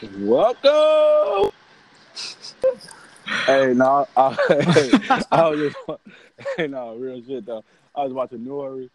Welcome. 0.00 1.50
hey, 3.46 3.74
no, 3.74 4.06
I, 4.16 5.24
I 5.32 5.48
was 5.48 5.58
just, 5.58 5.76
hey, 6.56 6.68
no, 6.68 6.94
real 6.94 7.20
shit 7.26 7.44
though. 7.44 7.64
I 7.96 8.04
was 8.04 8.12
watching 8.12 8.38
Nori 8.40 8.90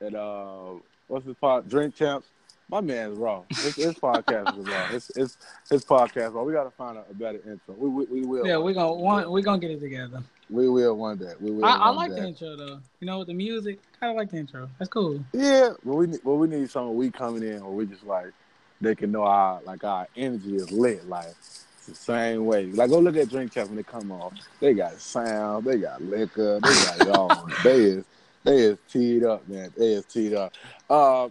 and 0.00 0.16
uh, 0.16 0.70
what's 1.06 1.26
his 1.26 1.36
pod? 1.36 1.68
Drink 1.68 1.94
Champs. 1.94 2.26
My 2.70 2.80
man's 2.80 3.16
raw. 3.16 3.44
His, 3.48 3.76
his 3.76 3.94
podcast 3.94 4.58
is 4.58 4.66
raw. 4.66 4.88
It's 4.90 5.10
it's 5.16 5.38
his 5.70 5.84
podcast 5.84 6.34
raw. 6.34 6.42
We 6.42 6.52
gotta 6.52 6.70
find 6.70 6.98
a, 6.98 7.04
a 7.08 7.14
better 7.14 7.38
intro. 7.46 7.74
We, 7.78 7.88
we, 7.88 8.04
we 8.06 8.26
will. 8.26 8.46
Yeah, 8.46 8.58
we 8.58 8.74
gonna 8.74 8.92
one, 8.92 9.30
we 9.30 9.42
gonna 9.42 9.60
get 9.60 9.70
it 9.70 9.80
together. 9.80 10.24
We 10.50 10.68
will 10.68 10.96
one 10.96 11.18
day. 11.18 11.34
We 11.40 11.52
will. 11.52 11.64
I, 11.64 11.76
I 11.76 11.88
like 11.90 12.10
day. 12.10 12.20
the 12.20 12.26
intro 12.26 12.56
though. 12.56 12.80
You 12.98 13.06
know, 13.06 13.20
with 13.20 13.28
the 13.28 13.34
music, 13.34 13.78
I 13.94 14.00
kind 14.00 14.10
of 14.10 14.16
like 14.16 14.30
the 14.32 14.38
intro. 14.38 14.68
That's 14.78 14.90
cool. 14.90 15.24
Yeah, 15.32 15.70
but 15.84 15.94
we 15.94 16.08
need, 16.08 16.20
well, 16.24 16.36
we 16.36 16.48
need 16.48 16.68
something 16.68 16.96
we 16.96 17.10
coming 17.10 17.44
in 17.44 17.64
where 17.64 17.72
we 17.72 17.86
just 17.86 18.04
like 18.04 18.32
they 18.80 18.94
can 18.94 19.12
know 19.12 19.22
our 19.22 19.60
like 19.62 19.84
our 19.84 20.06
energy 20.16 20.56
is 20.56 20.70
lit. 20.70 21.08
Like 21.08 21.28
it's 21.28 21.86
the 21.86 21.94
same 21.94 22.46
way. 22.46 22.66
Like 22.66 22.90
go 22.90 22.98
look 22.98 23.16
at 23.16 23.28
Drink 23.28 23.52
Champs 23.52 23.68
when 23.68 23.76
they 23.76 23.82
come 23.82 24.12
off. 24.12 24.34
They 24.60 24.74
got 24.74 25.00
sound. 25.00 25.66
They 25.66 25.78
got 25.78 26.02
liquor. 26.02 26.60
They 26.62 26.68
got 26.68 27.00
it 27.00 27.08
all. 27.08 27.48
they 27.64 27.80
is 27.80 28.04
they 28.44 28.58
is 28.58 28.78
teed 28.88 29.24
up, 29.24 29.48
man. 29.48 29.72
They 29.76 29.92
is 29.92 30.04
teed 30.04 30.34
up. 30.34 30.54
Uh, 30.88 31.28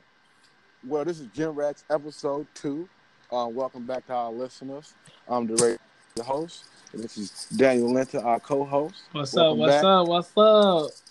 well, 0.85 1.05
this 1.05 1.19
is 1.19 1.27
Jim 1.33 1.51
Rex 1.51 1.83
episode 1.89 2.47
two. 2.53 2.87
Uh, 3.31 3.47
welcome 3.51 3.85
back 3.85 4.05
to 4.07 4.13
our 4.13 4.31
listeners. 4.31 4.93
I'm 5.27 5.47
the 5.47 5.77
the 6.15 6.23
host. 6.23 6.65
And 6.93 7.03
this 7.03 7.17
is 7.17 7.47
Daniel 7.57 7.93
Linton, 7.93 8.23
our 8.23 8.39
co-host. 8.39 8.95
What's 9.11 9.33
Welcome 9.33 9.51
up? 9.51 9.57
What's 9.57 9.75
back. 9.75 9.83
up? 9.83 10.07
What's 10.07 10.37
up? 10.37 11.07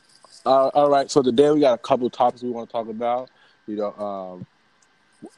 Uh, 0.47 0.69
all 0.69 0.91
right, 0.91 1.11
so 1.11 1.23
today 1.23 1.51
we 1.51 1.61
got 1.61 1.75
a 1.75 1.79
couple 1.79 2.07
of 2.07 2.13
topics 2.13 2.43
we 2.43 2.51
want 2.51 2.69
to 2.69 2.73
talk 2.73 2.89
about. 2.89 3.29
You 3.67 3.77
know, 3.77 3.93
um, 3.95 4.47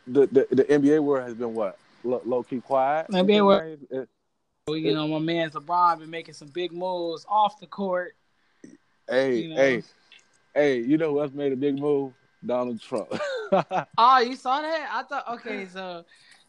the, 0.07 0.27
the 0.27 0.47
the 0.51 0.65
NBA 0.65 1.03
world 1.03 1.25
has 1.29 1.35
been 1.35 1.55
what 1.55 1.79
low, 2.05 2.21
low 2.25 2.43
key 2.43 2.61
quiet. 2.61 3.09
NBA 3.11 3.45
world- 3.45 3.79
It- 3.91 4.09
You 4.69 4.93
know, 4.95 5.09
my 5.09 5.19
man's 5.19 5.55
LeBron 5.55 5.99
been 6.01 6.11
making 6.11 6.35
some 6.35 6.49
big 6.49 6.73
moves 6.73 7.25
off 7.29 7.59
the 7.59 7.67
court. 7.67 8.15
hey, 9.09 9.39
You 9.41 9.49
know. 9.49 9.57
hey, 9.57 9.83
hey, 10.55 10.81
you 10.81 10.99
know 10.99 11.11
who 11.13 11.23
else 11.23 11.33
made 11.33 11.53
a 11.53 11.57
big 11.57 11.79
move? 11.79 12.13
Donald 12.45 12.81
Trump. 12.81 13.09
Oh, 13.97 14.19
you 14.19 14.37
saw 14.37 14.61
that? 14.61 14.91
I 14.93 15.03
thought. 15.05 15.27
Okay, 15.37 15.67
so 15.73 16.05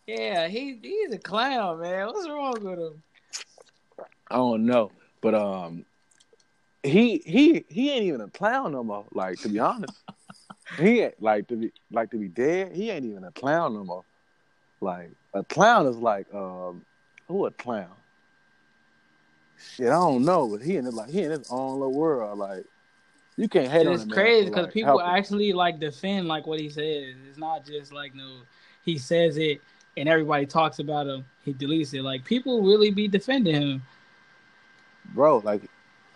yeah, 0.05 0.49
he 0.49 0.77
he's 0.81 1.14
a 1.14 1.17
clown, 1.17 1.80
man. 1.80 2.08
What's 2.08 2.27
wrong 2.27 2.55
with 2.61 2.77
him? 2.77 3.02
I 4.30 4.36
don't 4.36 4.66
know, 4.66 4.91
but 5.21 5.33
um, 5.33 5.86
he 6.83 7.19
he 7.25 7.64
he 7.69 7.89
ain't 7.91 8.03
even 8.03 8.19
a 8.19 8.27
clown 8.27 8.73
no 8.73 8.83
more. 8.83 9.05
Like 9.14 9.39
to 9.43 9.49
be 9.49 9.59
honest, 9.59 9.93
he 10.78 11.02
ain't 11.02 11.22
like 11.22 11.48
to 11.48 11.56
be 11.56 11.72
like 11.92 12.12
to 12.12 12.17
be 12.17 12.28
dead. 12.28 12.73
He 12.73 12.92
ain't 12.92 13.06
even 13.06 13.23
a 13.23 13.31
clown 13.31 13.73
no 13.73 13.84
more. 13.84 14.03
Like 14.81 15.11
a 15.34 15.44
clown 15.44 15.88
is 15.88 15.98
like 15.98 16.34
um, 16.34 16.86
who 17.28 17.45
a 17.45 17.52
clown? 17.52 17.92
Shit, 19.58 19.88
I 19.88 19.92
don't 19.92 20.23
know, 20.23 20.48
but 20.48 20.61
he 20.61 20.78
in 20.78 20.86
his 20.86 20.94
like 20.94 21.09
he 21.09 21.23
in 21.23 21.31
his 21.31 21.50
own 21.52 21.80
little 21.80 21.94
world. 21.94 22.38
Like 22.38 22.66
you 23.36 23.48
can't 23.48 23.72
hate 23.72 23.88
It's 23.88 24.06
crazy 24.06 24.50
because 24.50 24.66
like, 24.66 24.73
people 24.73 25.02
actually 25.02 25.53
like 25.53 25.80
defend 25.80 26.28
like 26.28 26.48
what 26.48 26.59
he 26.59 26.70
says. 26.70 27.16
It's 27.28 27.38
not 27.38 27.66
just 27.66 27.92
like 27.92 28.16
no, 28.16 28.39
he 28.83 28.98
says 28.98 29.38
it 29.38 29.61
and 30.00 30.08
everybody 30.08 30.45
talks 30.45 30.80
about 30.80 31.08
him. 31.08 31.26
He 31.44 31.54
deletes 31.54 31.94
it. 31.94 32.04
Like 32.04 32.23
people 32.23 32.61
really 32.61 32.92
be 32.92 33.08
defending 33.08 33.56
him. 33.56 33.81
bro. 35.14 35.39
Like, 35.39 35.61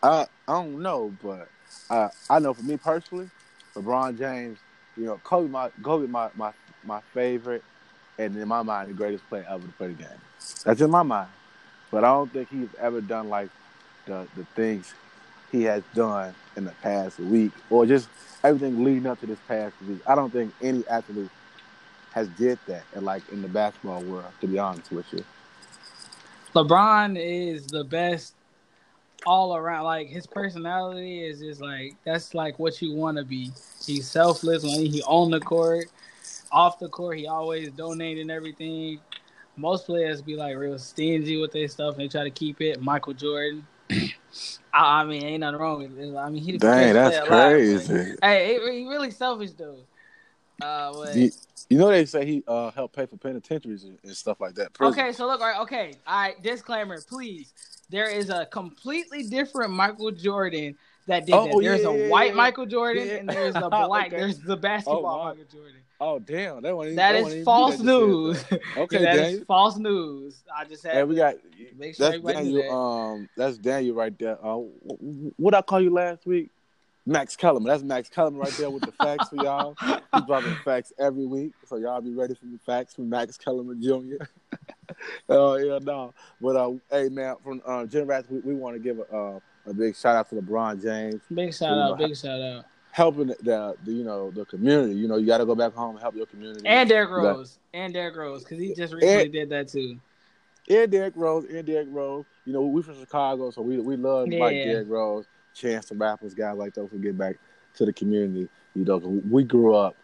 I 0.01 0.25
I 0.47 0.53
don't 0.53 0.81
know, 0.81 1.13
but 1.21 1.49
I 1.89 2.09
I 2.29 2.39
know 2.39 2.53
for 2.53 2.63
me 2.63 2.77
personally, 2.77 3.29
LeBron 3.75 4.17
James, 4.17 4.59
you 4.97 5.05
know, 5.05 5.19
Kobe 5.23 5.49
my 5.49 5.69
Kobe 5.81 6.07
my 6.07 6.29
my 6.35 6.51
my 6.85 7.01
favorite, 7.13 7.63
and 8.17 8.35
in 8.35 8.47
my 8.47 8.61
mind 8.61 8.89
the 8.89 8.93
greatest 8.93 9.27
player 9.29 9.45
ever 9.49 9.65
to 9.65 9.73
play 9.73 9.87
the 9.87 9.93
game. 9.93 10.07
That's 10.63 10.81
in 10.81 10.91
my 10.91 11.03
mind, 11.03 11.29
but 11.91 12.03
I 12.03 12.07
don't 12.07 12.31
think 12.31 12.49
he's 12.49 12.69
ever 12.79 13.01
done 13.01 13.29
like 13.29 13.49
the 14.05 14.27
the 14.35 14.45
things 14.55 14.93
he 15.51 15.63
has 15.63 15.83
done 15.93 16.33
in 16.55 16.65
the 16.65 16.71
past 16.81 17.19
week, 17.19 17.51
or 17.69 17.85
just 17.85 18.09
everything 18.43 18.83
leading 18.83 19.07
up 19.07 19.19
to 19.21 19.25
this 19.25 19.39
past 19.47 19.75
week. 19.87 20.01
I 20.07 20.15
don't 20.15 20.31
think 20.31 20.53
any 20.61 20.87
athlete 20.87 21.29
has 22.11 22.27
did 22.29 22.59
that, 22.67 22.83
and 22.93 23.05
like 23.05 23.23
in 23.31 23.41
the 23.41 23.47
basketball 23.47 24.03
world, 24.03 24.31
to 24.41 24.47
be 24.47 24.59
honest 24.59 24.91
with 24.91 25.11
you. 25.13 25.23
LeBron 26.55 27.17
is 27.19 27.65
the 27.67 27.83
best 27.83 28.35
all 29.25 29.55
around. 29.55 29.83
Like 29.85 30.07
his 30.07 30.27
personality 30.27 31.23
is 31.23 31.39
just 31.39 31.61
like 31.61 31.95
that's 32.03 32.33
like 32.33 32.59
what 32.59 32.81
you 32.81 32.93
want 32.93 33.17
to 33.17 33.23
be. 33.23 33.51
He's 33.85 34.09
selfless 34.09 34.63
when 34.63 34.85
he 34.85 35.01
on 35.03 35.31
the 35.31 35.39
court, 35.39 35.87
off 36.51 36.79
the 36.79 36.89
court. 36.89 37.17
He 37.17 37.27
always 37.27 37.71
donating 37.71 38.29
everything. 38.29 38.99
Most 39.55 39.85
players 39.85 40.21
be 40.21 40.35
like 40.35 40.57
real 40.57 40.79
stingy 40.79 41.37
with 41.39 41.51
their 41.51 41.67
stuff 41.67 41.95
and 41.95 42.03
they 42.03 42.07
try 42.07 42.23
to 42.23 42.31
keep 42.31 42.61
it. 42.61 42.81
Michael 42.81 43.13
Jordan. 43.13 43.65
I, 44.73 45.01
I 45.01 45.03
mean, 45.03 45.23
ain't 45.23 45.41
nothing 45.41 45.59
wrong 45.59 45.83
with 45.83 45.99
it. 45.99 46.15
I 46.15 46.29
mean, 46.29 46.41
he 46.41 46.57
Dang, 46.57 46.93
that's 46.93 47.27
crazy. 47.27 48.15
but- 48.19 48.27
Hey, 48.27 48.59
he, 48.59 48.79
he 48.79 48.87
really 48.87 49.11
selfish 49.11 49.51
though. 49.51 49.79
Uh, 50.61 50.93
but, 50.93 51.15
You, 51.15 51.31
you 51.69 51.77
know 51.77 51.89
they 51.89 52.05
say 52.05 52.25
he 52.25 52.43
uh, 52.47 52.71
helped 52.71 52.95
pay 52.95 53.05
for 53.05 53.17
penitentiaries 53.17 53.83
and, 53.83 53.97
and 54.03 54.15
stuff 54.15 54.39
like 54.39 54.55
that. 54.55 54.73
Prison. 54.73 54.99
Okay, 54.99 55.11
so 55.11 55.27
look, 55.27 55.41
all 55.41 55.47
right, 55.47 55.59
okay, 55.61 55.95
all 56.07 56.21
right. 56.21 56.41
Disclaimer, 56.41 57.01
please. 57.01 57.53
There 57.93 58.09
is 58.09 58.31
a 58.31 58.47
completely 58.47 59.21
different 59.21 59.71
Michael 59.71 60.09
Jordan 60.09 60.75
that 61.05 61.27
did 61.27 61.35
Oh, 61.35 61.45
that. 61.45 61.61
There's 61.61 61.83
yeah, 61.83 61.89
a 61.89 62.09
white 62.09 62.29
yeah. 62.31 62.33
Michael 62.33 62.65
Jordan 62.65 63.05
Yeah. 63.07 63.13
and 63.17 63.29
there's 63.29 63.53
a 63.55 63.69
black. 63.69 64.07
Okay. 64.07 64.17
There's 64.17 64.39
the 64.39 64.57
basketball 64.57 64.97
Oh, 65.05 65.17
wow. 65.17 65.23
Michael 65.25 65.45
Jordan. 65.51 65.75
Oh 66.01 66.17
damn, 66.17 66.63
that 66.63 66.75
one. 66.75 66.95
That 66.95 67.13
is 67.15 67.45
false 67.45 67.79
news. 67.79 68.43
Okay, 68.77 68.97
that 68.97 69.15
is 69.19 69.43
false 69.43 69.77
news. 69.77 70.43
I 70.53 70.65
just 70.65 70.83
had. 70.83 70.95
Hey, 70.95 71.03
we 71.03 71.15
got 71.15 71.35
Make 71.77 71.95
sure 71.95 72.09
that's 72.09 72.23
Daniel. 72.23 72.71
Um, 72.75 73.29
that's 73.37 73.59
Daniel 73.59 73.95
right 73.95 74.17
there. 74.17 74.43
Uh, 74.43 74.55
what 75.37 75.53
I 75.53 75.61
call 75.61 75.79
you 75.79 75.91
last 75.93 76.25
week? 76.25 76.49
Max 77.05 77.35
Kellerman. 77.35 77.67
That's 77.67 77.83
Max 77.83 78.09
Kellerman 78.09 78.39
right 78.39 78.51
there 78.53 78.69
with 78.69 78.83
the 78.83 78.91
facts 78.93 79.29
for 79.29 79.35
y'all. 79.37 79.75
He's 79.81 80.23
dropping 80.25 80.55
facts 80.63 80.93
every 80.97 81.25
week, 81.25 81.51
so 81.65 81.75
y'all 81.75 81.99
be 82.01 82.11
ready 82.13 82.33
for 82.33 82.45
the 82.45 82.59
facts 82.65 82.93
from 82.95 83.09
Max 83.09 83.37
Kellerman 83.37 83.81
Jr. 83.81 84.23
Oh 85.29 85.55
yeah, 85.55 85.79
no. 85.81 86.13
But 86.41 86.55
uh, 86.55 86.71
hey 86.91 87.09
man, 87.09 87.35
from 87.43 87.61
uh, 87.65 87.85
Jim 87.85 88.05
Rats, 88.07 88.29
we, 88.29 88.39
we 88.39 88.53
want 88.53 88.75
to 88.75 88.79
give 88.79 88.99
a, 88.99 89.15
uh, 89.15 89.39
a 89.65 89.73
big 89.73 89.95
shout 89.95 90.15
out 90.15 90.29
to 90.29 90.35
LeBron 90.35 90.81
James. 90.81 91.21
big 91.33 91.53
shout 91.53 91.77
out, 91.77 91.97
big 91.97 92.15
shout 92.15 92.39
out, 92.39 92.65
helping 92.91 93.27
the, 93.27 93.75
the, 93.83 93.91
you 93.91 94.03
know 94.03 94.29
the 94.31 94.45
community. 94.45 94.93
You 94.95 95.07
know, 95.07 95.17
you 95.17 95.25
got 95.25 95.39
to 95.39 95.45
go 95.45 95.55
back 95.55 95.73
home 95.73 95.91
and 95.91 96.01
help 96.01 96.15
your 96.15 96.25
community. 96.25 96.65
and 96.67 96.87
Derrick 96.87 97.09
That- 97.09 97.15
Rose, 97.15 97.57
and 97.73 97.93
Derrick 97.93 98.15
Rose, 98.15 98.43
because 98.43 98.59
he 98.59 98.73
just 98.75 98.93
recently 98.93 99.29
did 99.29 99.49
that 99.49 99.67
too. 99.69 99.97
and 100.69 100.91
Derrick 100.91 101.13
Rose, 101.15 101.45
and 101.45 101.65
Derrick 101.65 101.87
Rose. 101.89 102.25
You 102.45 102.53
know, 102.53 102.61
we 102.61 102.81
from 102.83 102.99
Chicago, 102.99 103.49
so 103.51 103.61
we 103.61 103.79
we 103.79 103.95
love 103.95 104.27
Yeah. 104.27 104.49
Derrick 104.49 104.89
Rose, 104.89 105.25
Chance 105.53 105.87
the 105.87 105.95
Rappers, 105.95 106.33
guys 106.33 106.57
like 106.57 106.73
those 106.73 106.89
who 106.89 106.99
get 106.99 107.17
back 107.17 107.37
to 107.75 107.85
the 107.85 107.93
community. 107.93 108.49
You 108.75 108.85
know, 108.85 108.97
we 108.97 109.43
grew 109.43 109.75
up. 109.75 109.95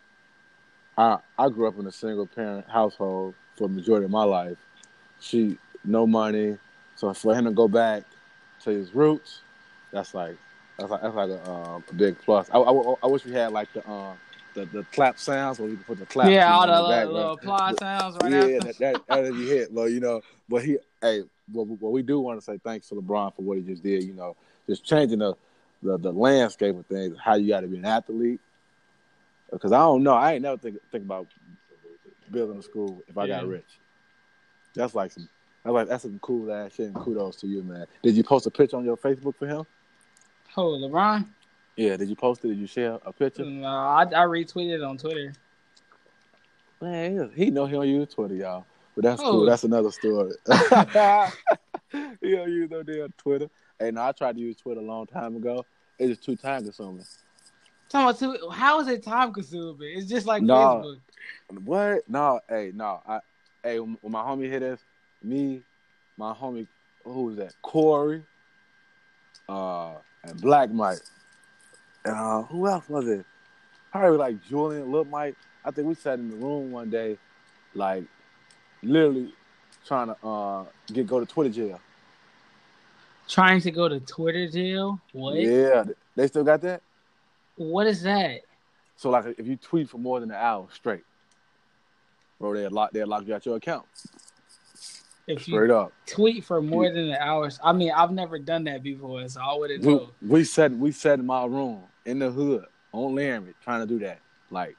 I 0.98 1.20
I 1.38 1.50
grew 1.50 1.68
up 1.68 1.80
in 1.80 1.88
a 1.88 1.92
single 1.92 2.28
parent 2.28 2.68
household 2.70 3.36
for 3.56 3.68
the 3.68 3.74
majority 3.74 4.06
of 4.06 4.12
my 4.12 4.24
life. 4.24 4.58
She 5.20 5.58
no 5.84 6.06
money, 6.06 6.58
so 6.96 7.14
for 7.14 7.36
him 7.36 7.46
to 7.46 7.52
go 7.52 7.68
back 7.68 8.04
to 8.64 8.70
his 8.70 8.94
roots, 8.94 9.42
that's 9.92 10.14
like 10.14 10.38
that's 10.78 10.92
like 10.92 11.02
that's 11.02 11.16
like 11.16 11.30
a, 11.30 11.50
um, 11.50 11.84
a 11.90 11.94
big 11.94 12.20
plus. 12.20 12.50
I, 12.52 12.58
I, 12.58 12.96
I 13.04 13.08
wish 13.08 13.26
we 13.26 13.32
had 13.32 13.52
like 13.52 13.72
the 13.74 13.88
um 13.90 14.18
the, 14.54 14.66
the 14.66 14.84
clap 14.92 15.20
sounds 15.20 15.60
where 15.60 15.70
you 15.70 15.78
could 15.78 15.88
put 15.88 16.00
the 16.00 16.06
clap. 16.06 16.30
yeah, 16.30 16.54
all 16.54 16.68
the 16.68 16.74
the 16.74 16.82
little, 16.82 17.14
little 17.14 17.32
applause 17.34 17.78
sounds 17.80 18.18
right 18.22 18.32
yeah, 18.32 18.40
after. 18.40 18.60
that, 18.60 18.80
that 18.80 19.08
that'd 19.08 19.34
be 19.34 19.48
hit, 19.48 19.74
but 19.74 19.92
you 19.92 20.00
know, 20.00 20.22
but 20.48 20.64
he, 20.64 20.78
hey, 21.02 21.24
what, 21.52 21.68
what 21.68 21.92
we 21.92 22.02
do 22.02 22.20
want 22.20 22.40
to 22.40 22.44
say 22.44 22.60
thanks 22.64 22.90
to 22.90 22.96
LeBron 22.96 23.36
for 23.36 23.42
what 23.42 23.58
he 23.58 23.64
just 23.64 23.84
did. 23.84 24.04
You 24.04 24.14
know, 24.14 24.36
just 24.70 24.86
changing 24.86 25.20
the 25.20 25.34
the, 25.82 25.98
the 25.98 26.12
landscape 26.12 26.78
of 26.78 26.86
things, 26.86 27.18
how 27.24 27.36
you 27.36 27.48
got 27.50 27.62
to 27.62 27.68
be 27.68 27.78
an 27.78 27.86
athlete. 27.86 28.40
Because 29.52 29.72
I 29.72 29.80
don't 29.80 30.04
know, 30.04 30.14
I 30.14 30.34
ain't 30.34 30.44
never 30.44 30.58
think 30.58 30.78
think 30.92 31.04
about 31.06 31.28
building 32.32 32.60
a 32.60 32.62
school 32.62 33.02
if 33.08 33.18
I 33.18 33.28
got 33.28 33.48
rich. 33.48 33.66
That's 34.76 34.94
like 34.94 35.12
some, 35.12 35.28
that's 35.64 35.74
like 35.74 35.88
that's 35.88 36.04
some 36.04 36.20
cool 36.20 36.52
ass 36.54 36.74
shit. 36.76 36.88
And 36.88 36.96
kudos 36.96 37.38
to 37.38 37.48
you, 37.48 37.64
man. 37.64 37.88
Did 38.04 38.16
you 38.16 38.24
post 38.24 38.46
a 38.46 38.52
picture 38.52 38.78
on 38.78 38.86
your 38.86 38.98
Facebook 38.98 39.36
for 39.36 39.48
him? 39.48 39.66
Oh, 40.56 40.78
LeBron. 40.78 41.26
Yeah. 41.76 41.98
Did 41.98 42.10
you 42.10 42.16
post 42.16 42.44
it? 42.46 42.50
Did 42.50 42.58
you 42.58 42.68
share 42.68 43.00
a 43.06 43.12
picture? 43.14 43.46
No, 43.46 43.68
I, 43.68 44.04
I 44.04 44.26
retweeted 44.26 44.76
it 44.76 44.84
on 44.84 44.98
Twitter. 44.98 45.34
Man, 46.82 47.32
he, 47.36 47.46
he 47.46 47.52
know 47.52 47.66
he 47.66 47.74
don't 47.74 47.88
use 47.88 48.14
Twitter, 48.14 48.36
y'all. 48.36 48.66
But 48.96 49.04
that's 49.04 49.22
Oh. 49.22 49.32
cool. 49.32 49.46
That's 49.46 49.64
another 49.64 49.92
story. 49.92 50.32
he 52.22 52.32
don't 52.32 52.50
use 52.52 52.70
no 52.70 52.84
damn 52.84 53.12
Twitter. 53.18 53.50
Hey, 53.80 53.92
no, 53.92 54.04
I 54.04 54.12
tried 54.12 54.36
to 54.36 54.42
use 54.42 54.58
Twitter 54.58 54.82
a 54.82 54.84
long 54.84 55.06
time 55.08 55.36
ago. 55.36 55.66
It's 55.98 56.10
just 56.10 56.24
too 56.24 56.36
time 56.36 56.64
consuming. 56.64 57.06
Talking 57.90 58.26
about 58.26 58.54
how 58.54 58.80
is 58.80 58.88
it 58.88 59.04
time 59.04 59.34
consuming? 59.34 59.98
It's 59.98 60.08
just 60.10 60.26
like 60.28 60.44
No. 60.44 60.56
Facebook. 60.56 61.00
What? 61.66 62.10
No, 62.10 62.40
hey, 62.48 62.72
no. 62.76 63.02
I, 63.08 63.20
hey, 63.64 63.80
when 63.80 63.98
when 64.02 64.12
my 64.12 64.22
homie 64.22 64.50
hit 64.50 64.62
us, 64.62 64.80
me, 65.24 65.62
my 66.18 66.34
homie, 66.34 66.68
who 67.04 67.24
was 67.24 67.38
that? 67.38 67.54
Corey, 67.62 68.24
uh, 69.48 69.94
and 70.24 70.40
Black 70.42 70.72
Mike, 70.72 71.00
and 72.06 72.16
uh, 72.16 72.44
who 72.44 72.68
else 72.68 72.88
was 72.88 73.08
it? 73.08 73.26
Probably 73.92 74.18
like 74.18 74.44
Julian, 74.48 74.92
Lil 74.92 75.06
Mike. 75.06 75.36
I 75.66 75.72
think 75.72 75.88
we 75.88 75.96
sat 75.96 76.20
in 76.20 76.30
the 76.30 76.36
room 76.36 76.72
one 76.72 76.90
day, 76.90 77.18
like 77.74 78.04
literally 78.84 79.34
trying 79.86 80.08
to 80.08 80.26
uh 80.26 80.66
get 80.94 81.08
go 81.08 81.20
to 81.20 81.26
Twitter 81.26 81.50
jail. 81.50 81.82
Trying 83.30 83.62
to 83.62 83.72
go 83.72 83.88
to 83.88 84.00
Twitter 84.00 84.48
jail? 84.50 85.00
What? 85.14 85.36
Yeah, 85.36 85.84
they 86.16 86.28
still 86.28 86.44
got 86.44 86.62
that. 86.62 86.82
What 87.56 87.86
is 87.88 88.02
that? 88.02 88.42
So 88.96 89.12
like, 89.12 89.36
if 89.38 89.48
you 89.48 89.56
tweet 89.56 89.88
for 89.88 89.98
more 90.00 90.20
than 90.20 90.32
an 90.32 90.38
hour 90.38 90.68
straight, 90.74 91.04
bro, 92.40 92.54
they 92.54 92.68
lock 92.68 92.92
they 92.92 93.04
lock 93.04 93.26
you 93.28 93.36
out 93.36 93.46
your 93.46 93.56
account. 93.58 93.86
If 95.28 95.48
you 95.48 95.54
Straight 95.56 95.70
up. 95.70 95.94
tweet 96.08 96.44
for 96.44 96.60
more 96.60 96.90
than 96.90 97.10
an 97.10 97.18
hour, 97.20 97.52
I 97.64 97.72
mean, 97.72 97.92
I've 97.92 98.10
never 98.12 98.40
done 98.40 98.64
that 98.64 98.82
before, 98.82 99.28
so 99.30 99.40
I 99.40 99.56
wouldn't 99.56 99.86
We, 99.86 99.94
know. 99.94 100.10
we 100.28 100.44
sat 100.44 100.72
we 100.72 100.92
sat 100.92 101.20
in 101.20 101.26
my 101.28 101.46
room 101.46 101.84
in 102.06 102.18
the 102.18 102.32
hood 102.32 102.66
on 102.92 103.14
Laramie 103.14 103.54
trying 103.64 103.82
to 103.82 103.86
do 103.86 104.00
that. 104.00 104.20
Like, 104.50 104.76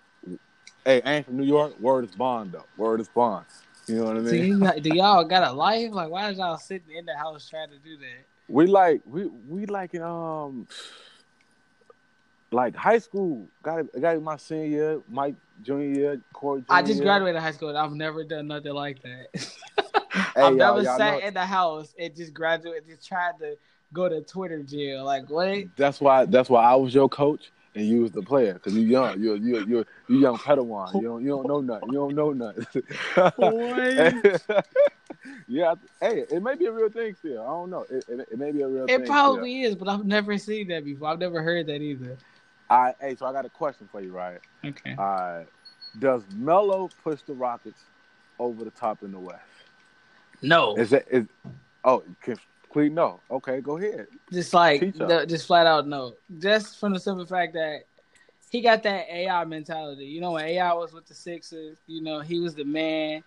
hey, 0.85 1.01
I 1.03 1.13
ain't 1.15 1.27
from 1.27 1.37
New 1.37 1.45
York. 1.47 1.79
Word 1.79 2.05
is 2.07 2.17
bond 2.17 2.51
though. 2.53 2.65
Word 2.77 3.01
is 3.01 3.09
bond. 3.09 3.47
You 3.87 3.97
know 3.97 4.05
what 4.07 4.17
I 4.17 4.21
Do, 4.21 4.33
mean? 4.33 4.61
you, 4.61 4.81
do 4.81 4.95
y'all 4.97 5.25
got 5.35 5.45
a 5.49 5.53
life? 5.53 5.93
Like, 5.93 6.11
why 6.11 6.31
is 6.31 6.39
y'all 6.39 6.59
sitting 6.59 6.97
in 6.97 7.07
the 7.07 7.17
house 7.17 7.49
trying 7.49 7.71
to 7.71 7.79
do 7.79 7.97
that? 7.99 8.27
We 8.51 8.67
like 8.67 9.01
we 9.07 9.27
we 9.49 9.67
like 9.67 9.95
in 9.95 10.03
um 10.03 10.67
like 12.51 12.75
high 12.75 12.99
school. 12.99 13.47
Got 13.63 13.81
it 13.81 14.01
got 14.01 14.17
it 14.17 14.23
my 14.23 14.37
senior 14.37 14.67
year, 14.67 15.01
Mike 15.09 15.37
junior 15.63 15.87
year, 16.01 16.21
Corey 16.33 16.61
junior 16.63 16.67
I 16.71 16.83
just 16.83 17.01
graduated 17.01 17.41
high 17.41 17.53
school 17.53 17.69
and 17.69 17.79
I've 17.79 17.93
never 17.93 18.25
done 18.25 18.49
nothing 18.49 18.75
like 18.75 19.03
that. 19.03 19.53
Hey, 20.35 20.43
I've 20.43 20.57
y'all- 20.57 20.75
never 20.75 20.83
y'all 20.83 20.99
sat 20.99 21.21
know- 21.21 21.27
in 21.29 21.35
the 21.35 21.45
house 21.45 21.95
and 21.99 22.15
just 22.17 22.35
graduated, 22.35 22.87
just 22.89 23.07
tried 23.07 23.39
to 23.41 23.57
go 23.93 24.09
to 24.09 24.21
Twitter 24.21 24.61
jail. 24.63 25.05
Like, 25.05 25.29
what? 25.31 25.67
That's 25.77 26.01
why 26.01 26.25
that's 26.25 26.51
why 26.51 26.65
I 26.65 26.75
was 26.75 26.93
your 26.95 27.09
coach 27.09 27.51
and 27.75 27.87
you 27.87 28.03
was 28.03 28.11
the 28.13 28.23
player 28.23 28.55
because 28.55 28.75
you 28.75 28.83
young. 28.83 29.21
You 29.21 29.35
you 29.35 29.65
you 29.67 29.87
you 30.09 30.19
young 30.19 30.37
Padawan. 30.37 30.95
You 30.95 31.03
don't 31.03 31.23
you 31.23 31.29
don't 31.29 31.47
know 31.47 31.61
nothing. 31.61 31.89
You 31.91 31.99
don't 31.99 32.15
know 32.15 32.33
nothing. 32.33 32.67
What? 33.37 34.67
yeah. 35.49 35.75
Hey, 36.01 36.25
it 36.31 36.43
may 36.43 36.55
be 36.57 36.67
a 36.67 36.73
real 36.73 36.89
thing 36.91 37.15
still. 37.15 37.43
I 37.43 37.47
don't 37.47 37.71
know. 37.71 37.87
It, 37.91 38.05
it, 38.09 38.29
it 38.33 38.39
may 38.39 38.53
be 38.53 38.63
a 38.63 38.69
real 38.69 38.87
thing. 38.87 39.03
It 39.03 39.07
probably 39.07 39.63
is, 39.63 39.75
but 39.75 39.89
I've 39.89 40.05
never 40.05 40.37
seen 40.39 40.69
that 40.69 40.85
before. 40.85 41.09
I've 41.09 41.19
never 41.19 41.43
heard 41.43 41.67
that 41.67 41.81
either. 41.81 42.05
Still. 42.05 42.17
I 42.71 42.95
hey, 43.01 43.17
so 43.17 43.27
I 43.27 43.33
got 43.33 43.45
a 43.45 43.51
question 43.51 43.89
for 43.91 44.01
you, 44.01 44.13
right? 44.13 44.41
Okay. 44.65 44.95
All 44.99 45.05
right. 45.05 45.47
Does 45.99 46.23
Melo 46.37 46.89
push 47.03 47.21
the 47.23 47.33
Rockets 47.33 47.81
over 48.39 48.65
the 48.65 48.71
top 48.71 49.03
in 49.03 49.13
the 49.13 49.19
West? 49.19 49.43
No, 50.43 50.77
Is 50.77 50.91
that 50.91 51.07
is? 51.11 51.27
Oh, 51.85 52.03
complete 52.71 52.93
no. 52.93 53.21
Okay, 53.31 53.61
go 53.61 53.79
ahead. 53.79 54.07
just 54.33 54.55
like 54.55 54.81
the, 54.97 55.27
just 55.27 55.47
flat 55.47 55.67
out 55.67 55.89
no. 55.89 56.15
Just 56.39 56.79
from 56.79 56.93
the 56.93 57.01
simple 57.01 57.27
fact 57.27 57.55
that 57.55 57.83
he 58.51 58.61
got 58.61 58.83
that 58.85 59.07
AI 59.11 59.45
mentality. 59.45 60.07
You 60.07 60.21
know, 60.21 60.33
when 60.33 60.45
AI 60.45 60.73
was 60.73 60.93
with 60.93 61.07
the 61.07 61.15
Sixers, 61.15 61.79
you 61.87 62.03
know, 62.03 62.21
he 62.21 62.39
was 62.39 62.55
the 62.55 62.65
man, 62.65 63.23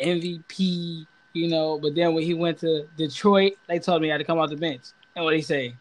MVP. 0.00 1.06
You 1.34 1.48
know, 1.48 1.78
but 1.78 1.94
then 1.94 2.14
when 2.14 2.24
he 2.24 2.34
went 2.34 2.58
to 2.60 2.88
Detroit, 2.96 3.52
they 3.68 3.78
told 3.78 4.02
me 4.02 4.08
I 4.08 4.14
had 4.14 4.18
to 4.18 4.24
come 4.24 4.38
off 4.38 4.50
the 4.50 4.56
bench. 4.56 4.82
And 5.14 5.24
what 5.24 5.34
he 5.34 5.42
say? 5.42 5.74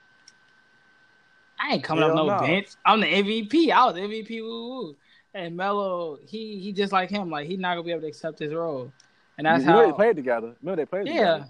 I 1.60 1.74
ain't 1.74 1.84
coming 1.84 2.04
Hell 2.04 2.12
off 2.12 2.28
no, 2.28 2.34
no. 2.36 2.40
bench. 2.42 2.68
I'm 2.86 3.00
the 3.00 3.08
MVP. 3.08 3.72
I 3.72 3.86
was 3.86 3.96
MVP. 3.96 4.42
Woo 4.42 4.70
woo. 4.70 4.96
And 5.34 5.56
Melo, 5.56 6.20
he 6.28 6.60
he 6.60 6.72
just 6.72 6.92
like 6.92 7.10
him. 7.10 7.32
Like 7.32 7.48
he's 7.48 7.58
not 7.58 7.74
gonna 7.74 7.84
be 7.84 7.92
able 7.92 8.02
to 8.02 8.08
accept 8.08 8.40
his 8.40 8.54
role. 8.54 8.92
And 9.38 9.46
that's 9.48 9.64
you 9.64 9.70
how. 9.70 9.86
they 9.86 9.92
played 9.92 10.16
together. 10.16 10.56
Know 10.62 10.76
they 10.76 10.86
played 10.86 11.08
yeah. 11.08 11.14
together. 11.14 11.48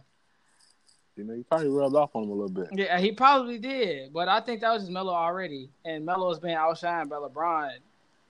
You 1.18 1.24
know, 1.24 1.34
you 1.34 1.44
probably 1.44 1.70
rubbed 1.70 1.96
off 1.96 2.16
on 2.16 2.24
him 2.24 2.30
a 2.30 2.34
little 2.34 2.50
bit. 2.50 2.68
Yeah, 2.72 3.00
he 3.00 3.12
probably 3.12 3.58
did, 3.58 4.14
but 4.14 4.28
I 4.28 4.40
think 4.40 4.62
that 4.62 4.72
was 4.72 4.84
just 4.84 4.92
Melo 4.92 5.14
already, 5.14 5.70
and 5.84 6.06
Melo 6.06 6.30
has 6.30 6.40
been 6.40 6.56
outshined 6.56 7.10
by 7.10 7.16
LeBron, 7.16 7.78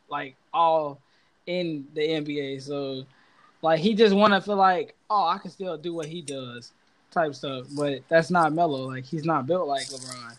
like 0.09 0.35
all 0.53 1.01
in 1.47 1.85
the 1.93 2.01
NBA. 2.01 2.61
So, 2.61 3.03
like 3.61 3.81
he 3.81 3.93
just 3.93 4.15
want 4.15 4.33
to 4.33 4.41
feel 4.41 4.55
like, 4.55 4.95
oh, 5.09 5.27
I 5.27 5.37
can 5.37 5.51
still 5.51 5.77
do 5.77 5.93
what 5.93 6.05
he 6.05 6.21
does, 6.21 6.71
type 7.11 7.35
stuff. 7.35 7.67
But 7.75 8.03
that's 8.07 8.31
not 8.31 8.53
Melo. 8.53 8.87
Like 8.87 9.03
he's 9.03 9.25
not 9.25 9.47
built 9.47 9.67
like 9.67 9.87
LeBron. 9.87 10.37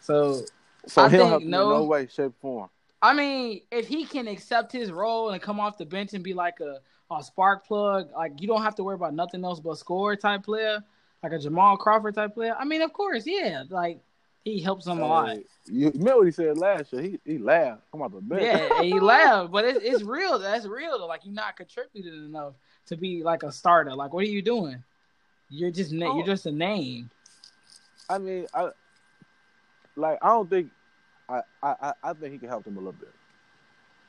So, 0.00 0.44
So 0.86 1.02
I 1.02 1.10
he'll 1.10 1.28
help 1.28 1.42
no- 1.42 1.68
no 1.68 1.84
way, 1.84 2.06
shape, 2.06 2.32
form. 2.40 2.70
I 3.02 3.12
mean, 3.12 3.60
if 3.70 3.86
he 3.86 4.06
can 4.06 4.26
accept 4.26 4.72
his 4.72 4.90
role 4.90 5.30
and 5.30 5.40
come 5.40 5.60
off 5.60 5.78
the 5.78 5.84
bench 5.84 6.14
and 6.14 6.24
be 6.24 6.34
like 6.34 6.60
a, 6.60 6.80
a 7.14 7.22
spark 7.22 7.66
plug, 7.66 8.10
like 8.12 8.40
you 8.40 8.48
don't 8.48 8.62
have 8.62 8.74
to 8.76 8.84
worry 8.84 8.94
about 8.94 9.14
nothing 9.14 9.44
else 9.44 9.60
but 9.60 9.78
score 9.78 10.16
type 10.16 10.42
player, 10.42 10.82
like 11.22 11.32
a 11.32 11.38
Jamal 11.38 11.76
Crawford 11.76 12.14
type 12.14 12.34
player. 12.34 12.54
I 12.58 12.64
mean, 12.64 12.82
of 12.82 12.92
course, 12.92 13.24
yeah, 13.26 13.64
like 13.70 14.00
he 14.44 14.60
helps 14.60 14.84
them 14.86 15.00
a 15.00 15.06
lot. 15.06 15.28
Hey, 15.30 15.44
you 15.66 15.90
remember 15.90 16.16
what 16.18 16.26
he 16.26 16.30
said 16.32 16.56
last 16.58 16.92
year? 16.92 17.02
He 17.02 17.18
he 17.24 17.38
laughed. 17.38 17.82
Come 17.92 18.02
out 18.02 18.12
the 18.12 18.20
bench. 18.20 18.42
Yeah, 18.42 18.82
he 18.82 18.98
laughed, 18.98 19.50
but 19.50 19.64
it's 19.64 19.80
it's 19.82 20.02
real. 20.16 20.38
That's 20.38 20.66
real. 20.66 20.98
Though. 20.98 21.06
Like 21.06 21.24
you're 21.24 21.34
not 21.34 21.56
contributing 21.56 22.12
enough 22.26 22.54
to 22.86 22.96
be 22.96 23.22
like 23.22 23.42
a 23.42 23.52
starter. 23.52 23.94
Like 23.94 24.12
what 24.12 24.24
are 24.24 24.28
you 24.28 24.42
doing? 24.42 24.82
You're 25.50 25.70
just 25.70 25.92
na- 25.92 26.06
Oh. 26.12 26.16
you're 26.18 26.26
just 26.26 26.46
a 26.46 26.52
name. 26.52 27.10
I 28.10 28.18
mean, 28.18 28.46
I 28.54 28.70
like. 29.96 30.18
I 30.22 30.28
don't 30.28 30.48
think. 30.48 30.70
I, 31.28 31.42
I 31.62 31.92
I- 32.02 32.12
think 32.14 32.32
he 32.32 32.38
can 32.38 32.48
help 32.48 32.64
them 32.64 32.76
a 32.76 32.80
little 32.80 32.92
bit. 32.92 33.12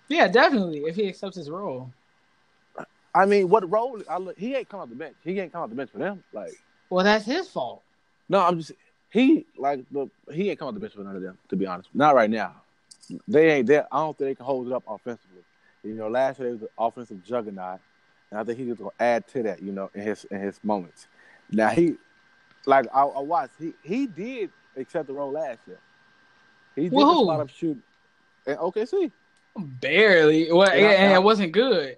Yeah, 0.08 0.28
definitely. 0.28 0.80
If 0.80 0.96
he 0.96 1.08
accepts 1.08 1.36
his 1.36 1.50
role. 1.50 1.92
I 3.14 3.26
mean, 3.26 3.50
what 3.50 3.70
role? 3.70 4.02
I 4.10 4.18
look, 4.20 4.38
he 4.38 4.56
ain't 4.56 4.70
come 4.70 4.80
out 4.80 4.90
the 4.90 4.96
bench. 4.96 5.16
He 5.24 5.38
ain't 5.40 5.52
come 5.52 5.64
out 5.64 5.70
the 5.70 5.76
bench 5.76 5.90
for 5.92 5.98
them. 5.98 6.24
Like, 6.32 6.54
Well, 6.90 7.04
that's 7.06 7.26
his 7.26 7.48
fault. 7.50 7.82
no, 8.30 8.40
I'm 8.40 8.58
just 8.60 8.72
he 9.12 9.46
like 9.58 9.84
the 9.92 10.10
he 10.32 10.50
ain't 10.50 10.60
come 10.60 10.68
out 10.68 10.74
the 10.76 10.80
bench 10.80 10.94
for 10.94 11.02
none 11.04 11.16
of 11.16 11.22
them. 11.22 11.38
To 11.50 11.56
be 11.56 11.66
honest, 11.66 11.90
not 11.94 12.16
right 12.16 12.30
now. 12.30 12.56
They 13.28 13.52
ain't 13.52 13.68
there. 13.68 13.88
I 13.92 13.98
don't 14.00 14.16
think 14.18 14.30
they 14.30 14.36
can 14.36 14.46
hold 14.46 14.68
it 14.68 14.74
up 14.74 14.84
offensively. 14.88 15.42
You 15.84 15.94
know, 15.96 16.08
last 16.10 16.40
year 16.40 16.50
they 16.50 16.54
was 16.54 16.62
an 16.62 16.68
offensive 16.78 17.24
juggernaut, 17.26 17.80
and 18.30 18.40
I 18.40 18.44
think 18.44 18.60
he's 18.60 18.68
just 18.68 18.80
gonna 18.80 18.92
add 19.00 19.28
to 19.30 19.44
that. 19.44 19.62
You 19.64 19.72
know, 19.72 19.90
in 19.96 20.02
his 20.02 20.26
in 20.26 20.40
his 20.42 20.60
moments. 20.64 21.08
Now 21.52 21.70
he, 21.70 21.96
like 22.68 22.86
I, 22.94 23.02
I 23.02 23.20
watched, 23.22 23.54
he 23.60 23.74
he 23.84 24.06
did 24.06 24.52
accept 24.78 25.08
the 25.08 25.14
role 25.14 25.32
last 25.32 25.60
year. 25.66 25.80
He 26.76 26.84
did 26.84 26.92
Whoa. 26.94 27.22
a 27.22 27.26
spot 27.26 27.40
up 27.40 27.50
shoot. 27.50 27.82
And 28.46 28.58
OKC. 28.60 29.12
Barely. 29.58 30.52
Well, 30.52 30.70
Yeah, 30.70 30.82
yeah, 30.84 30.90
and 31.04 31.14
I- 31.14 31.16
it 31.16 31.24
wasn't 31.24 31.52
good. 31.52 31.98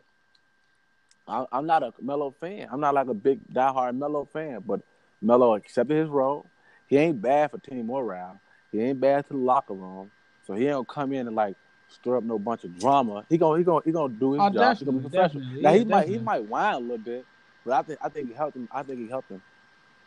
I, 1.31 1.45
I'm 1.51 1.65
not 1.65 1.83
a 1.83 1.93
Melo 2.01 2.31
fan. 2.39 2.67
I'm 2.71 2.79
not 2.79 2.93
like 2.93 3.07
a 3.07 3.13
big 3.13 3.39
diehard 3.53 3.97
Melo 3.97 4.25
fan, 4.25 4.59
but 4.65 4.81
Melo 5.21 5.55
accepted 5.55 5.97
his 5.97 6.09
role. 6.09 6.45
He 6.87 6.97
ain't 6.97 7.21
bad 7.21 7.51
for 7.51 7.57
team 7.57 7.87
morale. 7.87 8.39
He 8.71 8.81
ain't 8.81 8.99
bad 8.99 9.25
to 9.27 9.33
the 9.33 9.39
locker 9.39 9.73
room. 9.73 10.11
So 10.45 10.53
he 10.53 10.65
ain't 10.65 10.73
gonna 10.73 10.85
come 10.85 11.13
in 11.13 11.27
and 11.27 11.35
like 11.35 11.55
stir 11.87 12.17
up 12.17 12.23
no 12.23 12.37
bunch 12.39 12.63
of 12.63 12.77
drama. 12.79 13.25
He 13.29 13.37
gonna 13.37 13.57
he 13.57 13.63
gonna 13.63 13.81
he 13.85 13.91
gonna 13.91 14.13
do 14.13 14.33
his 14.33 14.41
Oh, 14.43 14.49
job. 14.49 14.77
He 14.77 14.85
gonna 14.85 14.97
be 14.97 15.09
professional. 15.09 15.41
definitely. 15.43 15.63
Now 15.63 15.71
Yeah, 15.71 15.77
he 15.77 15.85
might 15.85 16.07
he 16.09 16.17
might 16.17 16.43
whine 16.43 16.75
a 16.75 16.79
little 16.79 16.97
bit, 16.97 17.25
but 17.65 17.73
I 17.73 17.81
think 17.83 17.99
I 18.03 18.09
think 18.09 18.29
he 18.29 18.33
helped 18.33 18.57
him. 18.57 18.67
I 18.71 18.83
think 18.83 18.99
he 18.99 19.07
helped 19.07 19.31
him. 19.31 19.41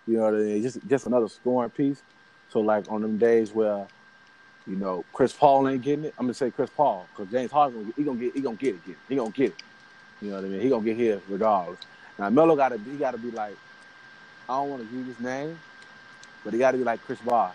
You 0.07 0.19
know 0.19 0.25
what 0.25 0.35
I 0.35 0.39
mean? 0.39 0.63
Just 0.63 0.79
just 0.87 1.07
another 1.07 1.29
scoring 1.29 1.71
piece. 1.71 2.03
So 2.51 2.61
like 2.61 2.91
on 2.91 3.03
them 3.03 3.17
days 3.19 3.53
where, 3.53 3.87
you 4.67 4.77
know, 4.77 5.05
Chris 5.13 5.33
Paul 5.33 5.69
ain't 5.69 5.83
getting 5.83 6.05
it, 6.07 6.15
I'm 6.19 6.27
gonna 6.27 6.35
say 6.35 6.51
Chris 6.51 6.71
Paul 6.71 7.09
because 7.15 7.33
James 7.33 7.51
Harden 7.51 7.93
he 7.97 8.03
gonna 8.03 8.19
get 8.19 8.35
he 8.35 8.43
gonna 8.43 8.57
get 8.57 8.75
it, 8.75 8.81
again. 8.85 8.97
He 9.09 9.17
gonna 9.17 9.31
get 9.31 9.51
it. 9.51 9.57
You 10.25 10.31
know 10.31 10.37
what 10.37 10.45
I 10.47 10.49
mean? 10.49 10.61
He 10.63 10.69
gonna 10.71 10.83
get 10.85 10.97
his 10.97 11.21
regardless. 11.29 11.79
Now 12.19 12.31
Melo 12.31 12.57
gotta 12.57 12.79
he 12.79 12.97
gotta 12.97 13.19
be 13.19 13.31
like, 13.31 13.57
I 14.49 14.55
don't 14.57 14.71
want 14.71 14.89
to 14.89 14.97
use 14.97 15.07
his 15.07 15.21
name, 15.21 15.59
but 16.43 16.55
he 16.55 16.59
gotta 16.59 16.79
be 16.79 16.85
like 16.85 17.03
Chris 17.05 17.19
Bosh. 17.21 17.55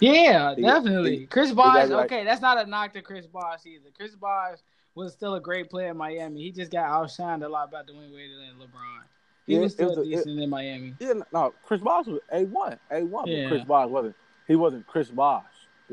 Yeah, 0.00 0.54
He- 0.54 0.62
definitely. 0.62 1.18
he- 1.20 1.26
Chris 1.26 1.52
Bosh. 1.52 1.74
gotta 1.88 1.96
like- 1.96 2.12
okay, 2.12 2.24
that's 2.24 2.42
not 2.42 2.58
a 2.58 2.68
knock 2.68 2.92
to 2.94 3.00
Chris 3.02 3.26
Bosh 3.26 3.60
either. 3.64 3.88
Chris 3.96 4.14
Bosh 4.14 4.58
was 4.94 5.12
still 5.14 5.34
a 5.34 5.40
great 5.40 5.70
player 5.70 5.90
in 5.92 5.96
Miami. 5.96 6.42
He 6.42 6.50
just 6.50 6.70
got 6.70 6.88
outshined 6.90 7.42
a 7.44 7.48
lot 7.48 7.70
by 7.70 7.82
Dwyane 7.82 8.14
Wade 8.14 8.30
and 8.50 8.60
LeBron. 8.60 9.02
He 9.46 9.54
Yeah, 9.54 9.60
was 9.60 9.72
still 9.72 9.88
was 9.90 9.98
a- 9.98 10.02
it- 10.02 10.04
decent 10.16 10.40
in 10.40 10.50
Miami. 10.50 10.94
Yeah, 10.98 11.14
no, 11.32 11.54
Chris 11.64 11.80
Bosh 11.80 12.06
was 12.06 12.20
a 12.32 12.44
one, 12.44 12.78
a 12.90 13.02
one, 13.04 13.26
Yeah. 13.28 13.44
but 13.44 13.48
Chris 13.50 13.64
Bosh 13.64 13.88
wasn't. 13.88 14.16
He 14.46 14.56
wasn't 14.56 14.86
Chris 14.86 15.08
Bosh. 15.10 15.44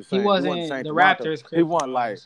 He 0.10 0.20
wasn't 0.20 0.56
the 0.56 0.68
same 0.68 0.84
the. 0.84 0.90
Raptors. 0.94 1.44
Chris 1.44 1.58
He 1.60 1.64
wasn't 1.64 1.94
Bosh. 1.94 2.10
like, 2.10 2.20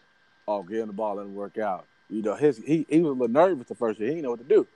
oh, 0.48 0.64
get 0.64 0.80
him 0.80 0.88
the 0.88 0.94
ball 0.94 1.20
and 1.20 1.36
work 1.36 1.58
out. 1.58 1.86
You 2.10 2.22
know, 2.22 2.36
his 2.36 2.58
he, 2.58 2.86
he 2.90 3.00
was 3.02 3.10
a 3.10 3.14
little 3.14 3.28
nervous 3.28 3.68
the 3.68 3.76
first 3.76 4.00
year. 4.00 4.10
He 4.10 4.16
didn't 4.16 4.24
know 4.26 4.32
what 4.32 4.40
to 4.40 4.46
do. 4.56 4.68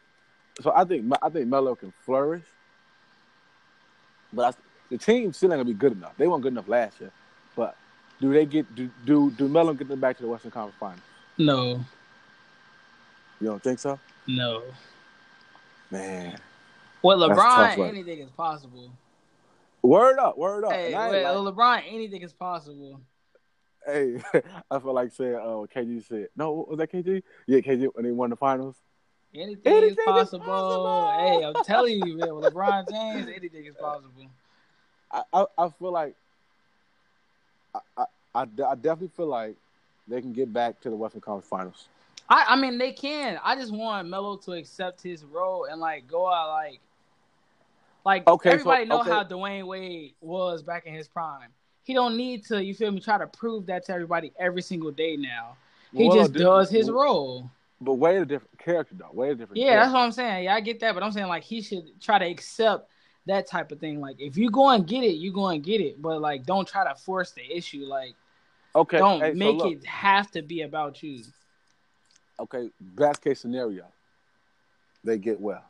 So 0.62 0.72
I 0.76 0.84
think 0.84 1.12
I 1.22 1.30
think 1.30 1.48
Melo 1.48 1.76
can 1.76 1.92
flourish, 2.06 2.44
but 4.34 4.56
I, 4.56 4.58
the 4.90 4.98
team 4.98 5.32
still 5.34 5.52
ain't 5.54 5.60
gonna 5.60 5.66
be 5.66 5.74
good 5.74 5.92
enough. 5.94 6.14
They 6.18 6.28
weren't 6.28 6.42
good 6.44 6.54
enough 6.54 6.68
last 6.68 7.00
year. 7.00 7.12
But 7.56 7.76
do 8.20 8.34
they 8.34 8.46
get 8.46 8.74
do 8.76 8.90
do, 9.06 9.32
do 9.32 9.48
Melo 9.48 9.74
get 9.74 9.88
them 9.88 10.00
back 10.00 10.18
to 10.18 10.24
the 10.24 10.30
Western 10.30 10.52
Conference 10.52 10.76
Finals? 10.80 11.02
no, 11.38 11.86
You 13.40 13.48
don't 13.48 13.64
think 13.64 13.80
so, 13.80 13.98
no. 14.28 14.64
man? 15.92 16.38
Well, 17.02 17.18
LeBron, 17.20 17.78
anything 17.88 18.20
is 18.20 18.30
possible. 18.32 18.92
Word 19.82 20.20
up, 20.20 20.38
word 20.38 20.66
up. 20.66 20.74
Hey, 20.74 20.88
And 20.88 20.96
I 20.96 21.06
ain't 21.06 21.24
well, 21.24 21.44
like- 21.44 21.56
LeBron, 21.56 21.94
anything 21.94 22.22
is 22.24 22.34
possible. 22.34 23.00
Hey, 23.86 24.22
I 24.72 24.80
feel 24.80 24.94
like 24.94 25.12
saying, 25.12 25.36
"Oh, 25.36 25.68
KG 25.74 26.06
said 26.06 26.28
no." 26.36 26.66
Was 26.70 26.78
that 26.78 26.92
KG? 26.92 27.24
Yeah, 27.48 27.60
KG 27.60 27.90
when 27.94 28.06
they 28.06 28.12
won 28.12 28.30
the 28.30 28.36
finals. 28.36 28.76
Anything, 29.34 29.72
Anything 29.72 29.92
is 29.92 29.98
is 29.98 30.06
possible. 30.06 30.46
possible. 30.46 31.12
Hey, 31.20 31.44
I'm 31.44 31.64
telling 31.64 32.06
you, 32.06 32.18
man. 32.18 32.36
With 32.36 32.54
LeBron 32.54 32.90
James, 32.90 33.28
anything 33.36 33.66
is 33.66 33.76
possible. 33.76 34.26
I, 35.12 35.24
I, 35.32 35.46
I 35.58 35.70
feel 35.70 35.92
like 35.92 36.16
I, 37.76 37.80
I, 37.98 38.06
I, 38.36 38.46
definitely 38.46 39.12
feel 39.16 39.28
like 39.28 39.56
they 40.08 40.22
can 40.22 40.34
get 40.34 40.52
back 40.52 40.80
to 40.82 40.90
the 40.90 40.96
Western 40.96 41.22
Conference 41.22 41.48
Finals. 41.48 41.88
I, 42.30 42.46
I 42.50 42.56
mean, 42.56 42.78
they 42.78 42.92
can. 42.92 43.40
I 43.44 43.56
just 43.56 43.72
want 43.72 44.08
Melo 44.08 44.38
to 44.38 44.54
accept 44.54 45.02
his 45.02 45.24
role 45.26 45.66
and 45.66 45.80
like 45.80 46.08
go 46.08 46.32
out 46.32 46.50
like, 46.50 46.80
like 48.06 48.28
Okay, 48.28 48.50
so- 48.50 48.54
everybody 48.54 48.86
know 48.86 49.02
okay. 49.02 49.12
how 49.12 49.24
Dwyane 49.24 49.68
Wade 49.68 50.14
was 50.22 50.64
back 50.64 50.86
in 50.86 50.94
his 50.94 51.08
prime. 51.08 51.50
He 51.90 51.96
don't 51.96 52.18
need 52.18 52.46
to, 52.46 52.64
you 52.64 52.76
feel 52.76 52.92
me, 52.92 53.00
try 53.00 53.18
to 53.18 53.26
prove 53.26 53.66
that 53.66 53.84
to 53.88 53.94
everybody 53.94 54.32
every 54.38 54.62
single 54.62 54.92
day 54.92 55.18
now. 55.18 55.58
He 55.92 56.08
Well, 56.08 56.18
just 56.18 56.34
does 56.34 56.70
his 56.70 56.88
role. 56.88 57.50
But 57.82 57.96
way 57.96 58.18
a 58.18 58.26
different 58.26 58.60
character 58.60 58.94
though. 58.96 59.10
Wade 59.12 59.32
a 59.32 59.36
different. 59.36 59.58
Yeah, 59.60 59.78
that's 59.78 59.92
what 59.92 60.02
I'm 60.02 60.12
saying. 60.12 60.44
Yeah, 60.44 60.54
I 60.54 60.60
get 60.60 60.80
that, 60.82 60.94
but 60.94 61.02
I'm 61.02 61.12
saying 61.12 61.30
like 61.30 61.42
he 61.42 61.64
should 61.64 62.00
try 62.00 62.20
to 62.20 62.26
accept 62.26 62.92
that 63.26 63.48
type 63.48 63.72
of 63.72 63.80
thing. 63.80 64.00
Like 64.02 64.18
if 64.20 64.38
you 64.38 64.52
go 64.52 64.70
and 64.70 64.86
get 64.86 65.04
it, 65.04 65.16
you 65.16 65.34
go 65.34 65.48
and 65.48 65.64
get 65.64 65.82
it, 65.82 66.00
but 66.00 66.22
like 66.22 66.46
don't 66.46 66.68
try 66.68 66.88
to 66.88 66.94
force 66.94 67.32
the 67.32 67.42
issue. 67.52 67.86
Like 67.86 68.14
okay. 68.76 69.00
don't 69.00 69.22
hey, 69.22 69.32
so 69.32 69.40
make 69.40 69.58
look, 69.58 69.72
it 69.72 69.84
have 69.88 70.30
to 70.34 70.44
be 70.44 70.62
about 70.62 71.02
you. 71.02 71.24
Okay, 72.40 72.70
best 72.80 73.20
case 73.24 73.40
scenario, 73.40 73.86
they 75.04 75.18
get 75.18 75.42
well. 75.42 75.64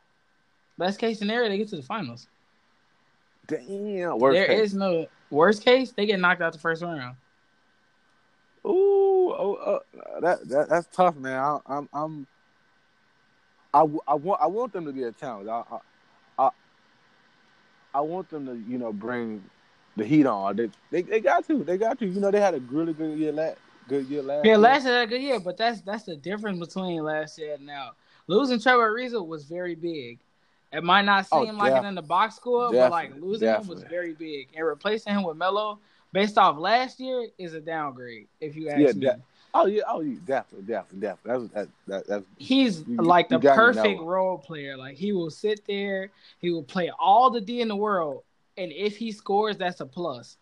Best 0.76 0.98
case 0.98 1.18
scenario, 1.18 1.48
they 1.48 1.56
get 1.56 1.68
to 1.68 1.76
the 1.76 1.82
finals. 1.82 2.26
Damn. 3.50 4.18
Worst 4.18 4.34
There 4.34 4.46
case. 4.46 4.60
is 4.60 4.74
no 4.74 5.06
worst 5.30 5.64
case. 5.64 5.92
They 5.92 6.06
get 6.06 6.20
knocked 6.20 6.42
out 6.42 6.52
the 6.52 6.58
first 6.58 6.82
round. 6.82 7.16
Ooh, 8.64 9.32
oh, 9.32 9.54
uh, 9.54 10.20
that, 10.20 10.48
that 10.48 10.68
that's 10.68 10.88
tough, 10.92 11.16
man. 11.16 11.38
I, 11.38 11.58
I'm 11.66 11.88
I'm 11.92 12.26
I, 13.72 13.80
I 14.06 14.14
want 14.14 14.40
I 14.40 14.46
want 14.46 14.72
them 14.72 14.84
to 14.84 14.92
be 14.92 15.04
a 15.04 15.12
challenge. 15.12 15.48
I, 15.48 15.62
I 15.70 15.78
I 16.38 16.50
I 17.94 18.00
want 18.00 18.28
them 18.30 18.46
to 18.46 18.70
you 18.70 18.78
know 18.78 18.92
bring 18.92 19.42
the 19.96 20.04
heat 20.04 20.26
on. 20.26 20.56
They 20.56 20.70
they, 20.90 21.02
they 21.02 21.20
got 21.20 21.46
to. 21.48 21.64
They 21.64 21.78
got 21.78 21.98
to. 22.00 22.06
You 22.06 22.20
know 22.20 22.30
they 22.30 22.40
had 22.40 22.54
a 22.54 22.60
really 22.60 22.92
good 22.92 23.18
year 23.18 23.32
last 23.32 23.56
good 23.88 24.06
year 24.08 24.22
last. 24.22 24.44
Yeah, 24.44 24.52
year. 24.52 24.58
last 24.58 24.84
year 24.84 24.94
had 24.94 25.08
a 25.08 25.10
good 25.10 25.22
year, 25.22 25.40
but 25.40 25.56
that's 25.56 25.80
that's 25.80 26.04
the 26.04 26.16
difference 26.16 26.58
between 26.58 27.02
last 27.02 27.38
year 27.38 27.54
and 27.54 27.66
now. 27.66 27.92
Losing 28.26 28.60
Trevor 28.60 28.92
Ariza 28.92 29.26
was 29.26 29.44
very 29.44 29.74
big. 29.74 30.18
It 30.72 30.84
might 30.84 31.04
not 31.04 31.26
Oh, 31.32 31.44
seem 31.44 31.56
like 31.58 31.74
it 31.74 31.84
in 31.86 31.94
the 31.94 32.02
box 32.02 32.36
score, 32.36 32.70
but 32.70 32.90
like 32.90 33.08
definitely, 33.08 33.28
losing 33.30 33.48
him 33.48 33.66
was 33.68 33.82
very 33.84 34.12
big. 34.12 34.48
And 34.56 34.64
replacing 34.64 35.14
him 35.14 35.24
with 35.24 35.36
Melo, 35.36 35.80
based 36.12 36.38
off 36.38 36.58
last 36.58 37.00
year, 37.00 37.28
is 37.38 37.54
a 37.54 37.60
downgrade. 37.60 38.28
If 38.40 38.54
you 38.56 38.68
ask 38.68 38.78
Yeah, 38.78 38.92
me, 38.92 39.00
de- 39.00 39.22
Oh 39.52 39.66
yeah, 39.66 39.82
oh 39.88 40.00
yeah, 40.00 40.18
definitely, 40.24 40.66
definitely, 40.68 41.00
definitely. 41.00 41.50
That's 41.52 41.68
that, 41.68 41.68
that 41.88 42.06
that's 42.06 42.24
he's 42.38 42.86
You- 42.86 42.98
like 42.98 43.28
the 43.28 43.40
got 43.40 43.56
me 43.56 43.62
on 43.64 43.74
that 43.74 43.82
perfect 43.82 44.00
role 44.00 44.38
player. 44.38 44.76
Like 44.76 44.96
he 44.96 45.12
will 45.12 45.30
sit 45.30 45.66
there, 45.66 46.10
he 46.38 46.50
will 46.50 46.62
play 46.62 46.90
all 47.00 47.30
the 47.30 47.40
D 47.40 47.60
in 47.60 47.66
the 47.66 47.74
world, 47.76 48.22
and 48.56 48.70
if 48.70 48.96
he 48.96 49.10
scores, 49.10 49.56
that's 49.56 49.80
a 49.80 49.86
plus. 49.86 50.36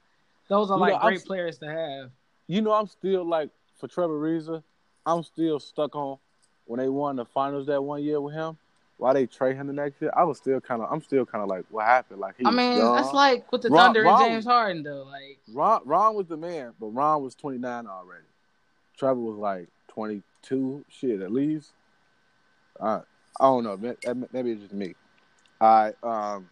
Those 0.48 0.70
are 0.70 0.76
You 0.76 0.80
like 0.80 0.92
know, 0.92 0.98
I'm 0.98 1.08
great 1.08 1.24
players 1.24 1.56
to 1.58 1.66
have. 1.70 2.10
you 2.48 2.60
know 2.60 2.72
I'm 2.72 2.86
still 2.86 3.24
like 3.24 3.48
for 3.78 3.88
Trevor 3.88 4.20
Ariza, 4.20 4.62
I'm 5.06 5.22
still 5.22 5.58
stuck 5.58 5.96
on 5.96 6.18
when 6.66 6.78
they 6.80 6.88
won 6.90 7.16
the 7.16 7.24
finals 7.24 7.66
that 7.68 7.80
one 7.82 8.02
year 8.02 8.20
with 8.20 8.34
him. 8.34 8.58
Why 8.98 9.12
they 9.12 9.26
trade 9.26 9.56
him 9.56 9.68
the 9.68 9.72
next 9.72 10.02
year? 10.02 10.10
I 10.16 10.24
was 10.24 10.38
still 10.38 10.60
kind 10.60 10.82
of 10.82 10.92
I'm 10.92 11.00
still 11.00 11.24
kind 11.24 11.42
of 11.42 11.48
like 11.48 11.64
what 11.70 11.86
happened? 11.86 12.20
Like 12.20 12.34
he 12.36 12.44
I 12.44 12.50
mean, 12.50 12.78
young. 12.78 12.96
that's 12.96 13.12
like 13.12 13.50
with 13.52 13.62
the 13.62 13.70
Ron- 13.70 13.94
Thunder 13.94 14.02
Ron- 14.02 14.22
and 14.22 14.32
James 14.32 14.44
Harden 14.44 14.82
though. 14.82 15.04
Like 15.04 15.38
Ron, 15.52 15.80
Ron 15.84 16.14
was 16.16 16.26
the 16.26 16.36
man, 16.36 16.72
but 16.80 16.88
Ron 16.88 17.22
was 17.22 17.36
29 17.36 17.86
already. 17.86 18.24
Trevor 18.96 19.20
was 19.20 19.36
like 19.36 19.68
22, 19.88 20.84
shit 20.88 21.20
at 21.22 21.30
least. 21.30 21.70
Uh, 22.80 23.00
I 23.40 23.44
don't 23.44 23.62
know. 23.62 23.76
Maybe, 24.32 24.50
it's 24.50 24.62
just 24.62 24.72
me. 24.74 24.94
Right. 25.60 25.94
Um, 26.02 26.48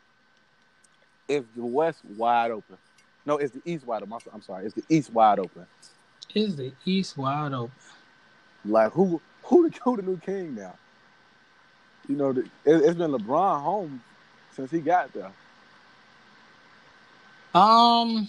if 1.29 1.45
the 1.57 1.65
West 1.65 2.05
wide 2.17 2.53
open, 2.53 2.79
no, 3.25 3.38
it's 3.38 3.53
the 3.53 3.62
East 3.65 3.85
wide 3.85 4.03
open. 4.03 4.12
I'm 4.12 4.21
I'm 4.35 4.43
sorry, 4.43 4.67
it's 4.67 4.75
the 4.75 4.85
East 4.88 5.12
wide 5.12 5.41
open. 5.41 5.67
is 6.35 6.55
the 6.55 6.73
East 6.85 7.19
wide 7.19 7.53
open? 7.53 7.73
Like 8.65 8.93
who 8.93 9.21
who 9.43 9.69
the, 9.69 9.76
who 9.83 9.97
the 9.97 10.03
new 10.03 10.19
king 10.19 10.55
now? 10.55 10.75
You 12.08 12.16
know, 12.16 12.30
it, 12.30 12.46
it's 12.64 12.96
been 12.96 13.10
LeBron 13.12 13.62
home 13.62 14.02
since 14.54 14.70
he 14.70 14.80
got 14.80 15.12
there. 15.12 15.32
Um, 17.54 18.28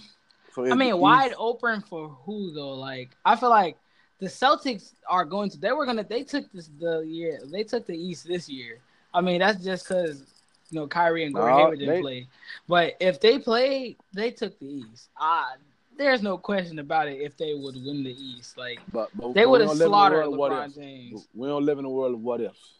So 0.54 0.70
I 0.70 0.74
mean, 0.74 0.98
wide 0.98 1.34
open 1.38 1.82
for 1.82 2.08
who 2.08 2.52
though? 2.52 2.74
Like, 2.74 3.10
I 3.24 3.36
feel 3.36 3.50
like 3.50 3.76
the 4.18 4.26
Celtics 4.26 4.92
are 5.08 5.24
going 5.24 5.50
to. 5.50 5.58
They 5.58 5.72
were 5.72 5.86
gonna. 5.86 6.04
They 6.04 6.22
took 6.24 6.50
this 6.52 6.70
the 6.80 7.00
year. 7.00 7.40
They 7.44 7.62
took 7.62 7.86
the 7.86 7.96
East 7.96 8.26
this 8.26 8.48
year. 8.48 8.78
I 9.14 9.20
mean, 9.20 9.40
that's 9.40 9.62
just 9.62 9.86
because 9.88 10.22
you 10.70 10.80
know 10.80 10.86
Kyrie 10.86 11.24
and 11.24 11.34
Gordon 11.34 11.50
No, 11.52 11.58
Hayward 11.58 11.78
didn't 11.78 11.94
they- 11.94 12.00
play. 12.00 12.26
But 12.66 12.96
if 13.00 13.20
they 13.20 13.38
played, 13.38 13.96
they 14.12 14.30
took 14.30 14.58
the 14.58 14.66
East. 14.66 15.08
Ah, 15.18 15.52
there's 15.96 16.22
no 16.22 16.36
question 16.38 16.78
about 16.78 17.08
it. 17.08 17.20
If 17.20 17.36
they 17.36 17.54
would 17.54 17.74
win 17.74 18.02
the 18.02 18.16
East, 18.18 18.56
like 18.58 18.80
But, 18.92 19.10
but 19.14 19.34
they 19.34 19.46
would 19.46 19.60
have 19.60 19.70
don't 19.70 19.78
live 19.78 19.86
in 19.86 19.88
a 19.88 19.90
slaughtered 19.90 20.18
world 20.20 20.32
of 20.34 20.38
what 20.38 20.52
LeBron. 20.52 20.74
James. 20.74 21.28
We 21.34 21.48
don't 21.48 21.64
live 21.64 21.78
in 21.78 21.84
a 21.84 21.90
world 21.90 22.14
of 22.14 22.22
what 22.22 22.40
ifs. 22.40 22.72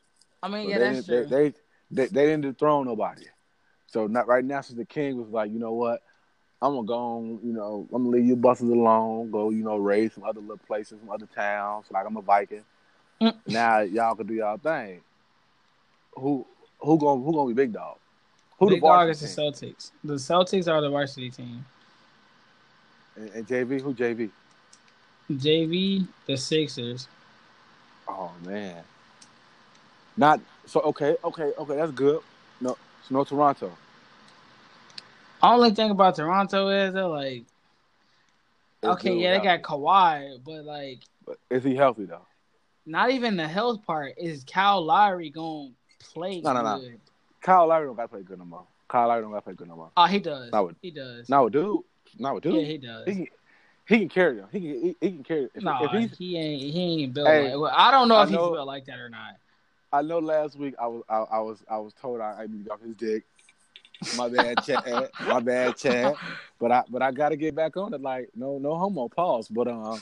I 0.42 0.48
mean, 0.48 0.64
So 0.64 0.70
yeah, 0.70 0.78
they, 0.78 0.84
that's 0.92 1.06
didn't- 1.06 1.28
true. 1.28 1.36
they, 1.38 1.48
they, 1.50 1.54
they 1.90 2.06
they 2.06 2.26
didn't 2.26 2.42
dethrone 2.42 2.86
nobody. 2.86 3.24
So 3.86 4.06
not 4.06 4.26
right 4.28 4.44
now, 4.44 4.60
since 4.60 4.76
the 4.76 4.84
king 4.84 5.16
was 5.16 5.28
like, 5.30 5.50
you 5.50 5.58
know 5.58 5.72
what, 5.72 6.02
I'm 6.60 6.74
gonna 6.74 6.86
go 6.86 6.94
on, 6.98 7.40
you 7.42 7.52
know, 7.52 7.86
I'm 7.92 8.04
gonna 8.04 8.16
leave 8.16 8.26
you 8.26 8.36
buses 8.36 8.68
alone, 8.68 9.30
go, 9.30 9.50
you 9.50 9.62
know, 9.64 9.76
raid 9.76 10.12
some 10.12 10.24
other 10.24 10.40
little 10.40 10.58
places, 10.58 10.98
some 11.00 11.10
other 11.10 11.26
towns, 11.34 11.86
like 11.90 12.04
I'm 12.06 12.16
a 12.16 12.22
Viking. 12.22 12.64
Mm. 13.20 13.34
Now 13.46 13.78
y'all 13.80 14.14
can 14.14 14.26
do 14.26 14.34
y'all 14.34 14.58
thing. 14.58 15.00
Who 16.14 16.44
who 16.80 16.98
gonna 16.98 17.22
who 17.22 17.32
gonna 17.32 17.48
be 17.48 17.54
big 17.54 17.72
dog? 17.72 17.96
Who 18.58 18.68
Big 18.68 18.80
the 18.82 18.86
dog 18.88 19.08
is 19.08 19.20
varsity 19.20 19.34
the 19.62 19.72
Celtics. 19.72 19.90
The 20.04 20.14
Celtics 20.14 20.68
are 20.72 20.80
the 20.80 20.90
varsity 20.90 21.30
team. 21.30 21.64
team? 23.16 23.24
And, 23.24 23.30
and 23.30 23.46
JV, 23.46 23.80
who 23.80 23.94
JV? 23.94 24.30
JV, 25.32 26.06
the 26.26 26.36
Sixers. 26.36 27.08
Oh 28.08 28.32
man. 28.44 28.82
Not 30.18 30.40
so 30.66 30.80
okay, 30.80 31.16
okay, 31.22 31.52
okay, 31.56 31.76
that's 31.76 31.92
good. 31.92 32.20
No, 32.60 32.76
it's 33.00 33.10
no 33.10 33.22
Toronto. 33.22 33.70
Only 35.40 35.70
thing 35.70 35.92
about 35.92 36.16
Toronto 36.16 36.68
is 36.68 36.92
they're 36.92 37.06
like, 37.06 37.44
It's 38.82 38.90
okay, 38.90 39.10
good 39.10 39.18
yeah, 39.20 39.38
they 39.38 39.44
got. 39.44 39.62
Kawhi, 39.62 40.40
but 40.44 40.64
like, 40.64 40.98
But 41.24 41.38
is 41.48 41.62
he 41.62 41.76
healthy 41.76 42.04
though? 42.04 42.26
not 42.84 43.10
even 43.12 43.36
the 43.36 43.46
health 43.46 43.86
part. 43.86 44.14
Is 44.18 44.44
Kyle 44.44 44.84
Lowry 44.84 45.30
gonna 45.30 45.70
play 46.00 46.40
No, 46.40 46.52
no, 46.52 46.62
no. 46.62 46.82
Kyle 47.40 47.68
Lowry 47.68 47.86
don't 47.86 47.94
gotta 47.94 48.08
play 48.08 48.22
good 48.22 48.38
no 48.40 48.44
more. 48.44 48.64
Kyle 48.88 49.06
Lowry 49.06 49.22
don't 49.22 49.30
gotta 49.30 49.42
play 49.42 49.54
good 49.54 49.68
no 49.68 49.76
more. 49.76 49.90
Oh, 49.96 50.06
he 50.06 50.18
does. 50.18 50.50
Not 50.50 50.66
with- 50.66 50.76
he 50.82 50.90
does. 50.90 51.28
Not 51.28 51.44
with 51.44 51.52
dude. 51.52 51.80
Not 52.18 52.34
with 52.34 52.42
dude. 52.42 52.54
yeah, 52.54 52.62
he 52.62 52.78
does. 52.78 53.06
he 53.06 53.14
can 53.14 53.26
he 53.86 53.98
can 54.00 54.08
carry 54.08 54.36
them. 54.36 54.48
He 54.50 54.60
can 54.60 54.68
he, 54.68 54.96
he 55.00 55.10
can 55.12 55.22
carry. 55.22 55.48
If, 55.54 55.62
no, 55.62 55.78
if 55.92 56.12
he 56.18 56.36
ain't. 56.36 56.62
He 56.62 57.02
ain't 57.02 57.14
built. 57.14 57.28
Hey, 57.28 57.52
like, 57.52 57.60
well, 57.60 57.72
I 57.72 57.92
don't 57.92 58.08
know 58.08 58.16
I 58.16 58.24
if 58.24 58.30
he's 58.30 58.36
built 58.36 58.66
like 58.66 58.86
that 58.86 58.98
or 58.98 59.08
not. 59.08 59.36
I 59.92 60.02
know 60.02 60.18
last 60.18 60.58
week 60.58 60.74
I 60.80 60.86
was 60.86 61.02
I, 61.08 61.16
I 61.16 61.38
was 61.40 61.62
I 61.68 61.78
was 61.78 61.94
told 61.94 62.20
I, 62.20 62.40
I 62.40 62.46
need 62.46 62.58
to 62.58 62.64
get 62.64 62.72
off 62.72 62.82
his 62.82 62.96
dick. 62.96 63.24
My 64.16 64.28
bad, 64.28 64.62
Chad. 64.64 65.10
My 65.26 65.40
bad, 65.40 65.76
Chad. 65.76 66.14
But 66.58 66.72
I 66.72 66.84
but 66.88 67.02
I 67.02 67.10
gotta 67.10 67.36
get 67.36 67.54
back 67.54 67.76
on 67.76 67.94
it. 67.94 68.00
Like 68.00 68.30
no 68.34 68.58
no 68.58 68.76
homo 68.76 69.08
pause. 69.08 69.48
But 69.48 69.68
um 69.68 70.00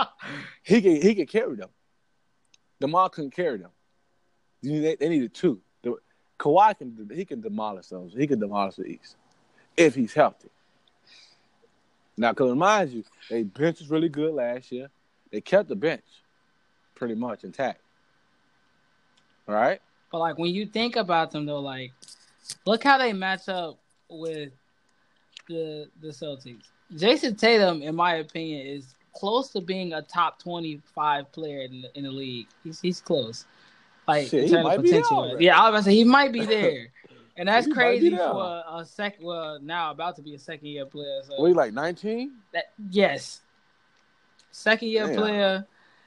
he 0.62 0.80
can 0.80 1.02
he 1.02 1.14
can 1.14 1.26
carry 1.26 1.56
them. 1.56 1.68
Demar 2.80 3.10
couldn't 3.10 3.34
carry 3.34 3.58
them. 3.58 3.70
They, 4.62 4.96
they 4.96 5.08
needed 5.08 5.34
two. 5.34 5.60
The, 5.82 5.96
Kawhi 6.38 6.78
can 6.78 7.10
he 7.14 7.24
can 7.24 7.40
demolish 7.40 7.86
those. 7.88 8.14
He 8.14 8.26
can 8.26 8.40
demolish 8.40 8.76
the 8.76 8.86
East 8.86 9.16
if 9.76 9.94
he's 9.94 10.14
healthy. 10.14 10.48
Now, 12.16 12.32
because 12.32 12.50
remind 12.50 12.90
you, 12.90 13.04
they 13.30 13.44
bench 13.44 13.78
was 13.78 13.90
really 13.90 14.08
good 14.08 14.34
last 14.34 14.72
year. 14.72 14.90
They 15.30 15.40
kept 15.40 15.68
the 15.68 15.76
bench 15.76 16.02
pretty 16.96 17.14
much 17.14 17.44
intact. 17.44 17.80
Right. 19.48 19.80
But 20.12 20.18
like 20.18 20.38
when 20.38 20.54
you 20.54 20.66
think 20.66 20.96
about 20.96 21.30
them 21.32 21.46
though, 21.46 21.60
like 21.60 21.92
look 22.66 22.84
how 22.84 22.98
they 22.98 23.12
match 23.12 23.48
up 23.48 23.78
with 24.08 24.52
the 25.48 25.88
the 26.00 26.08
Celtics. 26.08 26.64
Jayson 26.94 27.36
Tatum, 27.36 27.82
in 27.82 27.94
my 27.94 28.16
opinion, 28.16 28.66
is 28.66 28.94
close 29.14 29.50
to 29.50 29.60
being 29.60 29.92
a 29.94 30.02
top 30.02 30.38
twenty 30.38 30.80
five 30.94 31.30
player 31.32 31.62
in 31.62 31.82
the, 31.82 31.98
in 31.98 32.04
the 32.04 32.10
league. 32.10 32.46
He's 32.62 32.80
he's 32.80 33.00
close. 33.00 33.46
Like 34.06 34.28
Shit, 34.28 34.44
in 34.44 34.48
he 34.48 34.54
terms 34.54 34.58
of 34.60 34.64
might 34.64 34.82
be 34.82 34.88
potential. 34.90 35.18
already. 35.18 35.44
Yeah, 35.44 35.60
I 35.60 35.70
was 35.70 35.80
gonna 35.80 35.82
say 35.92 35.94
he 35.96 36.04
might 36.04 36.32
be 36.32 36.44
there. 36.46 36.88
And 37.38 37.46
that's 37.48 37.66
He 37.66 37.72
crazy 37.72 38.10
for 38.10 38.64
a 38.68 38.84
second 38.84 39.24
well 39.24 39.60
now 39.60 39.92
about 39.92 40.16
to 40.16 40.22
be 40.22 40.34
a 40.34 40.38
second 40.40 40.66
year 40.66 40.84
player. 40.84 41.20
So 41.22 41.44
he 41.44 41.52
like 41.52 41.72
19? 41.72 42.32
that 42.52 42.72
yes. 42.90 43.42
Second 44.50 44.88
year 44.88 45.06
Damn. 45.06 45.16
player. 45.16 45.66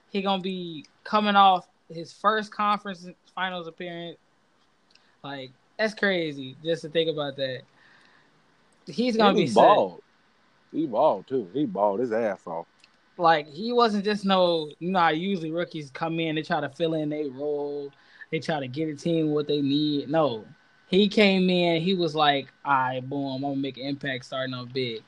He 0.10 0.22
gonna 0.22 0.42
be 0.42 0.86
coming 1.06 1.38
off 1.38 1.70
his 1.90 2.12
first 2.12 2.52
conference 2.52 3.08
finals 3.42 3.66
appearance. 3.66 4.18
Like 5.24 5.52
that's 5.78 5.96
crazy 5.96 6.56
just 6.64 6.84
to 6.84 6.90
think 6.90 7.10
about 7.10 7.36
that. 7.38 7.62
He's 8.86 9.18
gonna 9.18 9.38
he 9.38 9.46
be 9.46 9.52
balled. 9.52 10.04
He 10.72 10.86
balled 10.86 11.28
too. 11.28 11.50
He 11.52 11.66
balled 11.66 12.02
his 12.02 12.12
ass 12.12 12.42
off. 12.46 12.68
Like 13.18 13.48
he 13.48 13.74
wasn't 13.74 14.06
just 14.06 14.26
no. 14.26 14.70
You 14.78 14.92
know, 14.92 15.08
usually 15.08 15.52
rookies 15.52 15.90
come 15.90 16.20
in, 16.20 16.36
they 16.36 16.44
try 16.44 16.62
to 16.62 16.70
fill 16.70 16.94
in 16.94 17.10
their 17.10 17.30
role, 17.30 17.92
they 18.32 18.40
try 18.40 18.60
to 18.60 18.68
get 18.68 18.90
a 18.90 18.96
team 18.96 19.32
what 19.32 19.48
they 19.48 19.62
need. 19.62 20.08
No, 20.08 20.46
he 20.88 21.08
came 21.08 21.50
in. 21.50 21.82
He 21.82 21.96
was 21.96 22.14
like, 22.14 22.48
"All 22.64 22.74
right, 22.74 23.10
boom, 23.10 23.36
I'm 23.36 23.42
gonna 23.42 23.56
make 23.56 23.78
an 23.78 23.86
impact 23.86 24.26
starting 24.26 24.54
off 24.54 24.72
big." 24.72 25.02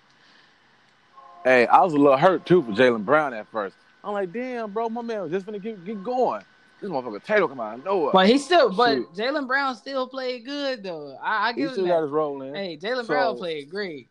Hey, 1.43 1.67
I 1.67 1.81
was 1.81 1.93
a 1.93 1.97
little 1.97 2.17
hurt 2.17 2.47
too 2.47 2.63
for 2.63 2.71
Jaylen 2.71 3.05
Brown 3.05 3.35
at 3.35 3.47
first. 3.51 3.75
I'm 4.03 4.13
like, 4.13 4.33
damn, 4.33 4.71
bro, 4.71 4.89
my 4.89 5.03
man 5.03 5.21
was 5.21 5.31
just 5.31 5.45
gonna 5.45 5.59
get 5.59 5.85
get 5.85 6.03
going. 6.03 6.43
This 6.83 6.91
motherfucker 6.91 7.23
Tatum 7.23 7.47
come 7.47 7.61
out 7.61 7.79
of 7.79 7.85
nowhere. 7.85 8.11
But 8.11 8.27
he 8.27 8.37
still, 8.37 8.69
but 8.69 8.97
Jaylen 9.13 9.47
Brown 9.47 9.73
still 9.77 10.05
played 10.05 10.43
good 10.43 10.83
though. 10.83 11.15
I, 11.23 11.51
I 11.51 11.53
he 11.53 11.65
still 11.69 11.85
him 11.85 11.87
got 11.87 11.95
that. 11.95 12.01
his 12.03 12.11
role 12.11 12.41
in. 12.41 12.53
Hey, 12.53 12.75
Jaylen 12.77 13.03
So- 13.03 13.07
Brown 13.07 13.37
played 13.37 13.69
great. 13.69 14.09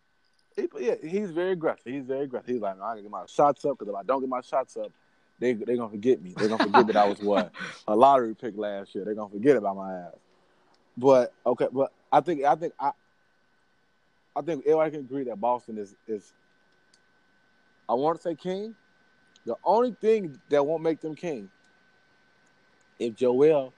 He, 0.56 0.68
yeah, 0.80 0.94
he's 1.06 1.30
very 1.32 1.52
aggressive. 1.52 1.84
He's 1.92 2.06
very 2.06 2.24
aggressive. 2.24 2.48
He's 2.48 2.62
like, 2.62 2.76
I 2.76 2.78
gotta 2.78 3.02
get 3.02 3.10
my 3.10 3.24
shots 3.26 3.62
up 3.66 3.78
because 3.78 3.92
if 3.92 3.94
I 3.94 4.02
don't 4.04 4.20
get 4.20 4.28
my 4.30 4.40
shots 4.40 4.78
up, 4.78 4.90
they 5.38 5.52
they 5.52 5.76
gonna 5.76 5.90
forget 5.90 6.22
me. 6.22 6.32
They're 6.34 6.48
gonna 6.48 6.64
forget 6.64 6.86
that 6.86 6.96
I 6.96 7.08
was 7.10 7.18
what 7.20 7.52
a 7.88 7.94
lottery 7.94 8.34
pick 8.34 8.56
last 8.56 8.94
year. 8.94 9.04
They're 9.04 9.14
gonna 9.14 9.28
forget 9.28 9.56
about 9.56 9.76
my 9.76 9.92
ass. 9.92 10.14
But 10.96 11.34
okay, 11.44 11.68
but 11.70 11.92
I 12.10 12.22
think 12.22 12.42
I 12.44 12.54
think 12.54 12.72
I 12.80 12.92
I 14.34 14.40
think 14.40 14.64
everybody 14.64 14.92
can 14.92 15.00
agree 15.00 15.24
that 15.24 15.38
Boston 15.38 15.76
is 15.76 15.94
is. 16.08 16.32
I 17.86 17.92
want 17.92 18.16
to 18.16 18.22
say 18.22 18.34
king. 18.34 18.74
The 19.44 19.56
only 19.62 19.94
thing 20.00 20.38
that 20.48 20.64
won't 20.64 20.82
make 20.82 21.02
them 21.02 21.14
king, 21.14 21.50
if 22.98 23.14
Joel, 23.16 23.72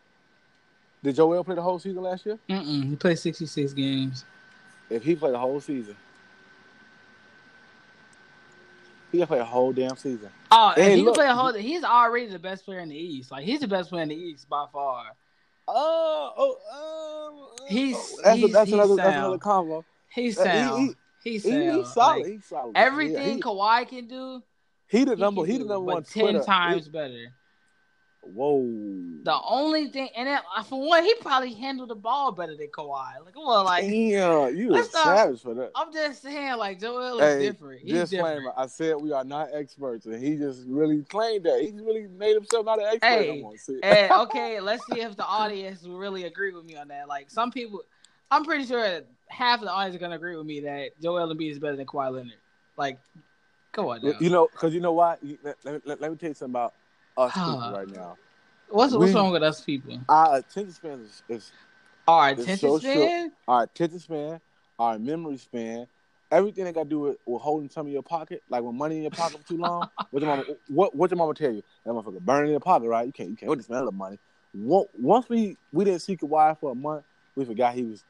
did 1.02 1.16
Joel 1.16 1.44
play 1.44 1.54
the 1.54 1.62
whole 1.62 1.78
season 1.78 2.02
last 2.02 2.24
year? 2.26 2.38
Mm-mm, 2.48 2.88
he 2.90 2.96
played 2.96 3.18
sixty 3.18 3.46
six 3.46 3.72
games. 3.72 4.24
If 4.90 5.02
he 5.04 5.14
played 5.16 5.34
the 5.34 5.38
whole 5.38 5.60
season, 5.60 5.96
he 9.12 9.18
can 9.18 9.26
play 9.26 9.38
a 9.38 9.44
whole 9.44 9.72
damn 9.72 9.96
season. 9.96 10.30
Oh, 10.50 10.72
and 10.76 10.82
Hey, 10.84 10.96
he 10.96 11.02
look, 11.02 11.14
can 11.14 11.24
play 11.24 11.30
a 11.30 11.34
whole. 11.34 11.52
He's 11.52 11.84
already 11.84 12.26
the 12.26 12.38
best 12.38 12.64
player 12.64 12.80
in 12.80 12.88
the 12.88 12.96
East. 12.96 13.30
Like 13.30 13.44
he's 13.44 13.60
the 13.60 13.68
best 13.68 13.90
player 13.90 14.02
in 14.02 14.08
the 14.08 14.14
East 14.16 14.48
by 14.48 14.66
far. 14.72 15.04
Oh, 15.66 16.32
oh, 16.36 16.58
oh, 16.72 17.48
oh. 17.60 17.66
He's- 17.66 18.16
that's, 18.22 18.36
he's- 18.38 18.50
a, 18.50 18.52
that's 18.52 18.66
he's 18.66 18.74
another 18.74 18.96
that's 18.96 19.16
another 19.16 19.38
combo. 19.38 19.84
He's 20.10 20.38
Uh, 20.38 20.44
he- 20.44 20.48
sound. 20.50 20.96
he- 21.22 21.30
he's 21.30 21.42
He, 21.44 21.70
he's 21.70 21.92
solid. 21.92 22.22
Like, 22.22 22.26
he's 22.32 22.44
solid. 22.44 22.72
everything 22.76 23.14
Yeah, 23.28 23.34
he, 23.34 23.40
Kawhi 23.40 23.88
can 23.88 24.06
do, 24.06 24.42
he 24.88 25.04
the 25.04 25.16
number. 25.16 25.42
can 25.42 25.50
He 25.50 25.58
the 25.58 25.64
number 25.64 25.86
but 25.86 25.94
one. 25.94 26.04
ten 26.04 26.22
Twitter. 26.24 26.42
times 26.44 26.88
better. 26.88 27.32
Whoa. 28.26 28.62
The 29.24 29.38
only 29.48 29.88
thing, 29.88 30.08
and 30.16 30.28
uh, 30.28 30.62
for 30.64 30.86
one, 30.86 31.02
he 31.02 31.14
probably 31.20 31.54
handled 31.54 31.88
the 31.88 31.94
ball 31.94 32.32
better 32.32 32.54
than 32.56 32.68
Kawhi. 32.68 33.24
Like, 33.24 33.34
well, 33.34 33.64
like 33.64 33.84
yeah, 33.84 34.48
you 34.48 34.74
a 34.74 34.84
savage 34.84 35.40
for 35.40 35.54
that. 35.54 35.70
I'm 35.74 35.92
just 35.92 36.22
saying, 36.22 36.56
like 36.58 36.78
Joel 36.78 37.20
is 37.20 37.34
Hey, 37.38 37.46
different. 37.46 37.80
He's 37.80 38.10
disclaimer: 38.10 38.36
different. 38.36 38.58
I 38.58 38.66
said 38.66 38.96
we 38.96 39.12
are 39.12 39.24
not 39.24 39.48
experts, 39.54 40.04
and 40.06 40.22
he 40.22 40.36
just 40.36 40.66
really 40.66 41.02
claimed 41.04 41.44
that. 41.44 41.62
He 41.62 41.72
really 41.72 42.06
made 42.06 42.34
himself 42.34 42.66
not 42.66 42.78
an 42.78 42.86
expert. 42.86 43.08
Hey, 43.08 43.40
more. 43.40 43.56
See? 43.56 43.80
okay, 44.10 44.60
let's 44.60 44.84
see 44.86 45.00
if 45.00 45.16
the 45.16 45.26
audience 45.26 45.84
will 45.84 45.96
really 45.98 46.24
agree 46.24 46.52
with 46.52 46.66
me 46.66 46.76
on 46.76 46.88
that. 46.88 47.08
Like 47.08 47.30
some 47.30 47.50
people, 47.50 47.82
I'm 48.30 48.44
pretty 48.44 48.66
sure 48.66 49.00
half 49.28 49.60
of 49.60 49.64
the 49.64 49.72
audience 49.72 49.96
are 49.96 50.00
gonna 50.00 50.16
agree 50.16 50.36
with 50.36 50.46
me 50.46 50.60
that 50.60 50.90
Joel 51.00 51.34
Embiid 51.34 51.50
is 51.50 51.58
better 51.58 51.76
than 51.76 51.86
Kawhi 51.86 52.12
Leonard. 52.12 52.34
Like, 52.76 52.98
come 53.72 53.86
on 53.86 54.02
now. 54.02 54.12
you 54.20 54.28
know, 54.28 54.48
because 54.52 54.74
you 54.74 54.80
know 54.80 54.92
why? 54.92 55.16
Let- 55.42 55.64
let- 55.64 56.00
let 56.00 56.10
me 56.10 56.16
tell 56.18 56.28
you 56.28 56.34
something 56.34 56.52
about 56.52 56.74
us 57.16 57.32
people 57.32 57.72
right 57.72 57.88
now. 57.88 58.16
what's 58.68 58.94
what's 58.94 59.14
wrong 59.14 59.30
with 59.32 59.42
us 59.42 59.60
people? 59.60 59.98
Our 60.08 60.36
attention 60.36 60.72
span 60.72 61.00
is, 61.00 61.22
is 61.28 61.52
Our 62.06 62.30
It's 62.30 62.42
attention 62.42 62.70
so 62.70 62.78
span. 62.78 63.32
our 63.48 63.62
attention 63.64 63.98
span, 64.00 64.40
our 64.78 64.98
memory 64.98 65.36
span, 65.38 65.86
everything 66.30 66.64
that 66.64 66.74
got 66.74 66.84
to 66.84 66.88
do 66.88 67.00
with, 67.00 67.16
with 67.26 67.42
holding 67.42 67.70
some 67.70 67.86
in 67.86 67.92
your 67.92 68.02
pocket, 68.02 68.42
like 68.50 68.62
when 68.62 68.76
money 68.76 68.96
in 68.96 69.02
your 69.02 69.10
pocket 69.10 69.40
for 69.40 69.48
too 69.48 69.56
long. 69.58 69.88
what 70.10 70.22
your 70.22 70.30
mama? 70.30 70.44
What 70.68 70.94
what 70.94 71.10
your 71.10 71.18
mama 71.18 71.34
tell 71.34 71.52
you? 71.52 71.62
That 71.84 71.92
motherfucker 71.92 72.20
burn 72.20 72.46
in 72.46 72.50
your 72.50 72.60
pocket, 72.60 72.88
right? 72.88 73.06
You 73.06 73.12
can't 73.12 73.30
you 73.30 73.36
can't 73.36 73.50
with 73.50 73.60
the 73.60 73.64
smell 73.64 73.88
of 73.88 73.94
money. 73.94 74.18
Once 74.54 75.28
we 75.28 75.56
we 75.72 75.84
didn't 75.84 76.02
see 76.02 76.16
Kawhi 76.16 76.58
for 76.58 76.72
a 76.72 76.74
month, 76.74 77.04
we 77.36 77.44
forgot 77.44 77.74
he 77.74 77.82
was 77.82 78.04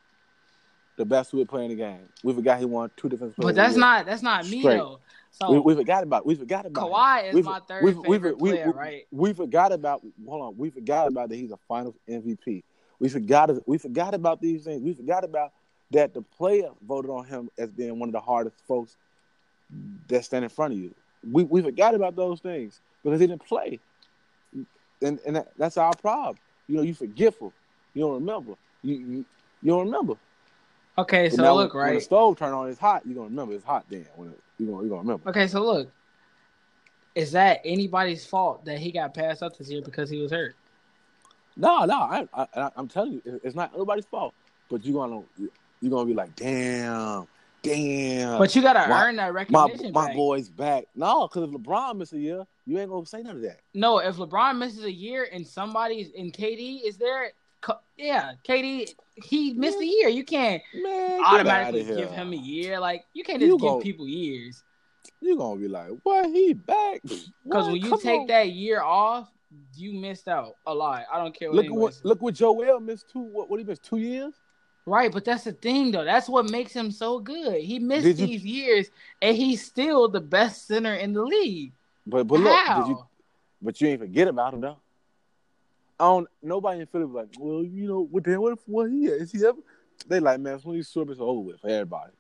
the 0.97 1.05
best 1.05 1.33
we 1.33 1.41
were 1.41 1.47
playing 1.47 1.71
the 1.71 1.77
game. 1.77 2.09
We 2.23 2.33
forgot 2.33 2.59
he 2.59 2.65
won 2.65 2.91
two 2.97 3.09
different. 3.09 3.35
But 3.37 3.55
that's 3.55 3.77
not 3.77 4.07
that's 4.07 4.23
not 4.23 4.47
me 4.47 4.61
Straight. 4.61 4.77
though. 4.77 5.01
So 5.37 5.51
We, 5.51 5.59
we 5.59 5.75
forgot 5.75 6.05
about. 6.05 6.25
We 6.25 6.37
forgot 6.37 6.65
about. 6.65 6.87
him. 6.87 6.93
Kawhi 6.93 7.29
is 7.29 7.35
We- 7.35 7.43
my 7.43 7.59
third 7.59 7.83
we- 7.83 7.93
favorite 7.93 8.39
we- 8.39 8.51
player, 8.51 8.67
we- 8.67 8.73
right? 8.73 9.07
We 9.11 9.33
forgot 9.33 9.73
about. 9.73 10.03
Hold 10.29 10.43
on. 10.43 10.57
We 10.57 10.71
forgot 10.71 11.09
about 11.09 11.29
that 11.29 11.35
he's 11.35 11.51
a 11.51 11.57
Finals 11.69 11.97
MVP. 12.09 12.63
We 13.01 13.09
forgot. 13.09 13.51
We 13.67 13.77
forgot 13.79 14.15
about 14.15 14.41
these 14.41 14.63
things. 14.65 14.81
We 14.81 14.93
forgot 14.95 15.25
about 15.25 15.53
that 15.91 16.15
the 16.15 16.23
player 16.23 16.71
voted 16.87 17.11
on 17.11 17.25
him 17.25 17.51
as 17.59 17.69
being 17.71 17.99
one 17.99 18.09
of 18.09 18.13
the 18.13 18.21
hardest 18.21 18.57
folks 18.69 18.97
that 20.09 20.25
stand 20.25 20.45
in 20.45 20.51
front 20.51 20.75
of 20.75 20.79
you. 20.79 20.95
We 21.33 21.43
we 21.43 21.63
forgot 21.63 21.95
about 21.97 22.15
those 22.15 22.41
things 22.41 22.81
because 23.03 23.19
he 23.21 23.27
didn't 23.27 23.45
play, 23.45 23.81
and 25.03 25.19
and 25.27 25.35
that, 25.37 25.49
that's 25.59 25.77
our 25.77 25.95
problem. 25.97 26.37
You 26.69 26.77
know, 26.77 26.83
you 26.83 26.95
forgetful. 26.95 27.53
You 27.93 28.03
don't 28.03 28.15
remember. 28.15 28.53
You 28.85 28.95
you, 28.95 29.25
you 29.63 29.73
don't 29.73 29.87
remember. 29.87 30.15
Okay, 30.97 31.29
so 31.29 31.43
now 31.43 31.55
look, 31.55 31.75
when, 31.75 31.87
when 31.87 31.95
the 31.97 32.01
stove 32.01 32.39
turn 32.39 32.53
on, 32.53 32.69
it's 32.69 32.79
hot. 32.79 33.05
You 33.05 33.15
gonna 33.15 33.27
remember 33.27 33.55
it's 33.55 33.65
hot. 33.65 33.85
Then 33.91 34.07
when 34.15 34.29
it, 34.31 34.41
you 34.59 34.67
gonna 34.67 34.83
you 34.83 34.89
gonna 34.89 35.01
remember. 35.03 35.29
Okay, 35.31 35.47
so 35.47 35.65
look. 35.65 35.91
Is 37.15 37.31
that 37.33 37.61
anybody's 37.65 38.27
fault 38.27 38.65
that 38.65 38.81
he 38.81 38.91
got 38.91 39.15
passed 39.15 39.43
up 39.43 39.57
this 39.57 39.71
year 39.71 39.81
because 39.83 40.11
he 40.11 40.19
was 40.19 40.33
hurt? 40.33 40.57
No, 41.57 41.85
no, 41.85 41.95
I, 41.95 42.27
I, 42.35 42.71
I'm 42.75 42.89
telling 42.89 43.13
you, 43.13 43.41
it's 43.45 43.55
not 43.55 43.77
nobody's 43.77 44.07
fault. 44.07 44.35
But 44.69 44.85
you're 44.85 44.95
gonna, 44.95 45.23
you're 45.81 45.91
gonna 45.91 46.07
be 46.07 46.15
like, 46.15 46.35
damn, 46.35 47.29
damn. 47.63 48.39
But 48.39 48.57
you 48.57 48.63
gotta 48.63 48.89
my- 48.89 49.05
earn 49.07 49.17
that 49.17 49.27
my 49.27 49.29
recognition. 49.29 49.93
my 49.93 50.07
back. 50.09 50.17
boy's 50.17 50.49
back. 50.49 50.87
No, 50.97 51.29
because 51.29 51.49
if 51.49 51.51
LeBron 51.51 51.99
misses 51.99 52.15
a 52.15 52.21
year, 52.21 52.47
you 52.67 52.79
ain't 52.81 52.91
gonna 52.91 53.07
say 53.07 53.23
none 53.23 53.37
of 53.37 53.43
that. 53.43 53.61
No, 53.75 53.99
if 53.99 54.17
LeBron 54.17 54.59
misses 54.59 54.83
a 54.85 54.93
year 54.93 55.29
and 55.33 55.47
somebody's 55.47 56.11
in 56.11 56.33
KD 56.33 56.81
is 56.85 56.97
there, 56.97 57.31
yeah, 57.97 58.33
KD 58.47 58.95
he 59.17 59.53
missed 59.55 59.79
a 59.79 59.87
year. 59.87 60.09
You 60.09 60.25
can't 60.25 60.63
Man, 60.75 61.21
automatically 61.25 61.85
give 61.85 62.11
him 62.11 62.33
a 62.33 62.37
year. 62.37 62.81
Like 62.81 63.05
you 63.15 63.23
can't 63.25 63.41
You 63.41 63.49
just 63.49 63.61
give 63.61 63.69
gon- 63.71 63.81
people 63.83 64.09
years 64.09 64.63
You're 65.21 65.37
gonna 65.37 65.61
be 65.61 65.69
like, 65.69 65.91
what? 66.03 66.27
He 66.31 66.53
back? 66.55 67.03
because 67.03 67.67
when 67.69 67.77
you 67.77 67.91
Come 67.91 68.01
take 68.01 68.21
on. 68.23 68.27
that 68.29 68.51
year 68.51 68.83
off, 68.83 69.29
you 69.77 69.93
missed 69.93 70.27
out 70.29 70.57
a 70.67 70.75
lot. 70.75 71.05
I 71.13 71.19
don't 71.19 71.33
care 71.39 71.51
what 71.51 71.57
look 71.65 71.71
what 71.71 71.95
says. 71.95 72.05
look 72.05 72.23
what 72.23 72.35
Joel 72.35 72.81
missed 72.81 73.09
two. 73.11 73.21
What? 73.21 73.49
What 73.49 73.61
he 73.61 73.65
missed 73.65 73.85
two 73.85 73.99
years? 73.99 74.35
Right, 74.87 75.11
but 75.11 75.25
that's 75.25 75.45
the 75.45 75.53
thing 75.53 75.93
though. 75.93 76.05
That's 76.05 76.29
what 76.29 76.51
makes 76.51 76.73
him 76.73 76.91
so 76.91 77.19
good. 77.21 77.63
He 77.63 77.79
missed 77.79 78.05
you- 78.19 78.27
these 78.27 78.45
years, 78.45 78.91
and 79.23 79.37
he's 79.37 79.65
still 79.65 80.09
the 80.09 80.21
best 80.21 80.67
center 80.67 80.95
in 80.95 81.13
the 81.15 81.23
league. 81.23 81.73
But 82.07 82.27
but 82.27 82.41
look, 82.41 82.55
How? 82.67 82.89
you? 82.89 83.05
But 83.63 83.81
you 83.81 83.89
ain't 83.89 84.01
forget 84.01 84.29
about 84.29 84.53
him 84.55 84.61
though. 84.61 84.77
I 85.99 86.05
don't. 86.05 86.29
Nobody 86.43 86.81
in 86.81 86.87
Philly 86.87 87.05
was 87.05 87.15
like, 87.15 87.29
well, 87.39 87.65
you 87.65 87.87
know, 87.87 88.09
what 88.11 88.25
the 88.25 88.33
hell? 88.33 88.43
What, 88.43 88.59
what 88.67 88.91
he 88.91 89.07
is 89.07 89.33
he 89.33 89.45
ever? 89.47 89.59
They 90.09 90.21
like, 90.21 90.41
man, 90.41 90.59
Sweeney 90.61 90.83
Strip 90.83 91.11
is 91.11 91.21
over 91.21 91.41
with 91.41 91.61
for 91.61 91.69
everybody. 91.69 92.13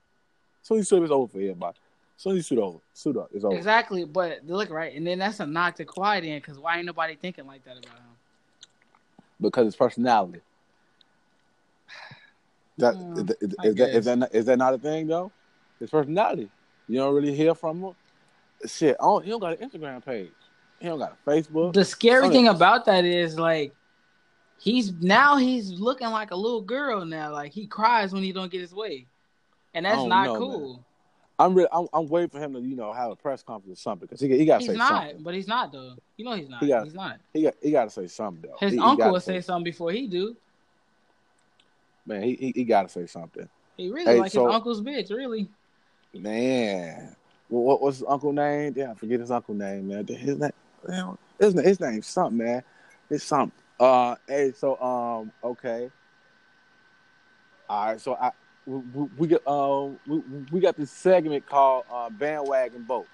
Sweeney 0.62 0.84
Strip 0.84 1.02
is 1.02 1.10
over 1.10 1.28
for 1.28 1.38
everybody. 1.38 1.76
Sweeney 2.16 2.42
suit 2.42 2.58
over, 2.58 2.78
suit 2.92 3.16
up, 3.16 3.28
it's 3.34 3.44
over. 3.44 3.56
Exactly, 3.56 4.04
but 4.04 4.46
look 4.46 4.70
right, 4.70 4.94
and 4.94 5.06
then 5.06 5.18
that's 5.18 5.40
a 5.40 5.46
knock 5.46 5.74
to 5.76 5.84
Kawhi 5.84 6.22
then, 6.22 6.38
because 6.38 6.58
why 6.58 6.76
ain't 6.76 6.86
nobody 6.86 7.16
thinking 7.16 7.46
like 7.46 7.64
that 7.64 7.76
about 7.76 7.96
him? 7.96 8.14
because 9.40 9.66
it's 9.66 9.76
personality. 9.76 10.40
That 12.78 12.96
Hmm, 12.96 13.20
is, 13.20 13.36
is, 13.40 13.54
is 13.62 13.74
that 13.76 13.94
is 13.94 14.04
that 14.06 14.18
not, 14.18 14.34
is 14.34 14.44
that 14.46 14.58
not 14.58 14.74
a 14.74 14.78
thing 14.78 15.06
though? 15.06 15.30
His 15.78 15.90
personality. 15.90 16.50
You 16.88 16.98
don't 16.98 17.14
really 17.14 17.32
hear 17.32 17.54
from 17.54 17.80
him. 17.80 17.92
Shit, 18.66 18.96
I 18.98 19.04
don't, 19.04 19.24
he 19.24 19.30
don't 19.30 19.38
got 19.38 19.60
an 19.60 19.68
Instagram 19.68 20.04
page. 20.04 20.32
He 20.80 20.86
don't 20.88 20.98
got 20.98 21.16
a 21.26 21.30
Facebook. 21.30 21.72
The 21.72 21.84
scary 21.84 22.22
oh, 22.22 22.26
Okay. 22.26 22.34
thing 22.36 22.48
about 22.48 22.84
that 22.86 23.04
is 23.04 23.38
like 23.38 23.72
he's 24.58 24.92
now 24.94 25.36
he's 25.36 25.70
looking 25.72 26.10
like 26.10 26.30
a 26.30 26.36
little 26.36 26.60
girl 26.60 27.04
now. 27.04 27.32
Like 27.32 27.52
he 27.52 27.66
cries 27.66 28.12
when 28.12 28.22
he 28.22 28.32
don't 28.32 28.50
get 28.50 28.60
his 28.60 28.74
way, 28.74 29.06
and 29.74 29.86
that's 29.86 29.96
don't 29.96 30.08
know, 30.08 30.36
cool. 30.38 30.84
I'm 31.38 31.52
really, 31.54 31.68
I'm, 31.72 31.88
I'm 31.92 32.06
waiting 32.08 32.28
for 32.30 32.38
him 32.38 32.52
to 32.54 32.60
you 32.60 32.76
know 32.76 32.92
have 32.92 33.10
a 33.10 33.16
press 33.16 33.42
conference 33.42 33.78
or 33.78 33.82
something 33.82 34.06
because 34.06 34.20
he 34.20 34.28
he 34.36 34.44
got 34.44 34.58
to 34.60 34.64
He's 34.66 34.72
say 34.72 34.76
not, 34.76 35.02
something. 35.02 35.22
but 35.22 35.34
he's 35.34 35.48
not 35.48 35.72
though. 35.72 35.94
You 36.16 36.24
know 36.24 36.34
he's 36.34 36.48
not. 36.48 36.62
He 36.62 36.68
got- 36.68 36.84
he's 36.84 36.94
not. 36.94 37.18
He 37.32 37.42
got 37.42 37.54
he 37.62 37.70
got 37.70 37.84
to 37.84 37.90
say 37.90 38.06
something 38.06 38.48
though. 38.50 38.56
His 38.60 38.72
He- 38.72 38.76
he 38.78 38.82
uncle 38.82 38.96
gotta 38.98 39.12
will 39.12 39.20
say 39.20 39.40
something 39.40 39.64
before 39.64 39.90
he 39.90 40.06
do. 40.06 40.36
man, 42.06 42.22
he 42.22 42.34
he, 42.34 42.52
he 42.54 42.64
got 42.64 42.82
to 42.82 42.88
say 42.88 43.06
something. 43.06 43.48
He 43.76 43.90
really 43.90 44.04
Hey, 44.12 44.20
like 44.20 44.30
so- 44.32 44.46
his 44.46 44.54
uncle's 44.54 44.80
bitch, 44.80 45.10
really. 45.10 45.48
Man, 46.12 47.16
well, 47.48 47.62
what 47.62 47.82
what's 47.82 47.98
his 47.98 48.06
uncle 48.08 48.32
name? 48.32 48.72
Yeah, 48.76 48.92
I 48.92 48.94
forget 48.94 49.18
his 49.18 49.32
uncle 49.32 49.54
name, 49.54 49.88
man. 49.88 50.06
His 50.06 50.38
name, 50.38 50.52
damn, 50.86 51.18
his 51.38 51.54
name, 51.54 51.64
his 51.64 51.80
name's 51.80 52.06
something, 52.06 52.38
man. 52.38 52.62
It's 53.10 53.24
something. 53.24 53.52
Uh, 53.78 54.14
hey, 54.26 54.52
so 54.56 54.80
um, 54.80 55.32
okay. 55.42 55.90
All 57.68 57.86
right, 57.86 58.00
so 58.00 58.14
I 58.14 58.30
we, 58.66 58.76
we, 58.78 59.08
we 59.18 59.26
got 59.28 59.46
um 59.46 59.98
we, 60.06 60.18
we 60.52 60.60
got 60.60 60.76
this 60.76 60.90
segment 60.90 61.46
called 61.46 61.84
uh, 61.92 62.10
bandwagon 62.10 62.82
boat. 62.82 63.06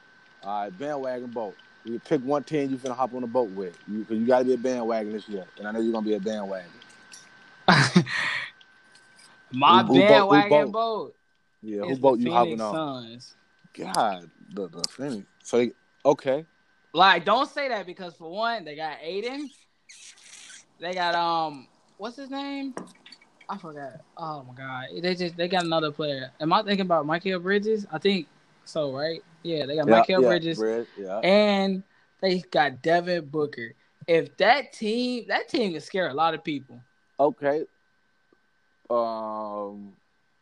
All 0.42 0.62
right, 0.62 0.78
bandwagon 0.78 1.28
boat. 1.28 1.56
You 1.84 1.98
pick 1.98 2.20
one 2.22 2.44
team 2.44 2.70
you 2.70 2.76
finna 2.76 2.94
hop 2.96 3.14
on 3.14 3.22
the 3.22 3.26
boat 3.26 3.50
with. 3.50 3.76
You 3.88 4.04
you 4.10 4.26
gotta 4.26 4.44
be 4.44 4.54
a 4.54 4.58
bandwagon 4.58 5.12
this 5.12 5.28
year, 5.28 5.44
and 5.58 5.66
I 5.66 5.72
know 5.72 5.80
you're 5.80 5.92
gonna 5.92 6.06
be 6.06 6.14
a 6.14 6.20
bandwagon. 6.20 6.70
My 9.52 9.82
Who- 9.82 9.86
who 9.86 9.92
boat- 9.94 9.94
who 9.94 10.00
bandwagon 10.00 10.48
boat? 10.50 10.72
boat. 10.72 11.14
Yeah, 11.62 11.82
is 11.84 11.88
who 11.88 11.96
boat 11.96 12.18
you 12.20 12.30
hopping 12.30 12.58
Phoenix 12.58 12.62
on? 12.62 12.74
Suns. 12.74 13.34
God, 13.74 14.30
the 14.52 14.68
the 14.68 14.82
Phoenix. 14.88 15.26
So 15.42 15.58
they, 15.58 15.72
okay, 16.04 16.44
Like, 16.92 17.24
don't 17.24 17.48
say 17.48 17.68
that 17.68 17.86
because 17.86 18.14
for 18.16 18.30
one, 18.30 18.64
they 18.64 18.74
got 18.76 18.98
Ayton. 19.00 19.50
They 20.80 20.94
got 20.94 21.14
um, 21.14 21.68
what's 21.98 22.16
his 22.16 22.30
name? 22.30 22.74
I 23.48 23.58
forgot. 23.58 24.00
Oh 24.16 24.44
my 24.44 24.54
god, 24.54 25.02
they 25.02 25.14
just 25.14 25.36
they 25.36 25.48
got 25.48 25.64
another 25.64 25.90
player. 25.90 26.30
Am 26.40 26.52
I 26.52 26.62
thinking 26.62 26.86
about 26.86 27.06
Mikal 27.06 27.42
Bridges? 27.42 27.86
I 27.92 27.98
think 27.98 28.26
so, 28.64 28.92
right? 28.92 29.22
Yeah, 29.42 29.66
they 29.66 29.76
got 29.76 29.88
yeah, 29.88 30.00
Mikal 30.02 30.22
yeah, 30.22 30.28
Bridges, 30.28 30.58
Brid- 30.58 30.86
yeah. 30.96 31.18
and 31.18 31.82
they 32.20 32.40
got 32.50 32.82
Devin 32.82 33.26
Booker. 33.26 33.74
if 34.06 34.36
that 34.38 34.72
team 34.72 35.24
that 35.28 35.48
team 35.48 35.72
can 35.72 35.80
scare 35.80 36.08
a 36.08 36.14
lot 36.14 36.34
of 36.34 36.42
people. 36.42 36.80
Okay. 37.18 37.64
Um, 38.88 39.92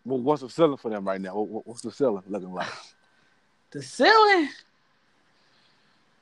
well, 0.05 0.21
what's 0.21 0.43
the 0.43 0.49
ceiling 0.49 0.79
for 0.79 0.91
them 0.91 1.07
right 1.07 1.21
now? 1.21 1.35
What, 1.35 1.67
what's 1.67 1.83
the 1.83 1.91
ceiling 1.91 2.23
looking 2.29 2.53
like? 2.53 2.69
The 3.71 3.83
ceiling, 3.83 4.49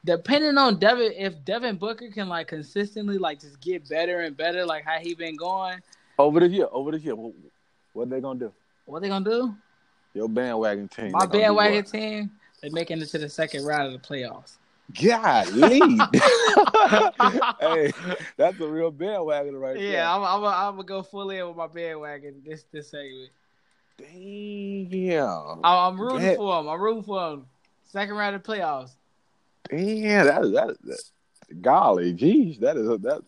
depending 0.06 0.56
on 0.56 0.78
Devin, 0.78 1.12
if 1.16 1.44
Devin 1.44 1.76
Booker 1.76 2.08
can 2.10 2.28
like 2.28 2.48
consistently 2.48 3.18
like 3.18 3.40
just 3.40 3.60
get 3.60 3.86
better 3.88 4.20
and 4.20 4.36
better, 4.36 4.64
like 4.64 4.84
how 4.84 4.98
he 4.98 5.14
been 5.14 5.36
going. 5.36 5.80
Over 6.18 6.40
the 6.40 6.48
year, 6.48 6.68
over 6.70 6.92
the 6.92 6.98
year, 6.98 7.14
what, 7.14 7.34
what 7.92 8.08
they 8.08 8.20
gonna 8.20 8.38
do? 8.38 8.52
What 8.86 9.02
they 9.02 9.08
gonna 9.08 9.28
do? 9.28 9.54
Your 10.14 10.28
bandwagon 10.28 10.88
team. 10.88 11.12
My 11.12 11.26
bandwagon 11.26 11.84
team, 11.84 12.30
they 12.62 12.70
making 12.70 13.02
it 13.02 13.06
to 13.06 13.18
the 13.18 13.28
second 13.28 13.66
round 13.66 13.92
of 13.92 14.00
the 14.00 14.08
playoffs. 14.08 14.54
Golly. 14.94 15.80
hey, 17.60 17.92
that's 18.36 18.60
a 18.60 18.68
real 18.68 18.92
bandwagon 18.92 19.56
right 19.56 19.76
yeah, 19.76 19.82
there. 19.82 19.92
Yeah, 19.92 20.14
I'm, 20.14 20.22
I'm, 20.22 20.44
I'm 20.44 20.76
gonna 20.76 20.84
go 20.84 21.02
full 21.02 21.28
in 21.30 21.46
with 21.48 21.56
my 21.56 21.66
bandwagon 21.66 22.42
this 22.46 22.64
this 22.72 22.90
segment. 22.90 23.30
Damn. 23.98 25.60
I'm, 25.64 25.94
I'm 25.94 26.00
rooting 26.00 26.20
Bet. 26.20 26.36
for 26.36 26.60
him. 26.60 26.68
I'm 26.68 26.80
rooting 26.80 27.02
for 27.02 27.32
him. 27.32 27.46
Second 27.84 28.14
round 28.14 28.36
of 28.36 28.44
playoffs. 28.44 28.92
Damn, 29.68 30.26
that 30.26 30.44
is 30.44 30.52
that, 30.52 30.76
that 30.84 31.62
golly, 31.62 32.12
geez, 32.12 32.58
that 32.58 32.76
is 32.76 32.88
a, 32.88 32.98
that 32.98 33.22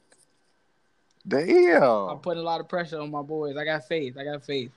damn. 1.26 1.82
I'm 1.82 2.18
putting 2.18 2.42
a 2.42 2.46
lot 2.46 2.60
of 2.60 2.68
pressure 2.68 3.00
on 3.00 3.10
my 3.10 3.22
boys. 3.22 3.56
I 3.56 3.64
got 3.64 3.86
faith. 3.86 4.16
I 4.18 4.24
got 4.24 4.44
faith. 4.44 4.70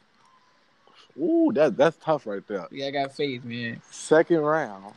Ooh, 1.20 1.52
that 1.54 1.78
that's 1.78 1.98
tough 1.98 2.26
right 2.26 2.46
there. 2.48 2.68
Yeah, 2.72 2.88
I 2.88 2.92
got 2.92 3.14
faith, 3.14 3.44
man. 3.44 3.82
Second 3.92 4.40
round. 4.40 4.94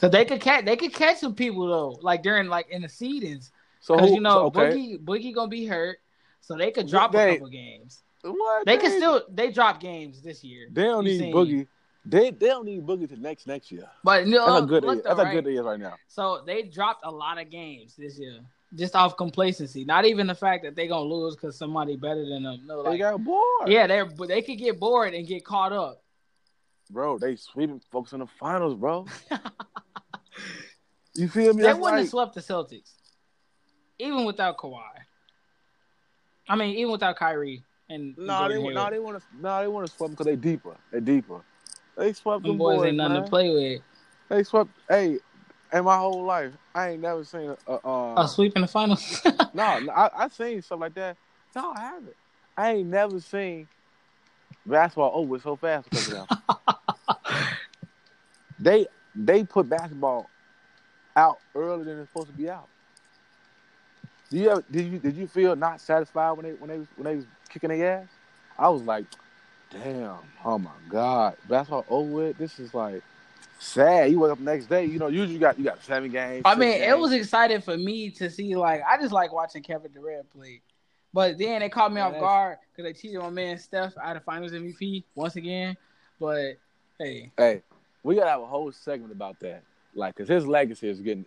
Cause 0.00 0.10
they 0.10 0.24
could 0.24 0.40
catch 0.40 0.64
they 0.64 0.76
could 0.76 0.92
catch 0.92 1.18
some 1.18 1.34
people 1.34 1.66
though, 1.66 1.98
like 2.02 2.22
during 2.22 2.48
like 2.48 2.68
in 2.68 2.82
the 2.82 2.88
seedings. 2.88 3.50
So 3.80 3.98
Cause 3.98 4.08
who, 4.08 4.16
you 4.16 4.20
know 4.20 4.30
so, 4.30 4.60
okay. 4.60 4.76
Boogie 4.76 4.98
Boogie 4.98 5.34
gonna 5.34 5.48
be 5.48 5.66
hurt, 5.66 5.98
so 6.40 6.56
they 6.56 6.70
could 6.70 6.88
drop 6.88 7.12
They- 7.12 7.30
a 7.30 7.32
couple 7.34 7.48
games. 7.48 8.02
What? 8.22 8.64
They 8.64 8.78
can 8.78 8.90
still 8.90 9.22
they 9.28 9.50
drop 9.50 9.80
games 9.80 10.22
this 10.22 10.42
year. 10.42 10.68
They 10.72 10.84
don't 10.84 11.04
You 11.04 11.12
need 11.12 11.18
seen. 11.18 11.34
Boogie. 11.34 11.66
They 12.06 12.30
they 12.30 12.48
don't 12.48 12.66
need 12.66 12.84
Boogie 12.86 13.08
to 13.08 13.16
next 13.16 13.46
next 13.46 13.72
year. 13.72 13.88
But 14.02 14.26
That's 14.26 14.62
a 14.62 14.66
good. 14.66 14.84
look 14.84 15.02
That's 15.04 15.18
a 15.18 15.22
right? 15.22 15.32
good 15.42 15.50
year 15.52 15.62
right 15.62 15.80
now. 15.80 15.94
So 16.08 16.42
they 16.46 16.62
dropped 16.64 17.04
a 17.04 17.10
lot 17.10 17.40
of 17.40 17.50
games 17.50 17.94
this 17.96 18.18
year, 18.18 18.40
just 18.74 18.94
off 18.94 19.16
complacency. 19.16 19.84
Not 19.86 20.04
even 20.04 20.26
the 20.26 20.34
fact 20.34 20.64
that 20.64 20.76
they're 20.76 20.88
gonna 20.88 21.04
lose 21.08 21.34
because 21.34 21.56
somebody 21.56 21.96
better 21.96 22.24
than 22.28 22.42
them. 22.42 22.60
No, 22.66 22.82
They 22.82 22.98
got 22.98 23.24
bored. 23.24 23.68
yeah, 23.68 23.86
they 23.86 24.02
they 24.26 24.42
could 24.42 24.58
get 24.58 24.78
bored 24.78 25.14
and 25.14 25.26
get 25.26 25.44
caught 25.46 25.72
up. 25.72 26.02
bro. 26.90 27.18
They 27.18 27.36
sweeping 27.36 27.80
folks 27.90 28.12
in 28.12 28.20
the 28.20 28.26
finals, 28.38 28.74
bro. 28.74 29.06
you 31.14 31.28
feel 31.28 31.54
me? 31.54 31.62
They 31.62 31.68
That's 31.68 31.78
wouldn't 31.78 32.00
have 32.00 32.08
swept 32.10 32.34
the 32.34 32.40
Celtics, 32.40 32.92
even 33.98 34.24
without 34.24 34.58
Kawhi. 34.58 34.80
I 36.48 36.56
mean, 36.56 36.76
even 36.76 36.92
without 36.92 37.16
Kyrie 37.16 37.64
and 37.88 38.14
No, 38.18 38.48
they 38.48 38.56
Gordon 38.56 38.74
no, 38.74 38.80
Hayward. 38.80 38.92
they 38.92 38.98
want 38.98 39.18
to 39.18 39.24
no, 39.40 39.60
they 39.62 39.68
want 39.68 39.86
to 39.86 39.92
sweep 39.96 40.10
because 40.10 40.26
they 40.26 40.36
deeper. 40.36 40.76
They 40.92 41.00
deeper. 41.00 41.40
They 41.96 42.12
swept 42.12 42.42
them 42.42 42.52
them 42.52 42.58
boys, 42.58 42.78
boys, 42.78 42.86
ain't 42.88 42.96
nothing 42.96 43.14
man. 43.14 43.24
to 43.24 43.28
play 43.30 43.50
with. 43.50 43.82
They 44.28 44.42
swept. 44.42 44.70
Hey, 44.88 45.18
in 45.72 45.84
my 45.84 45.96
whole 45.96 46.24
life, 46.24 46.52
I 46.74 46.90
ain't 46.90 47.02
never 47.02 47.24
seen 47.24 47.54
a. 47.66 47.72
a 47.72 47.76
uh, 47.76 48.22
A 48.22 48.28
sweep 48.28 48.54
in 48.56 48.62
the 48.62 48.68
finals. 48.68 49.22
no, 49.54 49.78
no, 49.78 49.92
I 49.92 50.24
I 50.24 50.28
seen 50.28 50.60
stuff 50.62 50.80
like 50.80 50.94
that. 50.94 51.16
No, 51.54 51.72
I 51.72 51.80
haven't. 51.80 52.16
I 52.56 52.72
ain't 52.72 52.88
never 52.88 53.20
seen 53.20 53.68
basketball 54.66 55.12
over 55.14 55.38
so 55.38 55.56
fast 55.56 55.88
because 55.90 56.08
of 56.08 56.28
them. 56.28 56.66
they 58.58 58.86
they 59.14 59.44
put 59.44 59.68
basketball 59.68 60.30
out 61.16 61.38
earlier 61.54 61.84
than 61.84 61.98
it's 62.00 62.10
supposed 62.10 62.28
to 62.28 62.36
be 62.36 62.48
out. 62.48 62.68
Do 64.30 64.38
you 64.38 64.50
ever, 64.50 64.64
did 64.70 64.92
you 64.92 64.98
did 64.98 65.16
you 65.16 65.26
feel 65.26 65.54
not 65.54 65.80
satisfied 65.80 66.32
when 66.32 66.46
they 66.46 66.52
when 66.52 66.70
they 66.70 66.86
when 66.96 67.04
they 67.04 67.16
was 67.16 67.26
kicking 67.48 67.70
their 67.70 67.98
ass? 68.00 68.08
I 68.58 68.68
was 68.68 68.82
like, 68.82 69.04
damn, 69.70 70.16
oh 70.44 70.58
my 70.58 70.70
god, 70.88 71.34
that's 71.48 71.68
basketball 71.68 71.84
over 71.88 72.10
with. 72.10 72.38
This 72.38 72.58
is 72.58 72.74
like 72.74 73.02
sad. 73.58 74.10
You 74.10 74.20
wake 74.20 74.32
up 74.32 74.38
the 74.38 74.44
next 74.44 74.66
day, 74.66 74.84
you 74.84 74.98
know, 74.98 75.08
usually 75.08 75.34
you 75.34 75.38
got 75.40 75.58
you 75.58 75.64
got 75.64 75.82
seven 75.82 76.10
games. 76.10 76.42
I 76.44 76.50
six 76.52 76.60
mean, 76.60 76.82
it 76.82 76.98
was 76.98 77.12
exciting 77.12 77.60
for 77.60 77.76
me 77.76 78.10
to 78.10 78.30
see. 78.30 78.54
Like, 78.56 78.82
I 78.88 78.98
just 79.00 79.12
like 79.12 79.32
watching 79.32 79.62
Kevin 79.62 79.90
Durant 79.92 80.30
play. 80.32 80.60
But 81.12 81.38
then 81.38 81.60
they 81.60 81.68
caught 81.68 81.92
me 81.92 81.96
Man, 81.96 82.04
off 82.06 82.12
that's- 82.12 82.22
guard 82.22 82.58
because 82.74 82.92
they 82.92 83.00
cheated 83.00 83.20
my 83.20 83.30
man 83.30 83.56
Steph 83.58 83.94
out 84.02 84.16
of 84.16 84.24
Finals 84.24 84.52
MVP 84.52 85.04
once 85.14 85.36
again. 85.36 85.76
But 86.18 86.54
hey, 86.98 87.30
Hey, 87.36 87.62
we 88.02 88.16
gotta 88.16 88.30
have 88.30 88.40
a 88.40 88.46
whole 88.46 88.72
segment 88.72 89.12
about 89.12 89.38
that. 89.40 89.62
Like, 89.94 90.16
cause 90.16 90.26
his 90.28 90.44
legacy 90.46 90.88
is 90.88 91.00
getting. 91.00 91.24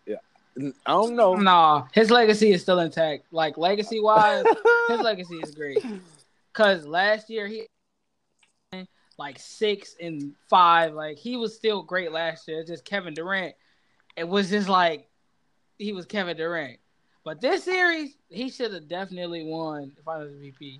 I 0.59 0.91
don't 0.91 1.15
know. 1.15 1.35
nah, 1.35 1.85
his 1.93 2.09
legacy 2.11 2.51
is 2.51 2.61
still 2.63 2.79
intact. 2.79 3.25
Like 3.31 3.57
legacy 3.57 3.99
wise, 4.01 4.43
his 4.89 4.99
legacy 4.99 5.35
is 5.35 5.53
great. 5.55 5.85
Cause 6.53 6.85
last 6.85 7.29
year 7.29 7.47
he 7.47 7.67
like 9.17 9.39
six 9.39 9.95
and 10.01 10.33
five. 10.49 10.93
Like 10.93 11.17
he 11.17 11.37
was 11.37 11.55
still 11.55 11.83
great 11.83 12.11
last 12.11 12.47
year. 12.47 12.59
It's 12.61 12.69
just 12.69 12.85
Kevin 12.85 13.13
Durant. 13.13 13.55
It 14.15 14.27
was 14.27 14.49
just 14.49 14.69
like 14.69 15.07
he 15.77 15.93
was 15.93 16.05
Kevin 16.05 16.37
Durant. 16.37 16.79
But 17.23 17.41
this 17.41 17.63
series, 17.63 18.15
he 18.29 18.49
should 18.49 18.73
have 18.73 18.87
definitely 18.87 19.43
won 19.43 19.91
the 19.95 20.01
Finals 20.03 20.31
MVP. 20.31 20.79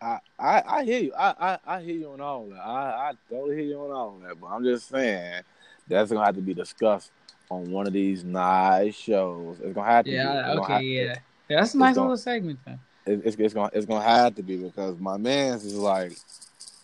I, 0.00 0.18
I, 0.38 0.62
I 0.66 0.84
hear 0.84 1.00
you. 1.00 1.12
I, 1.14 1.34
I, 1.66 1.76
I 1.76 1.82
hear 1.82 1.96
you 1.96 2.10
on 2.10 2.20
all 2.20 2.46
that. 2.46 2.60
I, 2.60 3.10
I 3.10 3.12
totally 3.28 3.56
hear 3.56 3.64
you 3.66 3.78
on 3.80 3.90
all 3.90 4.18
that. 4.22 4.40
But 4.40 4.46
I'm 4.46 4.64
just 4.64 4.88
saying 4.88 5.42
that's 5.88 6.10
gonna 6.12 6.24
have 6.24 6.36
to 6.36 6.40
be 6.42 6.54
discussed 6.54 7.10
on 7.50 7.70
one 7.70 7.86
of 7.86 7.92
these 7.92 8.24
nice 8.24 8.94
shows. 8.94 9.58
It's 9.60 9.74
gonna 9.74 9.90
have 9.90 10.04
to. 10.04 10.10
Yeah, 10.10 10.54
gonna 10.54 10.62
okay, 10.62 10.82
yeah. 10.84 11.16
Yeah, 11.48 11.60
that's 11.60 11.74
a 11.74 11.78
nice 11.78 11.96
gonna- 11.96 12.06
little 12.08 12.16
segment 12.16 12.60
then. 12.64 12.78
it- 13.06 13.22
it's, 13.24 13.36
it's 13.36 13.52
gonna 13.52 13.70
it's 13.72 13.84
gonna 13.86 14.04
have 14.04 14.36
to 14.36 14.42
be 14.42 14.56
because 14.56 14.98
my 15.00 15.16
man's 15.16 15.64
is 15.64 15.74
like 15.76 16.12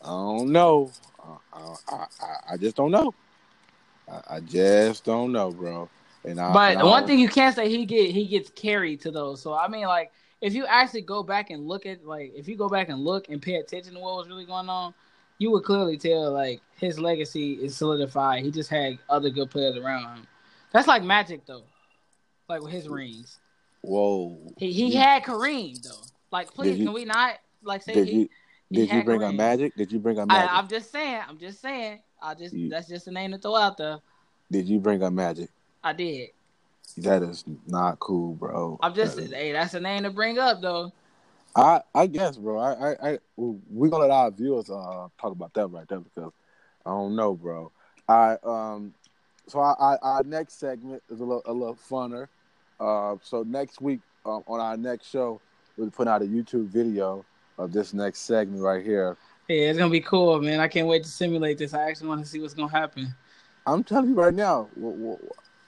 I 0.06 0.10
don't 0.10 0.52
know. 0.52 0.90
I, 1.52 1.58
I, 1.88 1.96
I, 2.20 2.36
I 2.52 2.56
just 2.56 2.76
don't 2.76 2.90
know. 2.92 3.12
I, 4.10 4.36
I 4.36 4.40
just 4.40 5.04
don't 5.04 5.32
know, 5.32 5.50
bro. 5.50 5.88
And 6.24 6.40
I, 6.40 6.52
But 6.52 6.76
and 6.78 6.86
one 6.88 7.06
thing 7.06 7.18
you 7.18 7.28
can't 7.28 7.54
say 7.54 7.68
he 7.68 7.84
get 7.84 8.10
he 8.10 8.24
gets 8.26 8.50
carried 8.50 9.00
to 9.02 9.10
those. 9.10 9.40
So 9.42 9.54
I 9.54 9.68
mean, 9.68 9.86
like 9.86 10.12
if 10.40 10.54
you 10.54 10.66
actually 10.66 11.02
go 11.02 11.22
back 11.22 11.50
and 11.50 11.66
look 11.66 11.86
at 11.86 12.04
like 12.06 12.32
if 12.36 12.48
you 12.48 12.56
go 12.56 12.68
back 12.68 12.88
and 12.88 13.00
look 13.04 13.28
and 13.28 13.40
pay 13.42 13.56
attention 13.56 13.94
to 13.94 14.00
what 14.00 14.16
was 14.16 14.28
really 14.28 14.44
going 14.46 14.68
on, 14.68 14.94
you 15.38 15.50
would 15.50 15.64
clearly 15.64 15.96
tell 15.98 16.32
like 16.32 16.60
his 16.76 16.98
legacy 16.98 17.54
is 17.54 17.76
solidified. 17.76 18.44
He 18.44 18.50
just 18.50 18.70
had 18.70 18.98
other 19.08 19.30
good 19.30 19.50
players 19.50 19.76
around 19.76 20.16
him. 20.16 20.26
That's 20.72 20.86
like 20.88 21.02
Magic 21.02 21.44
though, 21.46 21.64
like 22.48 22.62
with 22.62 22.72
his 22.72 22.88
rings. 22.88 23.38
whoa. 23.82 24.36
He 24.56 24.72
he 24.72 24.92
You- 24.94 24.98
had 25.00 25.22
Kareem 25.24 25.82
though. 25.82 26.02
Like 26.30 26.52
please, 26.54 26.78
you- 26.78 26.84
can 26.86 26.92
we 26.94 27.04
not 27.04 27.34
like 27.62 27.82
say 27.82 27.94
he? 27.94 28.00
you 28.00 28.06
he 28.06 28.30
did 28.72 28.90
you 28.90 29.02
bring 29.05 29.22
up 29.22 29.35
magic? 29.35 29.74
Did 29.76 29.92
you 29.92 29.98
bring 29.98 30.18
up 30.18 30.29
magic? 30.29 30.50
I, 30.50 30.59
I'm 30.59 30.68
just 30.68 30.90
saying. 30.90 31.22
I'm 31.29 31.38
just 31.38 31.61
saying. 31.61 32.00
I 32.22 32.35
just 32.35 32.55
You- 32.55 32.68
that's 32.68 32.88
just 32.88 33.07
a 33.07 33.11
name 33.11 33.33
to 33.33 33.38
throw 33.38 33.57
out 33.57 33.76
there. 33.76 33.98
did 34.50 34.68
you 34.68 34.79
bring 34.79 35.02
up 35.02 35.12
magic? 35.12 35.50
I 35.83 35.92
did. 35.92 36.31
That 36.98 37.22
is 37.22 37.44
not 37.66 37.98
cool, 37.98 38.35
bro. 38.35 38.79
I'm 38.83 38.94
just 38.94 39.16
That 39.16 39.33
hey, 39.33 39.52
that's 39.52 39.74
a 39.74 39.81
name 39.81 40.05
to 40.05 40.11
bring 40.11 40.38
up 40.38 40.61
though. 40.62 40.92
I 41.55 41.83
I 41.94 42.07
guess, 42.07 42.37
bro. 42.37 42.59
I 42.59 42.92
I, 42.92 43.11
I 43.12 43.18
we're 43.37 43.88
gonna 43.88 44.05
let 44.05 44.11
our 44.11 44.31
viewers 44.31 44.70
uh 44.70 45.09
talk 45.20 45.33
about 45.33 45.52
that 45.55 45.66
right 45.68 45.87
there 45.88 46.00
because 46.00 46.33
I 46.85 46.90
don't 46.90 47.16
know, 47.16 47.35
bro. 47.35 47.70
I 48.09 48.37
um 48.44 48.94
so 49.46 49.61
our, 49.61 49.76
our, 49.76 49.98
our 50.02 50.22
next 50.24 50.59
segment 50.59 51.02
is 51.11 51.20
a 51.20 51.24
little 51.24 51.42
a 51.46 51.52
little 51.52 51.79
funner. 51.90 52.29
Uh, 52.79 53.16
so 53.22 53.42
next 53.42 53.81
week 53.81 54.00
um, 54.24 54.42
on 54.46 54.61
our 54.61 54.76
next 54.76 55.09
show, 55.09 55.40
we'll 55.76 55.87
be 55.87 55.90
putting 55.90 56.12
out 56.12 56.22
a 56.22 56.26
YouTube 56.26 56.66
video 56.66 57.24
of 57.58 57.72
this 57.72 57.94
next 57.94 58.20
segment 58.20 58.62
right 58.62 58.84
here. 58.84 59.16
Yeah, 59.48 59.70
it's 59.70 59.78
gonna 59.78 59.90
be 59.90 60.00
cool, 60.00 60.40
man. 60.40 60.60
I 60.60 60.68
can't 60.68 60.88
wait 60.88 61.04
to 61.04 61.08
simulate 61.08 61.58
this. 61.58 61.72
I 61.72 61.88
actually 61.88 62.08
want 62.08 62.24
to 62.24 62.26
see 62.28 62.40
what's 62.40 62.54
gonna 62.54 62.70
happen. 62.70 63.14
I'm 63.66 63.84
telling 63.84 64.10
you 64.10 64.14
right 64.14 64.34
now, 64.34 64.68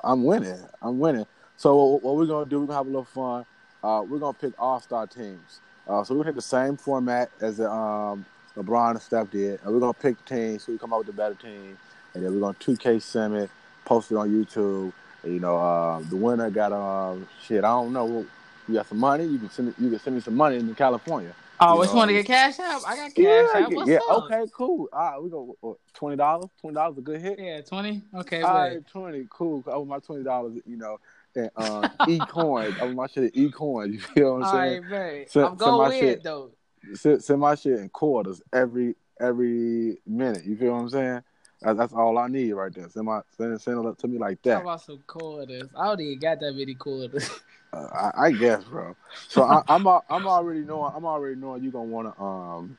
I'm 0.03 0.25
winning. 0.25 0.59
I'm 0.83 0.99
winning. 0.99 1.27
So 1.57 1.97
what, 2.03 2.17
we're 2.17 2.27
gonna 2.27 2.49
do? 2.49 2.61
We're 2.61 2.67
gonna 2.67 2.79
have 2.79 2.87
a 2.87 2.91
little 2.91 3.05
fun. 3.05 3.45
Uh, 3.83 4.05
we're 4.09 4.19
gonna 4.19 4.33
pick 4.33 4.53
all 4.59 4.81
star 4.81 5.07
teams. 5.07 5.61
Uh, 5.87 6.05
so 6.05 6.15
we're 6.15 6.23
gonna 6.23 6.33
take 6.33 6.37
the 6.37 6.43
same 6.43 6.77
format 6.77 7.31
as 7.41 7.59
the 7.59 7.71
um, 7.71 8.25
LeBron 8.57 8.93
and 8.93 9.03
Steph 9.03 9.31
did, 9.31 9.61
and 9.63 9.73
we're 9.73 9.81
gonna 9.81 9.93
pick 9.93 10.23
teams. 10.25 10.65
So 10.65 10.73
we 10.73 10.79
come 10.79 10.93
up 10.93 11.01
with 11.01 11.09
a 11.09 11.13
better 11.13 11.35
team, 11.35 11.79
and 12.15 12.25
then 12.25 12.35
we're 12.35 12.41
gonna 12.41 12.59
2K 12.59 13.01
sim 13.01 13.35
it, 13.37 13.51
post 13.85 14.11
it 14.11 14.17
on 14.17 14.29
YouTube. 14.29 14.93
And, 15.23 15.35
you 15.35 15.41
know, 15.41 15.57
uh, 15.57 16.01
the 16.01 16.17
winner 16.17 16.51
got 16.51 16.73
um 16.73 17.29
shit. 17.45 17.65
I 17.65 17.69
don't 17.69 17.93
know. 17.93 18.27
You 18.67 18.75
got 18.75 18.87
some 18.89 18.99
money? 18.99 19.25
You 19.25 19.39
can 19.39 19.51
send 19.51 19.75
you 19.79 19.91
can 19.91 19.99
send 19.99 20.17
me 20.17 20.23
some 20.23 20.37
money 20.37 20.57
in 20.57 20.75
California. 20.75 21.33
Oh, 21.61 21.83
know, 21.83 21.93
one 21.95 22.09
to 22.09 22.15
get 22.15 22.27
cash 22.27 22.59
out? 22.61 22.83
I 22.87 22.97
got 22.97 23.15
cash 23.15 23.55
out. 23.55 23.73
What's 23.73 23.91
yeah. 23.91 23.99
up? 24.11 24.25
Okay, 24.25 24.45
cool. 24.53 24.89
All 24.93 25.11
right, 25.11 25.23
we 25.23 25.31
go 25.31 25.79
twenty 25.95 26.17
dollars. 26.17 26.51
Twenty 26.61 26.75
dollars 26.75 26.99
a 26.99 27.01
good 27.01 27.21
hit. 27.21 27.39
Yeah, 27.39 27.61
twenty. 27.63 28.03
Okay, 28.15 28.43
All 28.43 28.55
wait. 28.55 28.75
right, 28.75 28.87
twenty, 28.87 29.27
cool. 29.31 29.65
Over 29.67 29.87
my 29.87 29.99
twenty 29.99 30.23
dollars, 30.23 30.59
you 30.67 30.77
know, 30.77 30.99
and 31.35 31.51
uh, 31.57 31.89
e 32.07 32.19
coins. 32.21 32.75
Over 32.81 32.95
my 32.95 33.07
shit, 33.07 33.37
e 33.37 33.51
coins. 33.51 33.95
You 33.95 34.01
feel 34.01 34.35
what 34.35 34.37
I'm 34.39 34.45
All 34.45 34.53
saying? 34.53 34.83
right, 34.83 34.91
man. 34.91 35.25
Send- 35.29 35.47
I'm 35.47 35.57
going 35.57 35.89
with 35.89 35.99
shit. 35.99 36.23
though. 36.23 36.51
Send, 36.95 37.25
send 37.25 37.41
my 37.41 37.55
shit 37.55 37.79
in 37.79 37.89
quarters 37.89 38.41
every 38.53 38.95
every 39.21 39.99
minute. 40.07 40.45
You 40.45 40.57
feel 40.57 40.73
what 40.73 40.83
I'm 40.83 40.89
saying? 40.91 41.23
That, 41.63 41.77
that's 41.77 41.93
all 41.93 42.19
I 42.19 42.29
need 42.29 42.53
right 42.53 42.73
there. 42.73 42.89
Send 42.89 43.07
my 43.07 43.21
send, 43.37 43.61
send 43.61 43.79
it 43.85 43.87
up 43.89 43.99
to 43.99 44.09
me 44.09 44.19
like 44.19 44.41
that. 44.43 44.63
about 44.63 44.83
some 44.83 45.03
quarters. 45.07 45.69
I 45.77 45.87
don't 45.87 46.01
even 46.01 46.19
got 46.21 46.41
that 46.41 46.53
many 46.55 46.75
quarters. 46.75 47.31
Uh, 47.71 48.11
I, 48.15 48.27
I 48.27 48.31
guess, 48.33 48.65
bro. 48.65 48.97
So 49.29 49.43
I, 49.43 49.63
I'm 49.69 49.87
I'm 49.87 50.27
already 50.27 50.61
knowing 50.61 50.91
I'm 50.97 51.05
already 51.05 51.37
knowing 51.37 51.63
you 51.63 51.71
gonna 51.71 51.85
want 51.85 52.17
to 52.17 52.23
um 52.23 52.79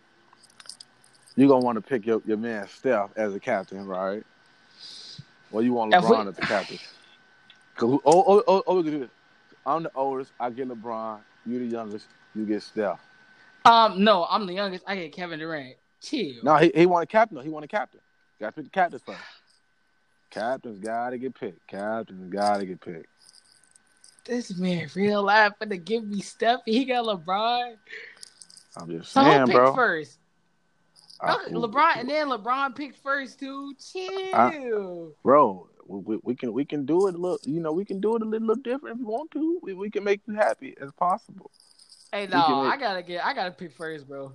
you 1.36 1.48
gonna 1.48 1.64
want 1.64 1.76
to 1.76 1.82
pick 1.82 2.08
your, 2.08 2.24
your 2.26 2.38
man 2.38 2.68
Steph 2.68 3.12
as 3.16 3.36
a 3.36 3.40
captain, 3.40 3.86
right? 3.86 4.24
Or 5.52 5.62
you 5.62 5.74
want 5.74 5.94
If 5.94 6.04
we- 6.04 6.10
LeBron 6.10 6.28
as 6.30 6.36
the 6.38 6.42
captain? 6.42 6.80
oh, 7.82 8.02
oh, 8.04 8.44
oh, 8.48 8.64
oh, 8.66 8.76
we 8.78 8.84
can 8.84 8.92
do 8.94 9.00
this. 9.00 9.10
I'm 9.66 9.84
the 9.84 9.92
oldest. 9.94 10.32
I 10.40 10.50
get 10.50 10.68
LeBron. 10.68 11.20
You 11.46 11.60
the 11.60 11.66
youngest. 11.66 12.08
You 12.34 12.46
get 12.46 12.64
Steph. 12.64 13.00
um, 13.66 14.04
no, 14.04 14.26
I'm 14.30 14.48
the 14.48 14.54
youngest. 14.54 14.84
I 14.88 14.96
get 14.96 15.12
Kevin 15.14 15.38
Durant. 15.40 15.76
Chill. 16.02 16.44
No, 16.44 16.56
he 16.58 16.72
he 16.74 16.86
want 16.88 17.04
a 17.04 17.08
captain. 17.08 17.42
He 17.44 17.50
want 17.50 17.64
a 17.66 17.68
captain. 17.68 18.00
Got 18.40 18.48
to 18.48 18.52
pick 18.54 18.66
the 18.66 18.70
captains 18.72 19.02
first. 19.06 19.20
Captains 20.30 20.80
got 20.80 21.10
to 21.12 21.18
get 21.18 21.36
picked. 21.36 21.68
Captains 21.68 22.32
got 22.32 22.58
to 22.60 22.66
get 22.66 22.80
picked. 22.82 23.08
This 24.26 24.56
man 24.58 24.88
real 24.96 25.24
life 25.24 25.54
gonna 25.60 25.78
give 25.78 26.06
me 26.06 26.22
Steph. 26.22 26.60
He 26.66 26.86
got 26.86 27.04
LeBron. 27.06 27.76
I'm 28.78 28.90
just 28.90 29.12
So 29.12 29.24
saying, 29.24 29.46
picked 29.48 29.56
bro. 29.56 29.74
first? 29.74 30.20
I- 31.20 31.46
LeBron, 31.50 31.98
and 31.98 32.10
then 32.10 32.28
LeBron 32.28 32.76
picked 32.76 33.00
first 33.02 33.40
too. 33.40 33.74
Chill. 33.76 35.16
bro. 35.24 35.68
We, 35.88 36.00
we, 36.02 36.20
we 36.24 36.36
can 36.36 36.54
we 36.54 36.64
can 36.66 36.86
do 36.86 37.08
it 37.08 37.16
a 37.16 37.18
little. 37.18 37.40
You 37.44 37.60
know, 37.60 37.72
we 37.72 37.84
can 37.86 38.00
do 38.00 38.16
it 38.16 38.22
a 38.22 38.26
little, 38.26 38.48
little 38.48 38.62
different 38.62 38.96
if 38.98 39.00
you 39.00 39.08
want 39.08 39.32
to. 39.32 39.60
We, 39.64 39.74
we 39.74 39.90
can 39.90 40.04
make 40.04 40.22
you 40.28 40.36
happy 40.36 40.76
as 40.80 40.92
possible. 40.92 41.50
hey, 42.14 42.28
no, 42.28 42.64
make- 42.64 42.74
I 42.74 42.78
gotta 42.78 43.02
get. 43.02 43.26
I 43.26 43.34
gotta 43.34 43.52
pick 43.52 43.74
first, 43.74 44.08
bro. 44.08 44.32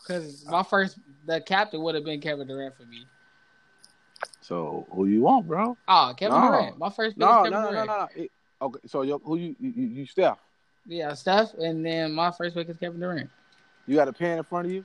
Because 0.00 0.46
my 0.46 0.62
first, 0.62 0.98
the 1.26 1.40
captain 1.42 1.82
would 1.82 1.94
have 1.94 2.04
been 2.04 2.20
Kevin 2.22 2.46
Durant 2.46 2.74
for 2.76 2.84
me. 2.86 3.04
So 4.40 4.86
who 4.90 5.06
you 5.06 5.22
want, 5.22 5.46
bro? 5.46 5.76
Oh, 5.88 6.14
Kevin 6.16 6.40
No. 6.40 6.46
Durant. 6.48 6.78
My 6.78 6.90
first 6.90 7.16
pick 7.16 7.26
No, 7.26 7.30
is 7.30 7.36
no, 7.36 7.42
Kevin 7.44 7.52
no, 7.52 7.60
no, 7.62 7.70
Durant. 7.70 7.86
no, 7.86 7.98
no. 7.98 8.08
It- 8.24 8.30
okay, 8.62 8.80
so 8.86 9.02
you, 9.02 9.20
who 9.24 9.36
you 9.36 9.56
you, 9.60 9.70
you 9.70 10.06
Steph? 10.06 10.38
Yeah, 10.86 11.14
Steph, 11.14 11.54
and 11.54 11.84
then 11.84 12.12
my 12.12 12.30
first 12.30 12.54
pick 12.54 12.68
is 12.68 12.76
Kevin 12.78 13.00
Durant. 13.00 13.30
You 13.86 13.96
got 13.96 14.08
a 14.08 14.12
pen 14.12 14.38
in 14.38 14.44
front 14.44 14.66
of 14.66 14.72
you? 14.72 14.84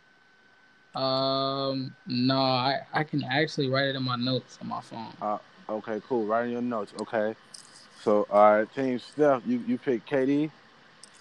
Um, 0.99 1.93
no, 2.07 2.39
I 2.39 2.79
I 2.93 3.03
can 3.03 3.23
actually 3.23 3.69
write 3.69 3.87
it 3.87 3.95
in 3.95 4.03
my 4.03 4.15
notes 4.15 4.57
on 4.61 4.67
my 4.67 4.81
phone. 4.81 5.39
Okay, 5.69 6.01
cool. 6.07 6.25
Write 6.25 6.45
in 6.45 6.51
your 6.51 6.61
notes. 6.61 6.93
Okay. 6.99 7.35
So 8.01 8.25
all 8.31 8.57
right, 8.59 8.73
team 8.73 8.97
Steph, 8.99 9.43
you 9.45 9.59
you 9.67 9.77
pick 9.77 10.05
KD 10.05 10.49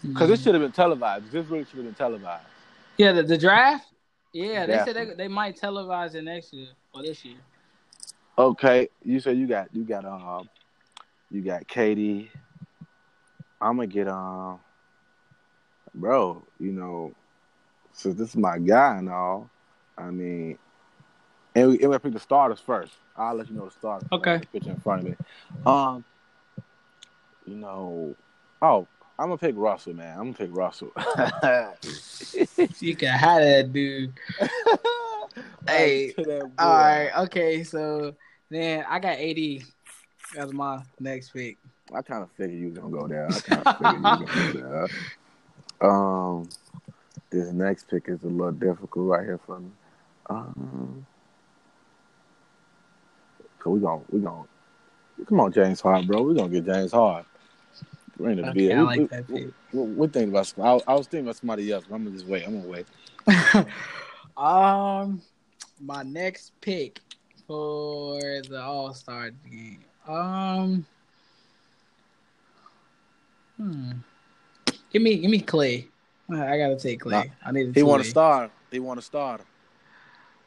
because 0.02 0.28
this 0.28 0.40
Mhm. 0.40 0.44
should 0.44 0.54
have 0.54 0.62
been 0.62 0.72
televised. 0.72 1.30
This 1.30 1.46
really 1.46 1.64
should 1.64 1.76
have 1.76 1.84
been 1.84 1.94
televised. 1.94 2.46
yeah, 2.96 3.12
the, 3.12 3.22
the 3.22 3.36
draft. 3.38 3.86
Yeah, 4.32 4.66
they 4.66 4.78
said 4.84 4.96
they, 4.96 5.14
they 5.14 5.28
might 5.28 5.56
televise 5.58 6.14
it 6.14 6.22
next 6.22 6.52
year 6.52 6.68
or 6.94 7.02
this 7.02 7.24
year. 7.24 7.36
Okay, 8.38 8.88
you 9.04 9.18
said 9.18 9.36
you 9.36 9.48
got 9.48 9.74
you 9.74 9.82
got 9.82 10.04
um 10.04 10.48
you 11.28 11.42
got 11.42 11.66
KD. 11.66 12.28
I'm 13.60 13.76
gonna 13.76 13.88
get 13.88 14.06
um 14.06 14.60
bro, 15.92 16.40
you 16.60 16.70
know, 16.70 17.12
since 17.92 18.14
this 18.14 18.28
is 18.30 18.36
my 18.36 18.58
guy 18.58 18.98
and 18.98 19.08
all, 19.08 19.50
I 19.96 20.10
mean 20.10 20.56
and 21.56 21.70
we 21.70 21.80
and 21.80 21.90
we 21.90 21.98
pick 21.98 22.12
the 22.12 22.20
starters 22.20 22.60
first. 22.60 22.92
I'll 23.16 23.34
let 23.34 23.50
you 23.50 23.56
know 23.56 23.64
the 23.64 23.72
starters. 23.72 24.08
Okay. 24.12 24.38
The 24.38 24.46
picture 24.46 24.70
in 24.70 24.76
front 24.78 25.00
of 25.00 25.06
me. 25.06 25.16
Um 25.66 26.04
you 27.44 27.56
know 27.56 28.14
oh, 28.62 28.86
I'm 29.18 29.26
gonna 29.26 29.38
pick 29.38 29.56
Russell, 29.56 29.94
man. 29.94 30.16
I'm 30.16 30.32
gonna 30.32 30.50
pick 30.50 30.56
Russell. 30.56 30.92
You 32.80 32.94
can 32.94 33.08
have 33.08 33.42
that 33.42 33.72
dude. 33.72 34.12
Hey, 35.68 36.12
To 36.12 36.24
that 36.24 36.56
boy. 36.56 36.64
All 36.64 36.78
right, 36.78 37.10
okay, 37.24 37.62
so 37.62 38.14
then 38.50 38.84
I 38.88 38.98
got 38.98 39.18
AD 39.18 39.62
as 40.36 40.52
my 40.52 40.82
next 41.00 41.30
pick. 41.32 41.56
I 41.94 42.02
kind 42.02 42.22
of 42.22 42.30
figured 42.32 42.58
you 42.58 42.68
was 42.68 42.78
gonna 42.78 42.90
go 42.90 43.08
there. 43.08 43.26
I 43.28 43.40
kind 43.40 43.62
of 43.66 43.76
figured 43.78 43.94
you 43.94 44.02
was 44.02 44.30
gonna 44.30 44.52
go 44.52 44.70
there. 44.70 44.86
Um, 45.80 46.48
this 47.30 47.52
next 47.52 47.88
pick 47.88 48.08
is 48.08 48.20
a 48.24 48.26
little 48.26 48.50
difficult 48.50 49.06
right 49.10 49.22
here 49.24 49.38
for 49.46 49.60
me. 49.60 49.70
Um, 50.28 51.06
so 53.62 53.70
we 53.70 53.78
gonna 53.80 54.02
we 54.10 54.18
gonna 54.20 54.42
come 55.28 55.38
on, 55.40 55.52
James 55.52 55.80
Hart, 55.80 56.04
bro. 56.08 56.22
We 56.22 56.32
are 56.32 56.36
gonna 56.36 56.48
get 56.48 56.66
James 56.66 56.90
Hart. 56.90 57.26
Ring 58.18 58.38
the 58.38 58.48
Okay. 58.50 58.72
I 58.72 58.80
We- 58.82 58.86
like 58.86 59.10
that 59.10 59.28
we- 59.30 59.40
pick. 59.44 59.54
we- 59.72 59.82
we 59.82 60.06
thinking 60.08 60.30
about. 60.30 60.52
I, 60.58 60.80
I 60.90 60.94
was 60.96 61.06
thinking 61.06 61.26
about 61.26 61.36
somebody 61.36 61.70
else, 61.70 61.84
but 61.88 61.94
I'm 61.94 62.02
gonna 62.04 62.16
just 62.16 62.26
wait. 62.28 62.44
I'm 62.44 62.60
gonna 62.60 62.68
wait. 62.68 62.86
um, 64.36 65.22
my 65.80 66.02
next 66.02 66.52
pick 66.60 66.98
for 67.48 68.20
the 68.48 68.62
All 68.62 68.94
Star 68.94 69.30
game. 69.30 69.80
Um, 70.06 70.86
hmm. 73.56 73.92
Give 74.92 75.02
me, 75.02 75.16
give 75.16 75.30
me 75.30 75.40
Clay. 75.40 75.88
I 76.30 76.58
gotta 76.58 76.76
take 76.76 77.00
Clay. 77.00 77.12
Nah, 77.12 77.24
I 77.44 77.52
need. 77.52 77.74
He 77.74 77.82
want 77.82 78.04
to 78.04 78.08
start. 78.08 78.52
He 78.70 78.78
want 78.78 79.00
to 79.00 79.04
start. 79.04 79.40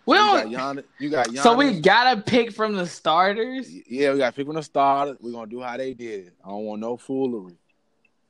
Well, 0.06 0.48
you 0.48 0.58
got 0.58 0.76
Giannis. 0.76 0.84
You 1.00 1.10
got 1.10 1.28
Giannis. 1.28 1.44
so 1.44 1.56
we 1.56 1.80
gotta 1.80 2.22
pick 2.22 2.52
from 2.52 2.76
the 2.76 2.86
starters. 2.86 3.70
Yeah, 3.90 4.14
we 4.14 4.20
got 4.20 4.32
to 4.32 4.36
pick 4.36 4.46
from 4.46 4.56
the 4.56 4.64
starters. 4.64 5.18
We're 5.20 5.32
gonna 5.32 5.50
do 5.50 5.62
how 5.62 5.78
they 5.78 5.94
did 5.94 6.28
it. 6.28 6.34
I 6.44 6.50
don't 6.50 6.66
want 6.66 6.82
no 6.82 6.98
foolery. 6.98 7.58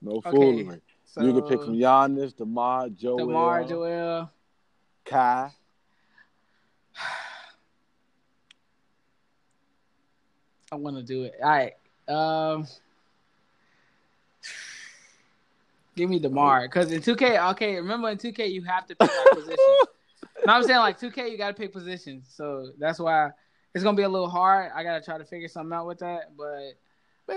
No 0.01 0.13
Okay, 0.13 0.31
foolery. 0.31 0.81
So 1.05 1.23
you 1.23 1.33
can 1.33 1.41
pick 1.43 1.61
from 1.61 1.75
Giannis, 1.75 2.35
Demar, 2.35 2.89
Joel, 2.89 3.17
Demar, 3.17 3.63
Joel. 3.65 4.31
Kai. 5.03 5.51
I 10.71 10.75
want 10.77 10.95
to 10.95 11.03
do 11.03 11.23
it. 11.23 11.33
All 11.43 11.49
right. 11.49 11.73
Um, 12.07 12.65
give 15.95 16.09
me 16.09 16.17
Demar 16.19 16.61
because 16.63 16.91
in 16.91 17.01
2K, 17.01 17.51
okay, 17.51 17.75
remember 17.75 18.09
in 18.09 18.17
2K 18.17 18.51
you 18.51 18.63
have 18.63 18.85
to 18.87 18.95
pick 18.95 19.09
like 19.09 19.29
position. 19.33 19.57
no, 20.45 20.53
I'm 20.53 20.63
saying 20.63 20.79
like 20.79 20.99
2K 20.99 21.29
you 21.29 21.37
got 21.37 21.49
to 21.49 21.53
pick 21.53 21.73
positions, 21.73 22.25
so 22.33 22.71
that's 22.79 22.99
why 22.99 23.31
it's 23.75 23.83
gonna 23.83 23.97
be 23.97 24.03
a 24.03 24.09
little 24.09 24.29
hard. 24.29 24.71
I 24.73 24.83
gotta 24.83 25.03
try 25.03 25.17
to 25.17 25.25
figure 25.25 25.47
something 25.47 25.73
out 25.73 25.87
with 25.87 25.99
that, 25.99 26.31
but 26.37 26.77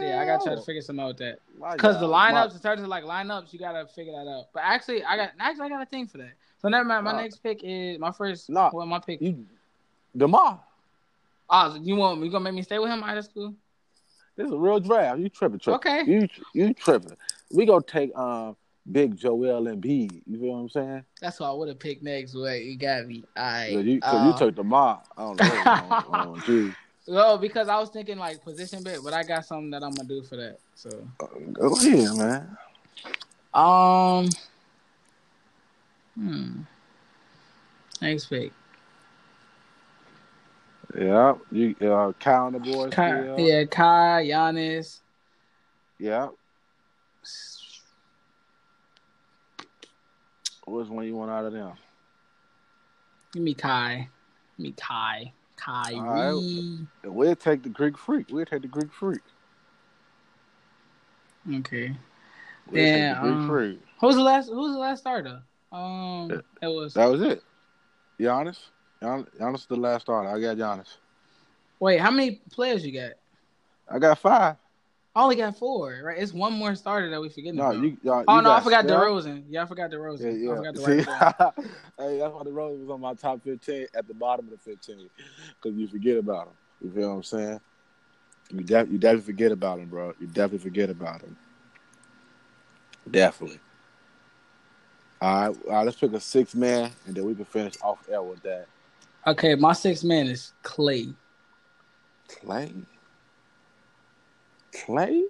yeah, 0.00 0.20
I 0.20 0.24
gotta 0.24 0.44
try 0.44 0.54
to 0.54 0.62
figure 0.62 0.82
something 0.82 1.02
out 1.04 1.08
with 1.08 1.18
that 1.18 1.38
because 1.72 2.00
the 2.00 2.06
lineups 2.06 2.54
in 2.54 2.60
terms 2.60 2.82
of 2.82 2.88
like 2.88 3.04
lineups 3.04 3.52
you 3.52 3.58
gotta 3.58 3.86
figure 3.86 4.12
that 4.12 4.28
out. 4.28 4.46
But 4.52 4.62
actually, 4.64 5.04
I 5.04 5.16
got 5.16 5.32
actually 5.38 5.66
I 5.66 5.68
got 5.70 5.82
a 5.82 5.86
thing 5.86 6.06
for 6.06 6.18
that. 6.18 6.32
So 6.62 6.68
never 6.68 6.84
mind. 6.84 7.04
My 7.04 7.12
Uh, 7.12 7.20
next 7.22 7.36
pick 7.42 7.60
is 7.62 7.98
my 7.98 8.10
first. 8.10 8.48
nah. 8.48 8.70
well, 8.72 8.86
my 8.86 8.98
pick. 9.00 9.20
You, 9.20 9.44
Demar. 10.16 10.60
Oh, 11.50 11.78
you 11.80 11.96
want 11.96 12.20
me 12.20 12.26
you 12.26 12.32
gonna 12.32 12.44
make 12.44 12.54
me 12.54 12.62
stay 12.62 12.78
with 12.78 12.90
him 12.90 13.02
out 13.02 13.18
of 13.18 13.24
school? 13.24 13.54
This 14.36 14.46
is 14.46 14.52
a 14.52 14.58
real 14.58 14.80
draft. 14.80 15.20
You 15.20 15.28
tripping, 15.28 15.60
tripping. 15.60 15.74
Okay. 15.76 16.10
You 16.10 16.28
you 16.54 16.74
tripping. 16.74 17.16
We 17.52 17.66
gonna 17.66 17.82
take 17.86 18.16
um 18.16 18.56
Big 18.90 19.16
Joel 19.16 19.64
Embiid. 19.64 20.22
You 20.26 20.38
feel 20.38 20.52
what 20.52 20.58
I'm 20.58 20.68
saying? 20.68 21.04
That's 21.20 21.40
what 21.40 21.48
I 21.48 21.52
would 21.52 21.68
have 21.68 21.78
picked 21.78 22.02
next. 22.02 22.32
But 22.32 22.62
you 22.62 22.76
got 22.76 23.06
me. 23.06 23.24
All 23.36 23.42
right. 23.44 23.66
Yeah, 23.72 23.78
you, 23.78 24.00
Uh, 24.02 24.24
you 24.26 24.38
took 24.38 24.54
Demar. 24.54 25.02
I 25.16 25.22
don't 25.22 25.36
know. 25.36 25.44
I 25.44 26.24
don't, 26.24 26.46
do. 26.46 26.74
Well, 27.06 27.38
because 27.38 27.68
I 27.68 27.78
was 27.78 27.90
thinking 27.90 28.18
like 28.18 28.42
position 28.42 28.82
bit, 28.82 29.00
but 29.02 29.12
I 29.12 29.22
got 29.22 29.46
something 29.46 29.70
that 29.70 29.82
I'm 29.82 29.94
gonna 29.94 30.08
do 30.08 30.22
for 30.22 30.36
that. 30.36 30.58
So, 30.74 31.06
Go 31.52 31.76
ahead, 31.76 32.16
man. 32.16 32.56
um, 33.54 34.28
hmm, 36.14 36.60
next 38.02 38.26
pick. 38.26 38.52
Yeah, 40.96 41.34
you 41.50 41.74
uh, 41.80 42.12
Kai 42.20 42.34
on 42.34 42.52
the. 42.52 42.88
Kai, 42.90 43.20
still. 43.20 43.40
yeah, 43.40 43.64
Kai, 43.64 44.26
Giannis. 44.26 45.00
Yeah. 45.98 46.28
Which 50.66 50.88
one 50.88 51.04
you 51.04 51.16
want 51.16 51.30
out 51.30 51.44
of 51.44 51.52
them? 51.52 51.72
Give 53.32 53.42
me 53.42 53.54
Kai. 53.54 54.08
Give 54.56 54.64
me 54.64 54.74
Kai. 54.76 55.32
Kyrie. 55.56 55.98
All 55.98 56.86
We'll 57.04 57.36
take 57.36 57.62
the 57.62 57.68
Greek 57.68 57.96
freak. 57.96 58.26
We'll 58.30 58.44
take 58.44 58.62
the 58.62 58.68
Greek 58.68 58.92
freak. 58.92 59.20
Okay. 61.52 61.96
We'll 62.70 63.14
the 63.14 63.20
Greek 63.20 63.34
um, 63.34 63.48
freak. 63.48 63.80
Who's 64.00 64.14
the 64.14 64.22
last? 64.22 64.48
Who's 64.48 64.72
the 64.72 64.78
last 64.78 65.00
starter? 65.00 65.42
Um, 65.72 66.30
it 66.62 66.68
was. 66.68 66.94
That 66.94 67.06
was 67.06 67.20
it. 67.22 67.42
Giannis. 68.20 68.58
Gian- 69.02 69.26
Giannis 69.38 69.56
is 69.56 69.66
the 69.66 69.76
last 69.76 70.02
starter. 70.02 70.28
I 70.28 70.40
got 70.40 70.56
Giannis. 70.56 70.96
Wait, 71.80 72.00
how 72.00 72.10
many 72.10 72.40
players 72.52 72.84
you 72.84 72.92
got? 72.92 73.12
I 73.90 73.98
got 73.98 74.18
five. 74.18 74.56
I 75.16 75.22
only 75.22 75.36
got 75.36 75.56
four. 75.58 76.00
Right? 76.04 76.18
It's 76.18 76.32
one 76.32 76.52
more 76.54 76.74
starter 76.74 77.08
that 77.10 77.20
we 77.20 77.28
forgetting 77.28 77.56
No, 77.56 77.70
about. 77.70 77.82
you. 77.82 77.96
y'all- 78.02 78.24
oh 78.26 78.36
you 78.36 78.42
no, 78.42 78.52
I 78.52 78.60
forgot 78.60 78.84
Steph. 78.84 78.98
DeRozan. 78.98 79.44
Yeah, 79.48 79.62
I 79.62 79.66
forgot 79.66 79.90
DeRozan. 79.90 80.20
Yeah, 80.20 80.30
yeah. 80.30 80.52
I 80.52 80.56
forgot 80.56 80.74
to 80.74 80.80
write 80.82 80.98
it 80.98 81.06
down. 81.06 81.52
See, 81.56 81.70
hey, 81.98 82.18
that's 82.18 82.34
why 82.34 82.42
the 82.44 82.52
Rose 82.52 82.80
was 82.80 82.90
on 82.90 83.00
my 83.00 83.14
top 83.14 83.42
fifteen 83.44 83.86
at 83.94 84.08
the 84.08 84.14
bottom 84.14 84.46
of 84.46 84.50
the 84.52 84.58
fifteen 84.58 85.08
because 85.62 85.78
you 85.78 85.86
forget 85.88 86.16
about 86.18 86.48
him. 86.48 86.52
You 86.82 86.90
feel 86.90 87.10
what 87.10 87.16
I'm 87.16 87.22
saying? 87.22 87.60
You, 88.50 88.60
def- 88.62 88.90
you 88.90 88.98
definitely 88.98 89.26
forget 89.26 89.52
about 89.52 89.78
him, 89.78 89.88
bro. 89.88 90.12
You 90.20 90.26
definitely 90.26 90.58
forget 90.58 90.90
about 90.90 91.22
him. 91.22 91.36
Definitely. 93.10 93.60
All 95.20 95.48
right, 95.48 95.56
all 95.68 95.72
right, 95.72 95.84
let's 95.84 95.96
pick 95.98 96.12
a 96.12 96.20
six 96.20 96.54
man, 96.54 96.90
and 97.06 97.14
then 97.14 97.24
we 97.24 97.34
can 97.34 97.44
finish 97.44 97.74
off 97.82 98.06
air 98.10 98.22
with 98.22 98.42
that. 98.42 98.66
Okay, 99.26 99.54
my 99.54 99.72
sixth 99.72 100.04
man 100.04 100.26
is 100.26 100.52
Clay. 100.62 101.08
Clay. 102.28 102.72
Clay. 104.72 105.24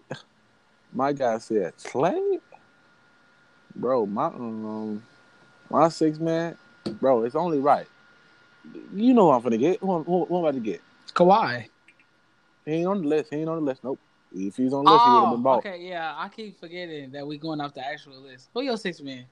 My 0.92 1.12
guy 1.12 1.38
said 1.38 1.74
Clay. 1.83 2.38
Bro, 3.76 4.07
my 4.07 4.26
um, 4.26 5.02
my 5.70 5.88
six 5.88 6.18
man, 6.18 6.57
bro, 7.00 7.24
it's 7.24 7.35
only 7.35 7.59
right. 7.59 7.87
You 8.94 9.14
know 9.14 9.26
who 9.26 9.30
I'm 9.30 9.42
gonna 9.42 9.59
get. 9.59 9.80
Who, 9.80 10.02
who, 10.02 10.24
who 10.24 10.38
am 10.38 10.44
I 10.44 10.48
about 10.48 10.54
to 10.54 10.61
get? 10.61 10.80
Kawhi. 11.12 11.68
He 12.64 12.72
ain't 12.72 12.87
on 12.87 13.02
the 13.02 13.09
list. 13.09 13.30
He 13.30 13.37
ain't 13.37 13.48
on 13.48 13.57
the 13.57 13.62
list. 13.62 13.85
Nope. 13.85 13.98
If 14.35 14.57
he's 14.57 14.72
on 14.72 14.85
the 14.85 14.92
list, 14.92 15.04
he 15.04 15.11
would 15.12 15.20
have 15.20 15.30
been 15.30 15.40
Oh, 15.40 15.42
bought. 15.42 15.59
okay, 15.59 15.80
yeah. 15.80 16.14
I 16.16 16.28
keep 16.28 16.59
forgetting 16.59 17.12
that 17.12 17.26
we're 17.26 17.38
going 17.38 17.61
off 17.61 17.74
the 17.74 17.87
actual 17.87 18.20
list. 18.20 18.48
Who 18.54 18.62
your 18.62 18.76
six 18.76 19.00
man? 19.00 19.26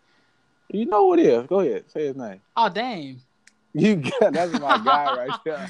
You 0.69 0.87
know 0.87 1.05
what 1.07 1.19
it 1.19 1.27
is. 1.27 1.47
Go 1.47 1.61
ahead. 1.61 1.85
Say 1.91 2.07
his 2.07 2.17
name. 2.17 2.41
Oh, 2.57 2.69
Dame. 2.69 3.21
You 3.75 3.97
got 3.97 4.33
that's 4.33 4.53
my 4.61 4.79
guy 4.85 5.17
right 5.17 5.41
there. 5.45 5.67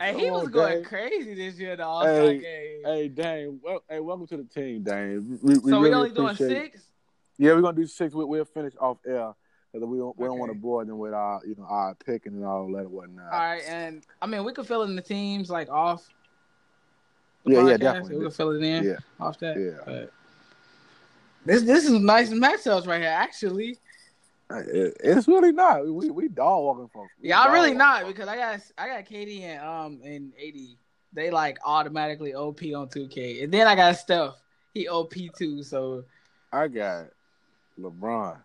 Hey, 0.00 0.14
he 0.16 0.30
was 0.30 0.44
on, 0.46 0.50
going 0.50 0.74
Dame. 0.76 0.84
crazy 0.84 1.34
this 1.34 1.58
year, 1.58 1.76
the 1.76 1.84
All 1.84 2.02
Star 2.02 2.14
Hey, 2.14 2.38
game. 2.38 2.80
Hey, 2.84 3.08
Dame. 3.08 3.60
Well, 3.62 3.82
hey, 3.88 4.00
welcome 4.00 4.26
to 4.28 4.36
the 4.38 4.44
team, 4.44 4.82
Dame. 4.82 5.38
We, 5.42 5.58
we 5.58 5.70
so 5.72 5.80
we 5.80 5.88
really 5.88 5.94
only 5.94 6.10
doing 6.12 6.36
six? 6.36 6.82
Yeah, 7.36 7.52
we're 7.52 7.60
gonna 7.60 7.76
do 7.76 7.86
six. 7.86 8.14
We, 8.14 8.24
we'll 8.24 8.44
finish 8.44 8.72
off 8.80 8.98
air 9.06 9.34
because 9.72 9.86
we 9.86 9.98
don't 9.98 10.18
we 10.18 10.26
don't 10.26 10.38
want 10.38 10.52
to 10.52 10.58
bore 10.58 10.84
them 10.84 10.98
with 10.98 11.12
our 11.12 11.40
you 11.44 11.54
know 11.56 11.66
our 11.68 11.94
picking 11.96 12.32
and 12.32 12.44
all 12.44 12.70
that 12.72 12.78
and 12.78 12.90
whatnot. 12.92 13.32
All 13.32 13.38
right, 13.38 13.62
and 13.66 14.02
I 14.22 14.26
mean 14.26 14.44
we 14.44 14.52
could 14.52 14.66
fill 14.66 14.84
in 14.84 14.96
the 14.96 15.02
teams 15.02 15.50
like 15.50 15.68
off. 15.68 16.08
Yeah, 17.44 17.58
yeah, 17.60 17.76
podcast. 17.76 17.80
definitely. 17.80 18.16
We 18.18 18.24
could 18.24 18.34
fill 18.34 18.50
it 18.52 18.62
in 18.62 18.84
Yeah, 18.84 18.96
off 19.20 19.38
that. 19.40 19.56
yeah. 19.58 19.82
But 19.84 20.12
this 21.44 21.62
this 21.62 21.84
is 21.84 21.90
nice 22.00 22.30
matchups 22.30 22.86
right 22.86 23.00
here, 23.00 23.10
actually. 23.10 23.76
It- 24.50 24.96
it's 25.00 25.28
really 25.28 25.52
not. 25.52 25.86
We 25.86 26.10
we 26.10 26.28
dog 26.28 26.64
walking 26.64 26.88
from. 26.88 27.08
we 27.20 27.28
Yeah, 27.28 27.42
I'm 27.42 27.52
really 27.52 27.74
not 27.74 28.00
from- 28.00 28.12
because 28.12 28.28
I 28.28 28.36
got 28.36 28.60
I 28.78 28.88
got 28.88 29.04
KD 29.04 29.42
and 29.42 29.62
um 29.64 30.00
and 30.04 30.32
AD. 30.38 30.76
They 31.12 31.30
like 31.30 31.58
automatically 31.64 32.34
OP 32.34 32.74
on 32.74 32.88
2K, 32.88 33.42
and 33.42 33.52
then 33.52 33.66
I 33.66 33.74
got 33.74 33.96
Steph. 33.96 34.34
He 34.74 34.88
OP 34.88 35.14
too, 35.36 35.62
so 35.62 36.04
I 36.52 36.68
got 36.68 37.06
LeBron, 37.78 38.38